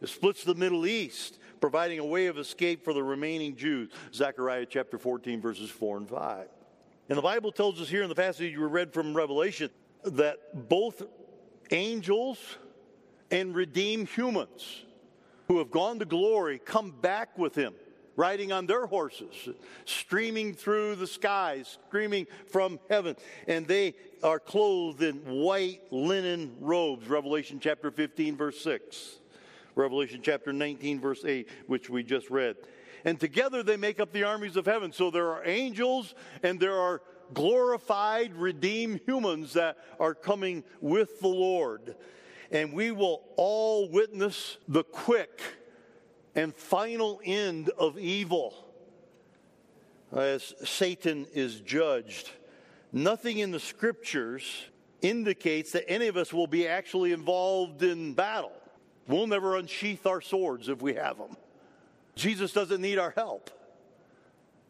It 0.00 0.08
splits 0.08 0.44
the 0.44 0.54
Middle 0.54 0.86
East, 0.86 1.38
providing 1.60 1.98
a 1.98 2.04
way 2.04 2.26
of 2.26 2.38
escape 2.38 2.84
for 2.84 2.92
the 2.92 3.02
remaining 3.02 3.56
Jews. 3.56 3.90
Zechariah 4.12 4.66
chapter 4.66 4.98
14, 4.98 5.40
verses 5.40 5.70
4 5.70 5.98
and 5.98 6.08
5. 6.08 6.48
And 7.08 7.18
the 7.18 7.22
Bible 7.22 7.52
tells 7.52 7.80
us 7.80 7.88
here 7.88 8.02
in 8.02 8.08
the 8.08 8.14
passage 8.14 8.52
you 8.52 8.66
read 8.66 8.92
from 8.92 9.16
Revelation 9.16 9.70
that 10.04 10.68
both 10.68 11.02
angels 11.70 12.38
and 13.30 13.54
redeemed 13.54 14.08
humans 14.08 14.84
who 15.48 15.58
have 15.58 15.70
gone 15.70 15.98
to 15.98 16.04
glory 16.04 16.58
come 16.58 16.90
back 16.90 17.36
with 17.38 17.54
him, 17.54 17.74
riding 18.16 18.50
on 18.52 18.66
their 18.66 18.86
horses, 18.86 19.48
streaming 19.84 20.54
through 20.54 20.96
the 20.96 21.06
skies, 21.06 21.78
screaming 21.88 22.26
from 22.48 22.80
heaven. 22.88 23.16
And 23.46 23.66
they 23.66 23.94
are 24.22 24.40
clothed 24.40 25.02
in 25.02 25.16
white 25.24 25.92
linen 25.92 26.56
robes, 26.60 27.08
Revelation 27.08 27.60
chapter 27.60 27.90
15, 27.90 28.36
verse 28.36 28.60
6. 28.60 29.18
Revelation 29.76 30.20
chapter 30.22 30.52
19, 30.52 31.00
verse 31.00 31.24
8, 31.24 31.48
which 31.66 31.88
we 31.88 32.02
just 32.02 32.30
read. 32.30 32.56
And 33.04 33.20
together 33.20 33.62
they 33.62 33.76
make 33.76 34.00
up 34.00 34.12
the 34.12 34.24
armies 34.24 34.56
of 34.56 34.66
heaven. 34.66 34.90
So 34.90 35.10
there 35.10 35.30
are 35.30 35.46
angels 35.46 36.14
and 36.42 36.58
there 36.58 36.76
are 36.76 37.02
glorified, 37.34 38.34
redeemed 38.34 39.00
humans 39.06 39.52
that 39.52 39.76
are 40.00 40.14
coming 40.14 40.64
with 40.80 41.20
the 41.20 41.28
Lord. 41.28 41.94
And 42.50 42.72
we 42.72 42.90
will 42.90 43.22
all 43.36 43.88
witness 43.90 44.56
the 44.66 44.82
quick 44.82 45.40
and 46.34 46.54
final 46.54 47.20
end 47.24 47.70
of 47.78 47.98
evil 47.98 48.66
as 50.12 50.54
Satan 50.64 51.26
is 51.34 51.60
judged. 51.60 52.30
Nothing 52.92 53.38
in 53.38 53.50
the 53.50 53.60
scriptures 53.60 54.64
indicates 55.02 55.72
that 55.72 55.88
any 55.90 56.06
of 56.06 56.16
us 56.16 56.32
will 56.32 56.46
be 56.46 56.66
actually 56.66 57.12
involved 57.12 57.82
in 57.82 58.14
battle. 58.14 58.52
We'll 59.08 59.26
never 59.26 59.56
unsheath 59.56 60.06
our 60.06 60.20
swords 60.20 60.68
if 60.68 60.82
we 60.82 60.94
have 60.94 61.18
them. 61.18 61.36
Jesus 62.14 62.52
doesn't 62.52 62.80
need 62.80 62.98
our 62.98 63.10
help. 63.10 63.50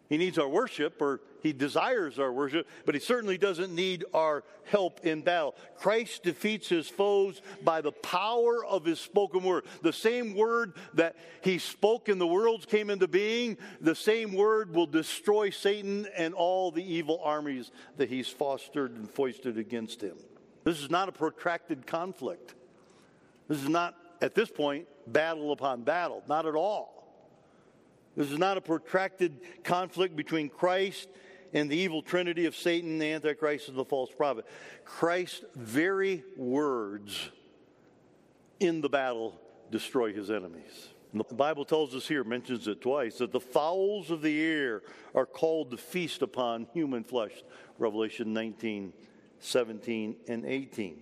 He 0.08 0.18
needs 0.18 0.38
our 0.38 0.48
worship, 0.48 1.02
or 1.02 1.20
he 1.42 1.52
desires 1.52 2.18
our 2.18 2.32
worship, 2.32 2.68
but 2.84 2.94
he 2.94 3.00
certainly 3.00 3.38
doesn't 3.38 3.74
need 3.74 4.04
our 4.14 4.44
help 4.64 5.04
in 5.04 5.22
battle. 5.22 5.56
Christ 5.78 6.22
defeats 6.22 6.68
his 6.68 6.88
foes 6.88 7.42
by 7.64 7.80
the 7.80 7.90
power 7.90 8.64
of 8.64 8.84
his 8.84 9.00
spoken 9.00 9.42
word. 9.42 9.64
The 9.82 9.92
same 9.92 10.36
word 10.36 10.74
that 10.94 11.16
he 11.40 11.58
spoke 11.58 12.08
and 12.08 12.20
the 12.20 12.26
worlds 12.26 12.66
came 12.66 12.88
into 12.88 13.08
being, 13.08 13.58
the 13.80 13.96
same 13.96 14.32
word 14.32 14.72
will 14.72 14.86
destroy 14.86 15.50
Satan 15.50 16.06
and 16.16 16.34
all 16.34 16.70
the 16.70 16.84
evil 16.84 17.20
armies 17.24 17.72
that 17.96 18.08
he's 18.08 18.28
fostered 18.28 18.92
and 18.92 19.10
foisted 19.10 19.58
against 19.58 20.00
him. 20.00 20.16
This 20.62 20.80
is 20.80 20.90
not 20.90 21.08
a 21.08 21.12
protracted 21.12 21.84
conflict. 21.84 22.54
This 23.48 23.62
is 23.62 23.68
not 23.68 23.96
at 24.20 24.34
this 24.34 24.50
point, 24.50 24.86
battle 25.06 25.52
upon 25.52 25.82
battle. 25.82 26.22
Not 26.28 26.46
at 26.46 26.54
all. 26.54 26.96
This 28.16 28.30
is 28.30 28.38
not 28.38 28.56
a 28.56 28.60
protracted 28.60 29.40
conflict 29.62 30.16
between 30.16 30.48
Christ 30.48 31.08
and 31.52 31.70
the 31.70 31.76
evil 31.76 32.02
trinity 32.02 32.46
of 32.46 32.56
Satan, 32.56 32.98
the 32.98 33.12
Antichrist, 33.12 33.68
and 33.68 33.76
the 33.76 33.84
false 33.84 34.10
prophet. 34.10 34.46
Christ's 34.84 35.44
very 35.54 36.24
words 36.36 37.30
in 38.58 38.80
the 38.80 38.88
battle 38.88 39.38
destroy 39.70 40.12
his 40.12 40.30
enemies. 40.30 40.88
And 41.12 41.24
the 41.26 41.34
Bible 41.34 41.64
tells 41.64 41.94
us 41.94 42.08
here, 42.08 42.24
mentions 42.24 42.68
it 42.68 42.80
twice, 42.80 43.18
that 43.18 43.32
the 43.32 43.40
fowls 43.40 44.10
of 44.10 44.22
the 44.22 44.42
air 44.42 44.82
are 45.14 45.26
called 45.26 45.70
to 45.70 45.76
feast 45.76 46.22
upon 46.22 46.66
human 46.72 47.04
flesh. 47.04 47.32
Revelation 47.78 48.32
19, 48.32 48.92
17, 49.38 50.16
and 50.28 50.44
18. 50.44 51.00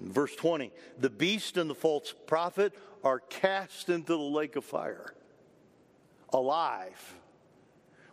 Verse 0.00 0.34
20 0.34 0.72
the 0.98 1.10
beast 1.10 1.56
and 1.56 1.70
the 1.70 1.74
false 1.74 2.14
prophet 2.26 2.72
are 3.02 3.20
cast 3.20 3.88
into 3.88 4.12
the 4.12 4.18
lake 4.18 4.56
of 4.56 4.64
fire 4.64 5.14
alive, 6.34 7.14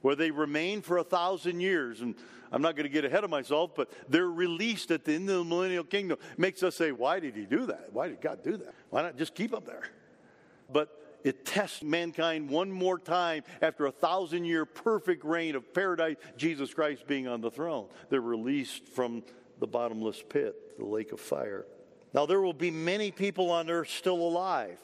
where 0.01 0.15
they 0.15 0.31
remain 0.31 0.81
for 0.81 0.97
a 0.97 1.03
thousand 1.03 1.59
years. 1.59 2.01
And 2.01 2.15
I'm 2.51 2.61
not 2.61 2.75
going 2.75 2.83
to 2.85 2.89
get 2.89 3.03
ahead 3.03 3.23
of 3.23 3.29
myself, 3.29 3.71
but 3.75 3.91
they're 4.09 4.29
released 4.29 4.91
at 4.91 5.03
the 5.03 5.13
end 5.13 5.29
of 5.29 5.37
the 5.37 5.43
millennial 5.43 5.83
kingdom. 5.83 6.19
Makes 6.37 6.63
us 6.63 6.75
say, 6.75 6.91
why 6.91 7.19
did 7.19 7.35
he 7.35 7.45
do 7.45 7.65
that? 7.65 7.89
Why 7.91 8.07
did 8.07 8.21
God 8.21 8.43
do 8.43 8.57
that? 8.57 8.73
Why 8.89 9.01
not 9.01 9.17
just 9.17 9.33
keep 9.33 9.51
them 9.51 9.63
there? 9.65 9.83
But 10.71 10.97
it 11.23 11.45
tests 11.45 11.83
mankind 11.83 12.49
one 12.49 12.71
more 12.71 12.97
time 12.97 13.43
after 13.61 13.85
a 13.85 13.91
thousand 13.91 14.45
year 14.45 14.65
perfect 14.65 15.23
reign 15.23 15.55
of 15.55 15.73
paradise, 15.73 16.17
Jesus 16.37 16.73
Christ 16.73 17.07
being 17.07 17.27
on 17.27 17.41
the 17.41 17.51
throne. 17.51 17.87
They're 18.09 18.21
released 18.21 18.87
from 18.87 19.23
the 19.61 19.67
bottomless 19.67 20.21
pit, 20.27 20.77
the 20.77 20.83
lake 20.83 21.13
of 21.13 21.21
fire. 21.21 21.65
Now, 22.13 22.25
there 22.25 22.41
will 22.41 22.51
be 22.51 22.71
many 22.71 23.11
people 23.11 23.49
on 23.51 23.69
earth 23.69 23.89
still 23.89 24.17
alive 24.17 24.79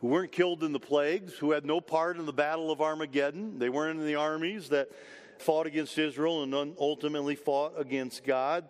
who 0.00 0.06
weren't 0.06 0.32
killed 0.32 0.64
in 0.64 0.72
the 0.72 0.80
plagues, 0.80 1.34
who 1.34 1.52
had 1.52 1.66
no 1.66 1.80
part 1.80 2.16
in 2.16 2.24
the 2.24 2.32
battle 2.32 2.70
of 2.70 2.80
Armageddon. 2.80 3.58
They 3.58 3.68
weren't 3.68 4.00
in 4.00 4.06
the 4.06 4.14
armies 4.14 4.70
that 4.70 4.88
fought 5.38 5.66
against 5.66 5.98
Israel 5.98 6.42
and 6.42 6.74
ultimately 6.78 7.34
fought 7.34 7.74
against 7.76 8.24
God. 8.24 8.64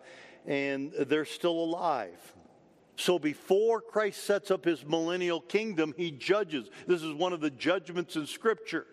and 0.45 0.91
they're 0.93 1.25
still 1.25 1.59
alive. 1.59 2.33
So 2.97 3.19
before 3.19 3.81
Christ 3.81 4.23
sets 4.23 4.51
up 4.51 4.65
his 4.65 4.85
millennial 4.85 5.41
kingdom, 5.41 5.93
he 5.97 6.11
judges. 6.11 6.69
This 6.87 7.01
is 7.01 7.13
one 7.13 7.33
of 7.33 7.41
the 7.41 7.49
judgments 7.49 8.15
in 8.15 8.25
Scripture. 8.25 8.85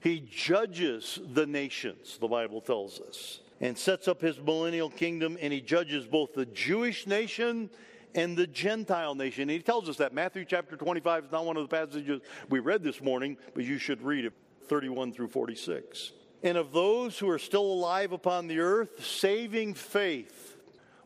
He 0.00 0.20
judges 0.20 1.20
the 1.32 1.46
nations, 1.46 2.18
the 2.18 2.26
Bible 2.26 2.60
tells 2.60 3.00
us, 3.00 3.40
and 3.62 3.78
sets 3.78 4.08
up 4.08 4.20
his 4.20 4.38
millennial 4.40 4.90
kingdom, 4.90 5.38
and 5.40 5.52
he 5.52 5.60
judges 5.60 6.04
both 6.04 6.34
the 6.34 6.44
Jewish 6.46 7.06
nation 7.06 7.70
and 8.14 8.36
the 8.36 8.46
Gentile 8.46 9.14
nation. 9.14 9.42
And 9.42 9.52
he 9.52 9.60
tells 9.60 9.88
us 9.88 9.96
that. 9.98 10.12
Matthew 10.12 10.44
chapter 10.44 10.76
25 10.76 11.26
is 11.26 11.32
not 11.32 11.46
one 11.46 11.56
of 11.56 11.62
the 11.62 11.74
passages 11.74 12.20
we 12.50 12.58
read 12.58 12.82
this 12.82 13.00
morning, 13.00 13.38
but 13.54 13.64
you 13.64 13.78
should 13.78 14.02
read 14.02 14.24
it 14.24 14.32
31 14.66 15.12
through 15.12 15.28
46. 15.28 16.12
And 16.42 16.58
of 16.58 16.72
those 16.72 17.16
who 17.18 17.30
are 17.30 17.38
still 17.38 17.64
alive 17.64 18.10
upon 18.10 18.48
the 18.48 18.58
earth, 18.58 19.04
saving 19.04 19.74
faith 19.74 20.56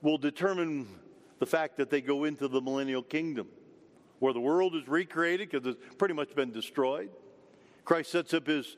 will 0.01 0.17
determine 0.17 0.89
the 1.39 1.47
fact 1.47 1.77
that 1.77 1.91
they 1.91 2.01
go 2.01 2.25
into 2.25 2.49
the 2.49 2.63
millennial 2.63 3.03
kingdom, 3.03 3.49
where 4.19 4.33
the 4.33 4.41
world 4.41 4.75
is 4.75 4.89
recreated 4.89 5.51
because 5.51 5.67
it's 5.67 5.97
pretty 5.99 6.15
much 6.15 6.35
been 6.35 6.53
destroyed. 6.53 7.11
Christ 7.85 8.13
sets 8.13 8.33
up 8.33 8.47
his 8.47 8.77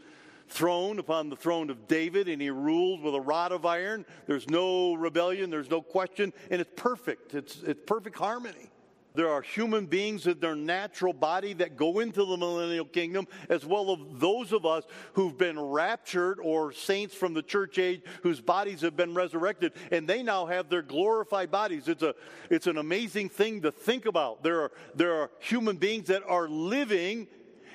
throne 0.49 0.99
upon 0.99 1.29
the 1.29 1.37
throne 1.37 1.71
of 1.71 1.87
David 1.87 2.29
and 2.29 2.41
he 2.41 2.51
ruled 2.51 3.03
with 3.03 3.15
a 3.15 3.21
rod 3.21 3.53
of 3.53 3.67
iron. 3.67 4.05
There's 4.27 4.49
no 4.49 4.95
rebellion, 4.95 5.51
there's 5.51 5.71
no 5.71 5.83
question, 5.83 6.33
and 6.51 6.61
it's 6.61 6.71
perfect. 6.77 7.35
It's, 7.35 7.63
it's 7.63 7.81
perfect 7.87 8.19
harmony. 8.19 8.71
There 9.15 9.31
are 9.31 9.43
human 9.43 9.87
beings 9.87 10.29
in 10.29 10.39
their 10.39 10.55
natural 10.55 11.13
body 11.13 11.53
that 11.55 11.77
go 11.77 11.99
into 11.99 12.25
the 12.25 12.37
millennial 12.37 12.85
kingdom, 12.85 13.27
as 13.49 13.67
well 13.67 13.91
as 13.91 13.99
those 14.21 14.53
of 14.53 14.65
us 14.65 14.85
who've 15.15 15.37
been 15.37 15.59
raptured 15.59 16.39
or 16.41 16.73
saints 16.73 17.17
from 17.17 17.35
the 17.35 17.43
church 17.43 17.81
age 17.81 18.03
whose 18.23 18.41
bodies 18.41 18.83
have 18.83 18.97
been 18.97 19.15
resurrected, 19.15 19.73
and 19.91 20.07
they 20.07 20.23
now 20.23 20.47
have 20.47 20.69
their 20.69 20.83
glorified 20.83 21.51
bodies. 21.51 21.89
It's, 21.89 22.05
a, 22.05 22.15
it's 22.49 22.69
an 22.69 22.77
amazing 22.77 23.29
thing 23.29 23.63
to 23.63 23.73
think 23.73 24.07
about. 24.07 24.45
There 24.45 24.61
are, 24.61 24.73
there 24.95 25.15
are 25.15 25.31
human 25.41 25.79
beings 25.79 26.07
that 26.09 26.23
are 26.25 26.49
living 26.49 27.27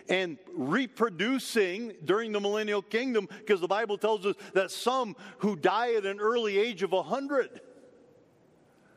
and 0.10 0.38
reproducing 0.54 1.94
during 2.04 2.32
the 2.32 2.40
millennial 2.40 2.82
kingdom 2.82 3.28
because 3.40 3.62
the 3.62 3.68
Bible 3.68 3.98
tells 3.98 4.26
us 4.26 4.36
that 4.54 4.72
some 4.72 5.16
who 5.40 5.56
die 5.56 5.94
at 5.94 6.06
an 6.06 6.20
early 6.20 6.58
age 6.58 6.84
of 6.84 6.92
100, 6.92 7.62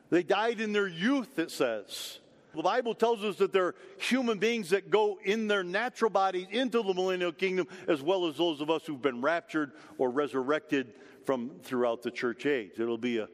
they 0.09 0.23
died 0.23 0.59
in 0.59 0.73
their 0.73 0.87
youth, 0.87 1.39
it 1.39 1.51
says. 1.51 2.19
The 2.55 2.63
Bible 2.63 2.95
tells 2.95 3.23
us 3.23 3.35
that 3.35 3.53
there 3.53 3.67
are 3.67 3.75
human 3.99 4.39
beings 4.39 4.71
that 4.71 4.89
go 4.89 5.19
in 5.23 5.47
their 5.47 5.63
natural 5.63 6.09
bodies 6.09 6.47
into 6.49 6.81
the 6.81 6.93
millennial 6.93 7.31
kingdom, 7.31 7.67
as 7.87 8.01
well 8.01 8.25
as 8.25 8.37
those 8.37 8.61
of 8.61 8.71
us 8.71 8.83
who've 8.85 9.01
been 9.01 9.21
raptured 9.21 9.73
or 9.99 10.09
resurrected 10.09 10.93
from 11.25 11.51
throughout 11.61 12.01
the 12.01 12.09
church 12.09 12.45
age. 12.45 12.71
It'll 12.79 12.97
be 12.97 13.19
an 13.19 13.27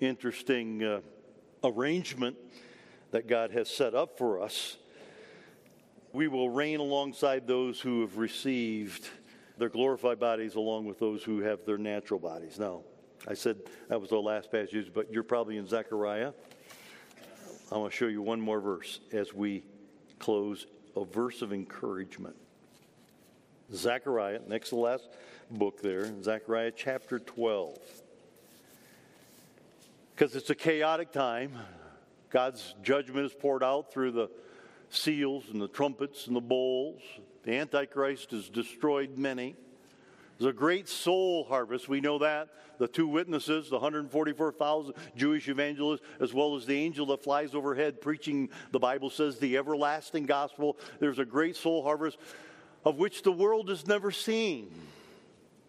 interesting 0.00 0.82
uh, 0.82 1.00
arrangement 1.62 2.36
that 3.10 3.26
God 3.26 3.50
has 3.50 3.68
set 3.68 3.94
up 3.94 4.16
for 4.16 4.40
us. 4.40 4.78
We 6.12 6.28
will 6.28 6.50
reign 6.50 6.80
alongside 6.80 7.46
those 7.46 7.80
who 7.80 8.02
have 8.02 8.18
received 8.18 9.08
their 9.56 9.70
glorified 9.70 10.20
bodies 10.20 10.56
along 10.56 10.84
with 10.84 10.98
those 10.98 11.22
who 11.22 11.40
have 11.40 11.64
their 11.64 11.78
natural 11.78 12.20
bodies. 12.20 12.58
Now, 12.58 12.82
I 13.26 13.34
said 13.34 13.56
that 13.88 14.00
was 14.00 14.10
the 14.10 14.20
last 14.20 14.50
passage, 14.50 14.90
but 14.92 15.10
you're 15.10 15.22
probably 15.22 15.56
in 15.56 15.66
Zechariah. 15.66 16.32
I 17.70 17.78
want 17.78 17.92
to 17.92 17.96
show 17.96 18.08
you 18.08 18.20
one 18.20 18.40
more 18.40 18.60
verse 18.60 19.00
as 19.12 19.32
we 19.32 19.64
close 20.18 20.66
a 20.96 21.04
verse 21.04 21.40
of 21.40 21.52
encouragement. 21.52 22.36
Zechariah, 23.72 24.40
next 24.46 24.68
to 24.68 24.74
the 24.74 24.80
last 24.82 25.08
book 25.50 25.80
there, 25.80 26.12
Zechariah 26.22 26.72
chapter 26.76 27.18
12. 27.18 27.78
Because 30.14 30.36
it's 30.36 30.50
a 30.50 30.54
chaotic 30.54 31.10
time. 31.10 31.56
God's 32.28 32.74
judgment 32.82 33.24
is 33.24 33.32
poured 33.32 33.62
out 33.62 33.90
through 33.90 34.12
the 34.12 34.30
seals 34.94 35.44
and 35.52 35.60
the 35.60 35.68
trumpets 35.68 36.26
and 36.26 36.36
the 36.36 36.40
bowls. 36.40 37.00
The 37.44 37.56
Antichrist 37.56 38.30
has 38.30 38.48
destroyed 38.48 39.18
many. 39.18 39.56
There's 40.38 40.50
a 40.50 40.52
great 40.52 40.88
soul 40.88 41.44
harvest. 41.44 41.88
We 41.88 42.00
know 42.00 42.18
that. 42.18 42.48
The 42.78 42.88
two 42.88 43.06
witnesses, 43.06 43.68
the 43.68 43.76
144,000 43.76 44.94
Jewish 45.14 45.48
evangelists, 45.48 46.02
as 46.20 46.32
well 46.34 46.56
as 46.56 46.66
the 46.66 46.76
angel 46.76 47.06
that 47.06 47.22
flies 47.22 47.54
overhead 47.54 48.00
preaching, 48.00 48.48
the 48.72 48.78
Bible 48.78 49.10
says, 49.10 49.38
the 49.38 49.56
everlasting 49.56 50.26
gospel. 50.26 50.76
There's 50.98 51.18
a 51.18 51.24
great 51.24 51.54
soul 51.56 51.82
harvest 51.82 52.18
of 52.84 52.98
which 52.98 53.22
the 53.22 53.32
world 53.32 53.68
has 53.68 53.86
never 53.86 54.10
seen. 54.10 54.72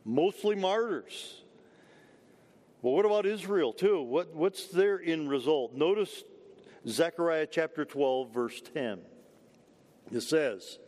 Mostly 0.06 0.56
martyrs. 0.56 1.42
Well, 2.82 2.96
what 2.96 3.06
about 3.06 3.26
Israel, 3.26 3.74
too? 3.74 4.02
What, 4.02 4.34
what's 4.36 4.68
their 4.68 5.02
end 5.02 5.30
result? 5.30 5.74
Notice 5.74 6.24
Zechariah 6.88 7.48
chapter 7.50 7.86
12, 7.86 8.34
verse 8.34 8.62
10. 8.74 9.00
It 10.12 10.22
says, 10.22 10.80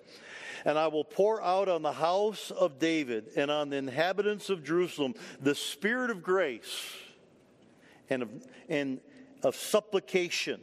and 0.66 0.78
I 0.80 0.88
will 0.88 1.04
pour 1.04 1.42
out 1.42 1.70
on 1.70 1.84
the 1.84 1.94
house 1.94 2.52
of 2.52 2.80
David 2.80 3.30
and 3.36 3.52
on 3.52 3.70
the 3.70 3.78
inhabitants 3.78 4.50
of 4.50 4.64
Jerusalem 4.64 5.14
the 5.42 5.56
spirit 5.56 6.10
of 6.10 6.24
grace 6.24 6.92
and 8.10 8.24
of, 8.24 8.30
and 8.68 9.00
of 9.44 9.56
supplication. 9.56 10.60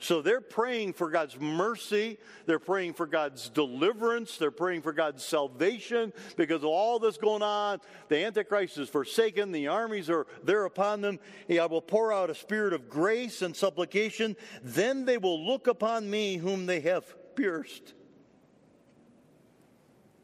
So 0.00 0.22
they're 0.22 0.40
praying 0.40 0.92
for 0.92 1.10
God's 1.10 1.38
mercy. 1.40 2.18
They're 2.46 2.60
praying 2.60 2.94
for 2.94 3.06
God's 3.06 3.48
deliverance. 3.48 4.38
They're 4.38 4.52
praying 4.52 4.82
for 4.82 4.92
God's 4.92 5.24
salvation 5.24 6.12
because 6.36 6.62
of 6.62 6.66
all 6.66 7.00
this 7.00 7.16
going 7.16 7.42
on. 7.42 7.80
The 8.08 8.24
Antichrist 8.24 8.78
is 8.78 8.88
forsaken. 8.88 9.50
The 9.50 9.66
armies 9.66 10.08
are 10.08 10.28
there 10.44 10.66
upon 10.66 11.00
them. 11.00 11.18
I 11.50 11.66
will 11.66 11.82
pour 11.82 12.12
out 12.12 12.30
a 12.30 12.34
spirit 12.34 12.74
of 12.74 12.88
grace 12.88 13.42
and 13.42 13.56
supplication. 13.56 14.36
Then 14.62 15.04
they 15.04 15.18
will 15.18 15.44
look 15.44 15.66
upon 15.66 16.08
me 16.08 16.36
whom 16.36 16.66
they 16.66 16.80
have 16.80 17.04
pierced. 17.38 17.94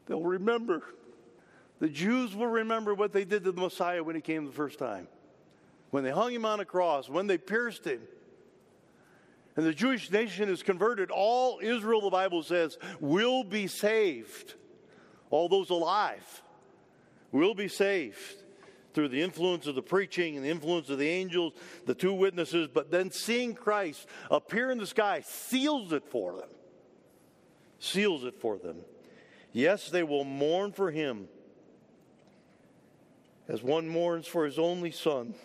They'll 0.05 0.21
remember. 0.21 0.83
The 1.79 1.87
Jews 1.87 2.35
will 2.35 2.47
remember 2.47 2.93
what 2.93 3.13
they 3.13 3.23
did 3.23 3.45
to 3.45 3.51
the 3.51 3.61
Messiah 3.61 4.03
when 4.03 4.15
he 4.15 4.21
came 4.21 4.45
the 4.45 4.51
first 4.51 4.77
time. 4.77 5.07
When 5.91 6.03
they 6.03 6.11
hung 6.11 6.33
him 6.33 6.45
on 6.45 6.59
a 6.59 6.65
cross, 6.65 7.09
when 7.09 7.27
they 7.27 7.37
pierced 7.37 7.85
him. 7.85 8.01
And 9.55 9.65
the 9.65 9.73
Jewish 9.73 10.11
nation 10.11 10.49
is 10.49 10.61
converted. 10.61 11.09
All 11.09 11.59
Israel, 11.61 12.01
the 12.01 12.09
Bible 12.09 12.43
says, 12.43 12.77
will 12.99 13.45
be 13.45 13.67
saved. 13.67 14.55
All 15.29 15.47
those 15.47 15.69
alive 15.69 16.43
will 17.31 17.55
be 17.55 17.69
saved 17.69 18.43
through 18.93 19.07
the 19.09 19.21
influence 19.21 19.67
of 19.67 19.75
the 19.75 19.81
preaching 19.81 20.35
and 20.35 20.45
the 20.45 20.49
influence 20.49 20.89
of 20.89 20.97
the 20.97 21.07
angels, 21.07 21.53
the 21.85 21.95
two 21.95 22.13
witnesses. 22.13 22.67
But 22.73 22.91
then 22.91 23.09
seeing 23.11 23.53
Christ 23.53 24.05
appear 24.29 24.69
in 24.69 24.77
the 24.77 24.87
sky 24.87 25.21
seals 25.25 25.93
it 25.93 26.05
for 26.05 26.33
them. 26.37 26.49
Seals 27.79 28.23
it 28.23 28.35
for 28.39 28.57
them. 28.57 28.77
Yes, 29.51 29.89
they 29.89 30.03
will 30.03 30.23
mourn 30.23 30.71
for 30.71 30.91
him 30.91 31.27
as 33.47 33.61
one 33.61 33.87
mourns 33.87 34.27
for 34.27 34.45
his 34.45 34.57
only 34.59 34.91
son. 34.91 35.35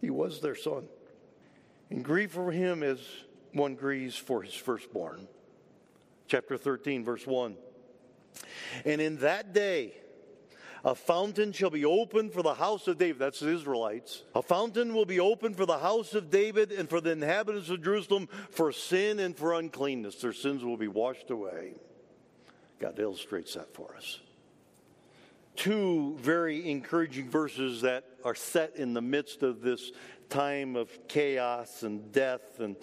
He 0.00 0.10
was 0.10 0.40
their 0.40 0.54
son. 0.54 0.84
And 1.90 2.04
grieve 2.04 2.32
for 2.32 2.52
him 2.52 2.82
as 2.82 3.00
one 3.52 3.74
grieves 3.74 4.16
for 4.16 4.42
his 4.42 4.54
firstborn. 4.54 5.28
Chapter 6.26 6.56
13, 6.56 7.04
verse 7.04 7.26
1. 7.26 7.56
And 8.84 9.00
in 9.00 9.18
that 9.18 9.52
day, 9.52 9.94
a 10.84 10.94
fountain 10.94 11.52
shall 11.52 11.70
be 11.70 11.84
opened 11.84 12.32
for 12.32 12.42
the 12.42 12.54
house 12.54 12.88
of 12.88 12.98
David. 12.98 13.18
That's 13.18 13.40
the 13.40 13.54
Israelites. 13.54 14.22
A 14.34 14.42
fountain 14.42 14.94
will 14.94 15.04
be 15.04 15.20
opened 15.20 15.56
for 15.56 15.66
the 15.66 15.78
house 15.78 16.14
of 16.14 16.30
David 16.30 16.72
and 16.72 16.88
for 16.88 17.00
the 17.00 17.12
inhabitants 17.12 17.70
of 17.70 17.82
Jerusalem 17.82 18.28
for 18.50 18.72
sin 18.72 19.20
and 19.20 19.36
for 19.36 19.54
uncleanness. 19.54 20.16
Their 20.16 20.32
sins 20.32 20.64
will 20.64 20.76
be 20.76 20.88
washed 20.88 21.30
away. 21.30 21.74
God 22.80 22.98
illustrates 22.98 23.54
that 23.54 23.72
for 23.74 23.94
us. 23.96 24.18
Two 25.54 26.16
very 26.18 26.68
encouraging 26.70 27.30
verses 27.30 27.82
that 27.82 28.04
are 28.24 28.34
set 28.34 28.76
in 28.76 28.94
the 28.94 29.02
midst 29.02 29.42
of 29.42 29.60
this 29.60 29.92
time 30.30 30.76
of 30.76 30.90
chaos 31.08 31.82
and 31.82 32.10
death 32.10 32.58
and 32.58 32.74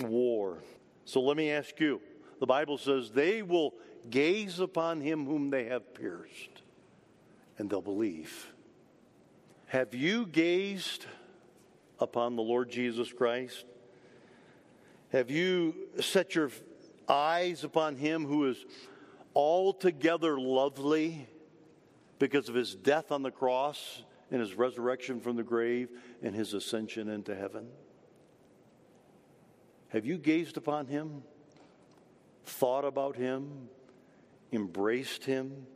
war. 0.00 0.62
So 1.04 1.20
let 1.20 1.36
me 1.36 1.50
ask 1.50 1.78
you 1.80 2.00
the 2.38 2.46
Bible 2.46 2.78
says, 2.78 3.10
they 3.10 3.42
will 3.42 3.74
gaze 4.08 4.60
upon 4.60 5.00
him 5.00 5.26
whom 5.26 5.50
they 5.50 5.64
have 5.64 5.92
pierced, 5.94 6.49
and 7.60 7.68
they'll 7.68 7.82
believe. 7.82 8.54
Have 9.66 9.94
you 9.94 10.24
gazed 10.24 11.04
upon 11.98 12.34
the 12.34 12.42
Lord 12.42 12.70
Jesus 12.70 13.12
Christ? 13.12 13.66
Have 15.12 15.30
you 15.30 15.74
set 16.00 16.34
your 16.34 16.50
eyes 17.06 17.62
upon 17.62 17.96
him 17.96 18.24
who 18.24 18.46
is 18.46 18.64
altogether 19.36 20.40
lovely 20.40 21.28
because 22.18 22.48
of 22.48 22.54
his 22.54 22.74
death 22.74 23.12
on 23.12 23.22
the 23.22 23.30
cross 23.30 24.04
and 24.30 24.40
his 24.40 24.54
resurrection 24.54 25.20
from 25.20 25.36
the 25.36 25.42
grave 25.42 25.90
and 26.22 26.34
his 26.34 26.54
ascension 26.54 27.10
into 27.10 27.34
heaven? 27.34 27.66
Have 29.88 30.06
you 30.06 30.16
gazed 30.16 30.56
upon 30.56 30.86
him, 30.86 31.22
thought 32.42 32.86
about 32.86 33.16
him, 33.16 33.68
embraced 34.50 35.26
him? 35.26 35.66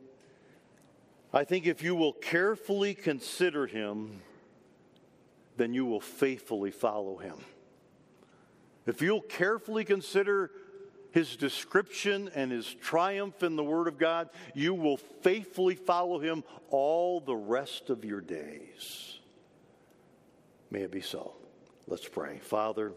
I 1.35 1.43
think 1.43 1.67
if 1.67 1.83
you 1.83 1.95
will 1.95 2.13
carefully 2.13 2.93
consider 2.93 3.67
him, 3.67 4.21
then 5.57 5.73
you 5.73 5.85
will 5.85 5.99
faithfully 5.99 6.71
follow 6.71 7.17
him. 7.17 7.35
If 8.87 9.01
you'll 9.01 9.19
carefully 9.19 9.83
consider 9.83 10.49
his 11.11 11.35
description 11.35 12.29
and 12.35 12.53
his 12.53 12.73
triumph 12.73 13.43
in 13.43 13.57
the 13.57 13.63
Word 13.65 13.89
of 13.89 13.97
God, 13.97 14.29
you 14.53 14.73
will 14.73 14.95
faithfully 14.95 15.75
follow 15.75 16.19
him 16.19 16.45
all 16.69 17.19
the 17.19 17.35
rest 17.35 17.89
of 17.89 18.05
your 18.05 18.21
days. 18.21 19.19
May 20.71 20.83
it 20.83 20.91
be 20.91 21.01
so. 21.01 21.33
Let's 21.85 22.07
pray. 22.07 22.39
Father, 22.39 22.93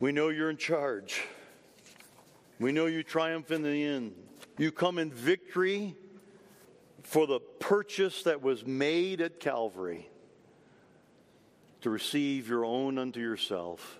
we 0.00 0.10
know 0.10 0.30
you're 0.30 0.50
in 0.50 0.56
charge. 0.56 1.22
We 2.58 2.72
know 2.72 2.86
you 2.86 3.04
triumph 3.04 3.52
in 3.52 3.62
the 3.62 3.84
end. 3.84 4.14
You 4.58 4.72
come 4.72 4.98
in 4.98 5.12
victory 5.12 5.94
for 7.02 7.26
the 7.26 7.40
purchase 7.40 8.22
that 8.24 8.42
was 8.42 8.66
made 8.66 9.20
at 9.20 9.40
Calvary 9.40 10.08
to 11.82 11.90
receive 11.90 12.48
your 12.48 12.64
own 12.64 12.98
unto 12.98 13.20
yourself 13.20 13.98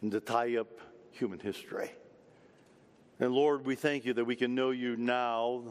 and 0.00 0.10
to 0.10 0.20
tie 0.20 0.56
up 0.56 0.68
human 1.10 1.38
history. 1.38 1.92
And 3.20 3.32
Lord, 3.32 3.64
we 3.64 3.76
thank 3.76 4.04
you 4.04 4.14
that 4.14 4.24
we 4.24 4.36
can 4.36 4.54
know 4.54 4.70
you 4.70 4.96
now 4.96 5.62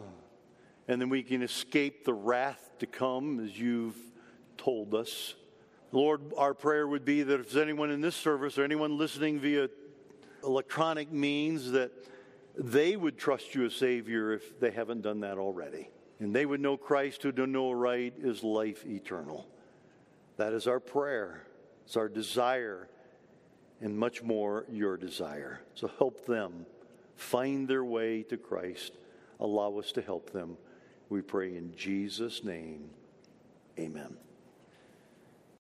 and 0.88 1.02
then 1.02 1.10
we 1.10 1.24
can 1.24 1.42
escape 1.42 2.06
the 2.06 2.14
wrath 2.14 2.72
to 2.80 2.86
come 2.86 3.40
as 3.44 3.58
you've 3.58 3.98
told 4.58 4.94
us. 4.94 5.36
Lord, 5.92 6.22
our 6.38 6.54
prayer 6.54 6.88
would 6.88 7.04
be 7.04 7.24
that 7.24 7.40
if 7.40 7.52
there's 7.52 7.62
anyone 7.62 7.92
in 7.92 8.02
this 8.02 8.16
service 8.16 8.58
or 8.58 8.64
anyone 8.64 8.98
listening 8.98 9.40
via 9.40 9.70
electronic 10.44 11.12
means, 11.12 11.72
that 11.72 11.92
they 12.58 12.96
would 12.96 13.18
trust 13.18 13.56
you 13.56 13.66
as 13.66 13.76
Savior 13.76 14.34
if 14.34 14.60
they 14.60 14.72
haven't 14.72 15.02
done 15.02 15.22
that 15.22 15.38
already. 15.38 15.90
And 16.22 16.36
they 16.36 16.46
would 16.46 16.62
know 16.62 16.78
Christ 16.78 17.24
who 17.24 17.32
to 17.32 17.48
know 17.48 17.72
right 17.72 18.14
is 18.16 18.44
life 18.44 18.86
eternal. 18.86 19.48
That 20.38 20.54
is 20.54 20.68
our 20.68 20.80
prayer. 20.80 21.42
It's 21.86 21.98
our 21.98 22.08
desire, 22.08 22.88
and 23.82 23.98
much 23.98 24.22
more 24.22 24.66
your 24.70 24.98
desire. 24.98 25.62
So 25.74 25.90
help 25.98 26.28
them 26.28 26.68
find 27.16 27.68
their 27.68 27.84
way 27.84 28.22
to 28.24 28.38
Christ. 28.38 28.94
Allow 29.40 29.80
us 29.80 29.92
to 29.94 30.02
help 30.04 30.32
them. 30.32 30.58
We 31.10 31.24
pray 31.24 31.58
in 31.58 31.74
Jesus' 31.76 32.44
name. 32.44 32.92
Amen. 33.80 34.16